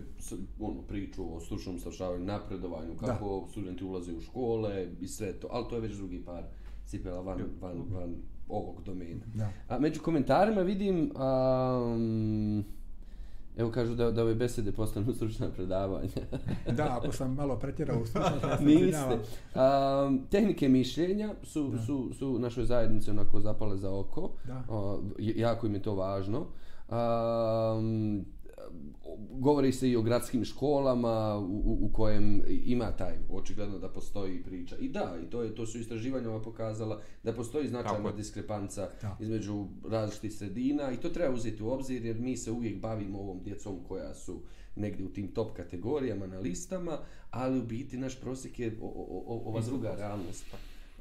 [0.60, 5.65] ono, priču o stručnom savršavanju, napredovanju, kako studenti ulaze u škole i sve to, ali
[5.69, 6.43] to je već drugi par
[6.85, 8.15] cipela van, van, van
[8.49, 9.26] ovog domena.
[9.34, 9.49] Da.
[9.68, 12.65] A među komentarima vidim, um,
[13.62, 16.10] evo kažu da, da ove besede postanu stručna predavanja.
[16.72, 19.20] Da, ako sam malo pretjerao u stručnosti, ja se Niste.
[19.56, 24.30] Um, tehnike mišljenja su, su, su našoj zajednici onako zapale za oko.
[24.44, 24.64] Da.
[25.18, 26.40] J- jako im je to važno.
[26.90, 28.26] Um,
[29.31, 34.43] govori se i o gradskim školama u, u, u kojem ima taj očigledno da postoji
[34.43, 34.77] priča.
[34.77, 39.18] I da, i to je to su istraživanja pokazala da postoji značajna diskrepanca Da.
[39.19, 43.39] između različitih sredina i to treba uzeti u obzir jer mi se uvijek bavimo ovom
[43.43, 44.41] djecom koja su
[44.76, 46.98] negdje u tim top kategorijama na listama,
[47.30, 50.45] ali u biti naš prosjek je o, o, o, ova druga realnost.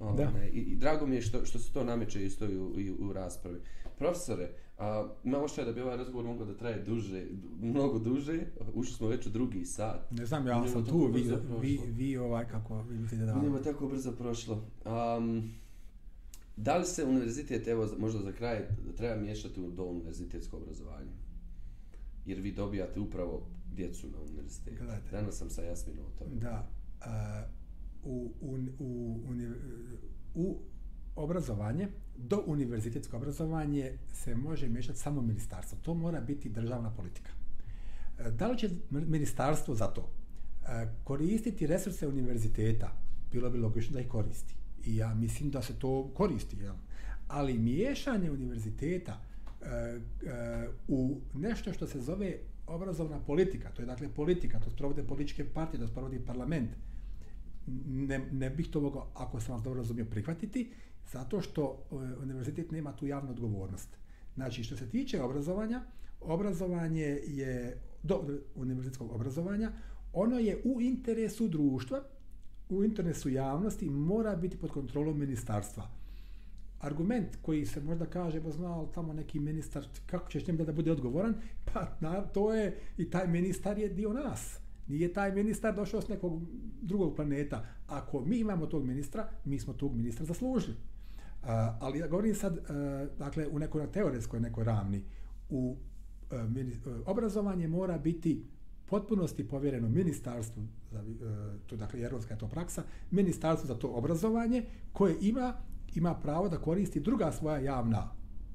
[0.01, 2.91] Ovaj, I, I drago mi je što, što se to nameće isto i u, i
[2.91, 3.61] u raspravi.
[3.99, 4.51] Profesore,
[4.81, 8.41] a, imamo što je da bi ovaj razgovor mogao da traje duže, du- mnogo duže,
[8.75, 10.11] ušli smo već u drugi sat.
[10.11, 11.23] Ne znam, ja sam tu, vi,
[11.61, 13.33] vi, vi ovaj, kako vi mislite da...
[13.35, 14.65] Vidimo tako brzo prošlo.
[15.19, 15.51] Um,
[16.57, 18.67] da li se univerzitet, evo možda za kraj,
[18.97, 21.11] treba miješati u do univerzitetsko obrazovanje?
[22.27, 24.77] Jer vi dobijate upravo djecu na univerzitetu.
[24.79, 25.11] Gledajte.
[25.11, 26.37] Danas sam sa Jasminom o tome.
[26.37, 26.69] Da,
[27.01, 27.45] a,
[28.05, 29.55] u, u, u, uni-
[30.35, 30.57] u
[31.23, 35.79] obrazovanje, do univerzitetsko obrazovanje se može miješati samo ministarstvo.
[35.83, 37.31] To mora biti državna politika.
[38.19, 40.11] E, da li će ministarstvo za to
[40.69, 42.93] e, koristiti resurse univerziteta?
[43.33, 44.55] Bilo bi logično da ih koristi.
[44.85, 46.57] I ja mislim da se to koristi.
[46.57, 46.75] Jel?
[47.29, 49.21] Ali miješanje univerziteta
[49.61, 49.99] e,
[50.89, 55.81] u nešto što se zove obrazovna politika, to je dakle politika, to sprovode političke partije,
[55.81, 56.71] to sprovodi parlament,
[57.87, 60.71] ne, ne bih to mogao, ako sam vas dobro razumio, prihvatiti,
[61.13, 63.97] zato što e, univerzitet nema tu javnu odgovornost.
[64.35, 65.83] Znači, što se tiče obrazovanja,
[66.21, 68.25] obrazovanje je, do
[68.55, 69.73] univerzitetskog obrazovanja,
[70.13, 72.03] ono je u interesu društva,
[72.69, 75.91] u interesu javnosti, mora biti pod kontrolom ministarstva.
[76.81, 80.73] Argument koji se možda kaže, pa zna, ali tamo neki ministar, kako ćeš njemu da
[80.73, 81.35] bude odgovoran?
[81.65, 84.59] Pa na, to je, i taj ministar je dio nas.
[84.89, 86.43] Nije taj ministar došao s nekog
[86.83, 87.67] drugog planeta.
[87.87, 90.77] Ako mi imamo tog ministra, mi smo tog ministra zaslužili.
[91.43, 91.49] Uh,
[91.81, 92.65] ali ja govorim sad, uh,
[93.19, 95.05] dakle, u nekoj na teoretskoj nekoj ravni,
[95.49, 95.77] u
[96.31, 96.77] uh, mini,
[97.07, 98.45] obrazovanje mora biti
[98.87, 101.07] potpunosti povjereno ministarstvu, za, uh,
[101.67, 105.55] to dakle europska je to praksa, ministarstvu za to obrazovanje koje ima
[105.95, 108.11] ima pravo da koristi druga svoja javna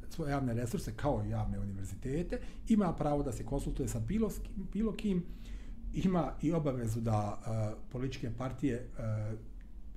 [0.10, 4.30] svoje javne resurse kao i javne univerzitete, ima pravo da se konsultuje sa bilo,
[4.74, 5.24] bilo kim,
[5.94, 9.40] ima i obavezu da uh, političke partije uh,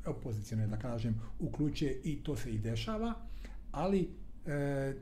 [0.08, 3.14] opozicione, da kažem, uključuje i to se i dešava,
[3.72, 4.10] ali
[4.46, 4.94] e,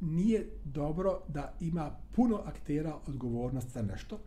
[0.00, 4.18] nije dobro da ima puno aktera odgovornost za nešto,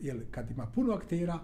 [0.00, 1.38] jer kad ima puno aktera,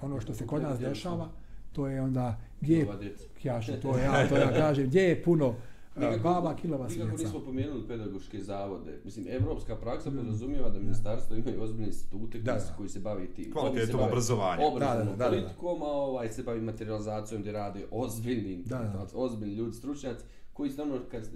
[0.00, 1.28] ono što se kod nas dešava,
[1.72, 3.24] to je onda gdje je, djeca.
[3.42, 5.54] kjaše, to ja, to ja kažem, gdje je puno
[5.98, 7.22] Nikako- baba, kilova Nikako svinjeca.
[7.24, 9.00] nismo pomenuli pedagoške zavode.
[9.04, 12.42] Mislim, evropska praksa podrazumijeva da ministarstvo imaju ozbiljne institute Mm.
[12.42, 12.60] Da, koji, da.
[12.60, 13.52] se- koji se bavi tim.
[13.52, 14.66] Kvalitetom obrazovanja.
[14.66, 14.78] Obrazovnom
[15.08, 15.36] Da, da, da, da, da.
[15.36, 19.06] politikom, a ovaj se bavi materializacijom gdje rade ozbiljni, Da, da.
[19.14, 21.28] ozbiljni ljudi, stručnjaci, koji stvarno, kad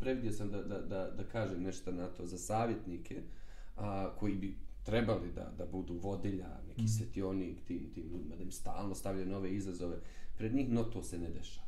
[0.00, 3.22] previdio sam da, da, da, da kažem nešto na to za savjetnike,
[3.76, 6.88] a, koji bi trebali da, da budu vodilja, neki Mm.
[6.88, 9.96] svetionik tim, tim ljudima, da im stalno stavljaju nove izazove
[10.36, 11.67] pred njih, no to se ne dešava.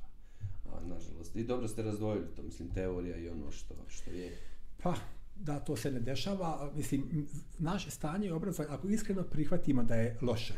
[0.72, 1.36] A, nažalost.
[1.36, 4.36] I dobro ste razdvojili to, mislim, teorija i ono što, što je.
[4.82, 4.94] Pa,
[5.36, 6.70] da, to se ne dešava.
[6.76, 7.26] Mislim,
[7.58, 10.54] naše stanje obrazovanja, ako iskreno prihvatimo da je loše,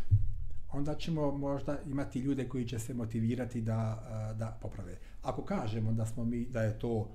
[0.72, 4.02] onda ćemo možda imati ljude koji će se motivirati da,
[4.38, 4.92] da poprave.
[5.22, 7.08] Ako kažemo da smo mi, da je to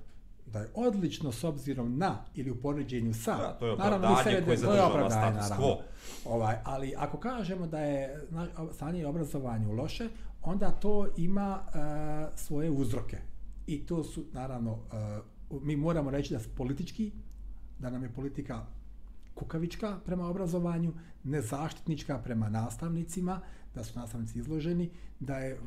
[0.46, 4.16] da je odlično s obzirom na ili u poređenju sa, Da, to je naravno, mi
[4.24, 5.78] sebe- koje to je opravdanje, naravno.
[6.26, 8.28] Ovaj, ali ako kažemo da je
[8.74, 10.10] stanje u obrazovanju loše,
[10.48, 13.18] onda to ima e, svoje uzroke.
[13.68, 15.20] I to su, naravno, e,
[15.62, 17.12] mi moramo reći da su politički,
[17.80, 18.66] da nam je politika
[19.34, 20.94] kukavička prema obrazovanju,
[21.24, 23.42] nezaštitnička prema nastavnicima,
[23.76, 25.58] da su nastavnici izloženi, da je e,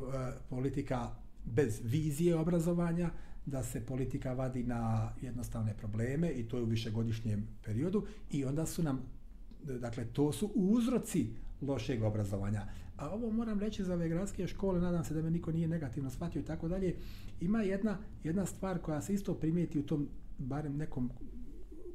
[0.49, 1.09] politika
[1.45, 3.09] bez vizije obrazovanja,
[3.45, 8.65] da se politika vadi na jednostavne probleme i to je u višegodišnjem periodu i onda
[8.65, 9.01] su nam
[9.63, 11.27] dakle to su uzroci
[11.61, 12.65] lošeg obrazovanja.
[13.01, 16.09] A ovo moram reći za ove gradske škole, nadam se da me niko nije negativno
[16.09, 16.95] shvatio i tako dalje.
[17.39, 20.07] Ima jedna jedna stvar koja se isto primijeti u tom
[20.37, 21.11] barem nekom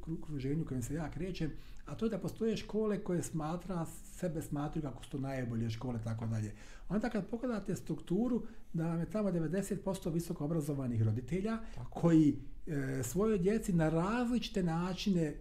[0.07, 1.51] okruženju u kojem se ja krećem,
[1.85, 5.99] a to je da postoje škole koje smatra, sebe smatruju kako su to najbolje škole,
[6.03, 6.51] tako dalje.
[6.89, 8.43] Onda kad pogledate strukturu,
[8.73, 12.01] da vam je tamo 90% visoko obrazovanih roditelja tako.
[12.01, 12.35] koji
[12.67, 15.33] e, svojoj djeci na različite načine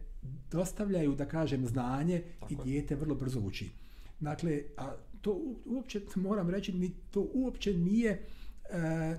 [0.50, 3.70] dostavljaju, da kažem, znanje tako i dijete vrlo brzo uči.
[4.20, 4.94] Dakle, a
[5.26, 9.16] to uopće, moram reći, to uopće nije e,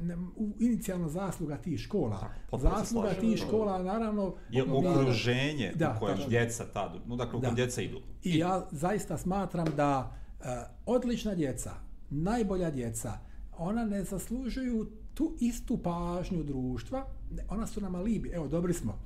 [0.59, 2.19] inicijalna zasluga tih škola.
[2.19, 4.35] Tako, zasluga tih škola, naravno...
[4.49, 8.01] Je okruženje da, u kojem djeca tad, no dakle u kojem djeca idu.
[8.23, 10.43] I ja zaista smatram da e,
[10.85, 11.71] odlična djeca,
[12.09, 13.13] najbolja djeca,
[13.57, 17.05] ona ne zaslužuju tu istu pažnju društva,
[17.49, 18.99] ona su nama libi, evo, dobri smo.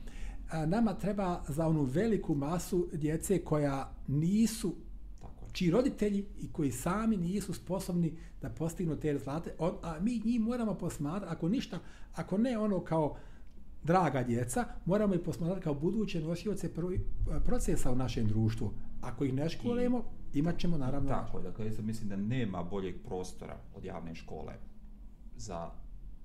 [0.53, 4.76] E, nama treba za onu veliku masu djece koja nisu
[5.52, 10.73] čiji roditelji i koji sami nisu sposobni da postignu te rezultate, a mi njih moramo
[10.73, 11.80] posmatrati, ako ništa,
[12.15, 13.18] ako ne ono kao
[13.84, 16.69] draga djeca, moramo ih posmatrati kao buduće nosioce
[17.45, 18.73] procesa u našem društvu.
[19.02, 20.03] Ako ih ne školujemo,
[20.34, 21.10] imat ćemo naravno...
[21.10, 24.53] Tako je, dakle, ja mislim da nema boljeg prostora od javne škole
[25.36, 25.72] za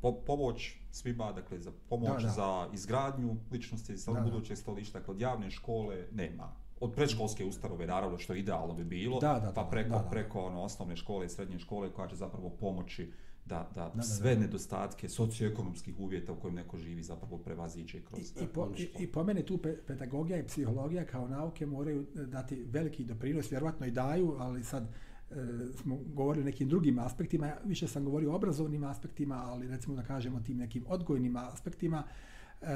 [0.00, 2.34] po, pomoć svima, dakle, za pomoć da, da.
[2.34, 8.18] za izgradnju ličnosti, za buduće stolišta, dakle, od javne škole nema od predškolske ustanove naravno
[8.18, 10.10] što idealno bi bilo da, da, pa preko da, da.
[10.10, 13.12] preko ono osnovne škole i srednje škole koja će zapravo pomoći
[13.46, 14.40] da, da, da sve da, da.
[14.40, 19.06] nedostatke socioekonomskih uvjeta u kojim neko živi zapravo prevaziđe kroz I, i, po, i, i
[19.06, 24.36] po mene tu pedagogija i psihologija kao nauke moraju dati veliki doprinos, vjerovatno i daju,
[24.38, 25.34] ali sad e,
[25.82, 30.02] smo govorili o nekim drugim aspektima, više sam govorio o obrazovnim aspektima, ali recimo da
[30.02, 32.66] kažemo tim nekim odgojnim aspektima, e, e,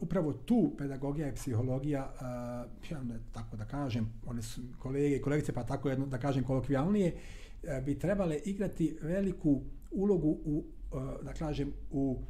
[0.00, 5.22] upravo tu pedagogija i psihologija, e, ja ne, tako da kažem, one su kolege i
[5.22, 7.14] kolegice, pa tako jedno da kažem kolokvijalnije,
[7.62, 12.22] e, bi trebale igrati veliku ulogu u, e, da kažem, u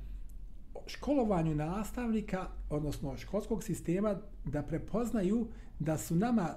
[0.87, 5.49] školovanju nastavnika, odnosno školskog sistema, da prepoznaju
[5.79, 6.55] da su nama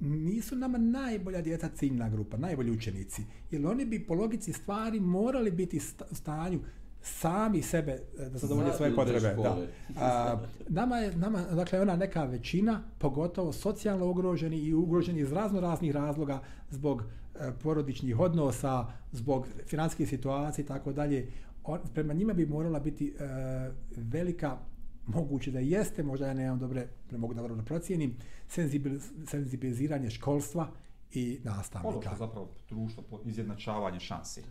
[0.00, 3.22] nisu nama najbolja djeca ciljna grupa, najbolji učenici.
[3.50, 6.60] Jer oni bi po logici stvari morali biti u stanju
[7.02, 9.36] sami sebe e, da zadovolje svoje potrebe.
[9.42, 9.56] Da.
[9.96, 10.38] A,
[10.68, 15.94] nama je, nama, dakle, ona neka većina, pogotovo socijalno ugroženi i ugroženi iz razno raznih
[15.94, 21.28] razloga zbog e, porodičnih odnosa, zbog financijske situacije i tako dalje,
[21.94, 23.24] prema njima bi morala biti e,
[23.96, 24.58] velika
[25.06, 28.16] moguće da jeste, možda ja nemam dobre, ne mogu da vrlo procijenim,
[29.26, 30.68] senzibiliziranje školstva
[31.12, 31.88] i nastavnika.
[31.88, 34.42] Ono što zapravo društvo, izjednačavanje šansi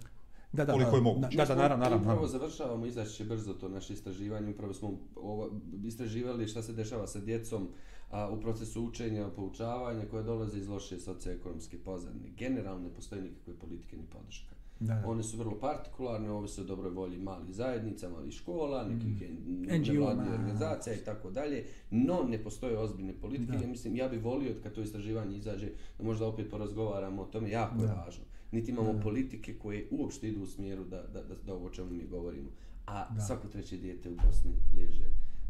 [0.52, 1.38] da, da, koliko je moguće.
[1.38, 2.04] Da, da, naravno, naravno.
[2.04, 5.50] Upravo završavamo izaći brzo to naše istraživanje, upravo smo ovo,
[5.86, 7.68] istraživali šta se dešava sa djecom
[8.12, 12.30] a, u procesu učenja, poučavanja koje dolaze iz loše socioekonomske pozadine.
[12.38, 14.58] Generalno ne postoji nikakve politike ni podrška.
[14.80, 15.10] Da, da.
[15.10, 19.92] One su vrlo partikularne, ove su dobroj volji mali zajednica, mali škola, nekih mm.
[19.94, 23.58] nevladnih organizacija i tako dalje, no ne postoje ozbiljne politike.
[23.58, 23.64] Da.
[23.64, 27.50] Ja mislim, ja bih volio kad to istraživanje izađe, da možda opet porazgovaramo o tome,
[27.50, 27.84] jako da.
[27.84, 29.00] je važno niti imamo da.
[29.00, 32.50] politike koje uopšte idu u smjeru da, da, da, da ovo čemu mi govorimo.
[32.86, 33.22] A da.
[33.22, 35.04] svako treće dijete u Bosni leže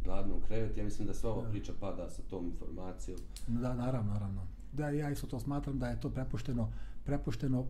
[0.03, 0.77] gladno u krevet.
[0.77, 1.49] Ja mislim da sva ova da.
[1.49, 3.19] priča pada sa tom informacijom.
[3.47, 4.47] Da, naravno, naravno.
[4.73, 6.71] Da, ja isto to smatram da je to prepušteno,
[7.03, 7.65] prepušteno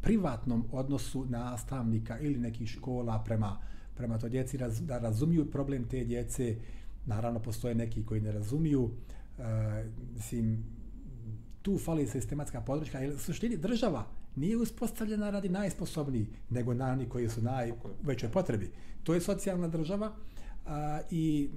[0.00, 3.58] privatnom odnosu nastavnika ili nekih škola prema,
[3.94, 6.56] prema to djeci, raz, da razumiju problem te djece.
[7.06, 8.90] Naravno, postoje neki koji ne razumiju.
[9.38, 9.42] E,
[10.14, 10.64] mislim,
[11.62, 17.28] tu fali sistematska podrška, jer suštini država nije uspostavljena radi najsposobniji, nego na oni koji
[17.28, 17.72] su naj
[18.02, 18.70] većoj potrebi.
[19.02, 20.12] To je socijalna država
[20.66, 21.50] a, i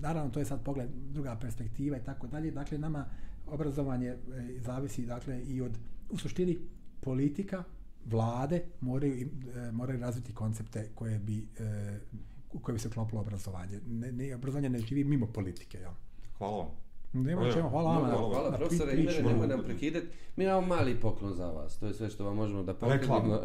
[0.00, 2.50] naravno to je sad pogled druga perspektiva i tako dalje.
[2.50, 3.06] Dakle, nama
[3.46, 4.16] obrazovanje e,
[4.58, 5.78] zavisi dakle i od
[6.10, 6.58] u suštini
[7.00, 7.64] politika,
[8.06, 11.98] vlade moraju, e, moraju razviti koncepte koje bi e,
[12.52, 13.80] u koje bi se klopilo obrazovanje.
[13.86, 15.78] Ne, ne, obrazovanje ne živi mimo politike.
[15.78, 15.94] Ja.
[16.38, 16.83] Hvala vam.
[17.14, 18.10] Nema čemu, hvala vam.
[18.10, 20.06] Hvala, hvala, profesore, ime nemoj nam prekidati.
[20.36, 23.40] Mi imamo mali poklon za vas, to je sve što vam možemo da poklonimo.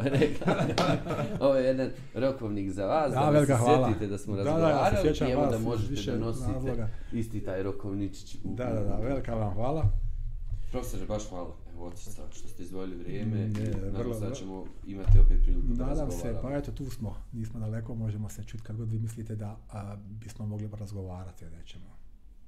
[1.40, 3.86] Ovo je jedan rokovnik za vas, da, da se hvala.
[3.88, 6.88] sjetite da smo razgovarali da, da, i evo da možete da nosite razloga.
[7.12, 8.34] isti taj rokovničić.
[8.34, 9.84] U, da, da, da, velika vam hvala.
[10.70, 11.50] Profesore, baš hvala.
[11.74, 13.36] Evo, otišta, što ste izdvojili vrijeme.
[13.36, 17.16] Ne, Nadam se da ćemo imati opet priliku da Nadam se, pa eto, tu smo.
[17.32, 21.50] Nismo daleko, možemo se čuti kad god vi mislite da a, bismo mogli razgovarati o
[21.50, 21.84] nečemu.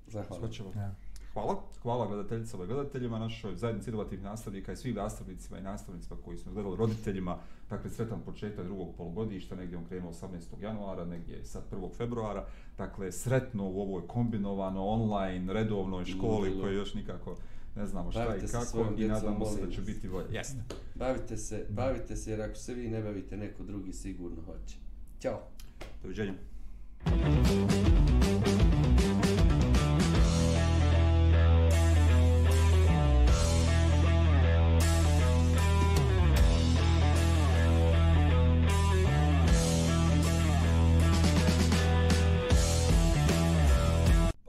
[0.07, 0.53] Zahvaljujem.
[0.77, 0.94] Ja.
[1.33, 1.63] Hvala.
[1.83, 6.53] Hvala gledateljicama i gledateljima, našoj zajednici inovativnih nastavnika i svih nastavnicima i nastavnicima koji su
[6.53, 7.39] gledali roditeljima.
[7.71, 10.63] Dakle, sretan početak drugog polugodišta, negdje on krenuo 18.
[10.63, 11.97] januara, negdje sad 1.
[11.97, 12.47] februara.
[12.79, 17.37] Dakle, sretno u ovoj kombinovano online, redovnoj školi koje još nikako
[17.77, 20.27] ne znamo šta bavite i kako i nadamo se da će biti bolje.
[20.31, 20.59] Jeste.
[20.95, 24.77] Bavite se, bavite se jer ako se vi ne bavite, neko drugi sigurno hoće.
[25.21, 25.41] Ćao.
[26.03, 26.35] Doviđenja.
[27.05, 27.91] Thank you.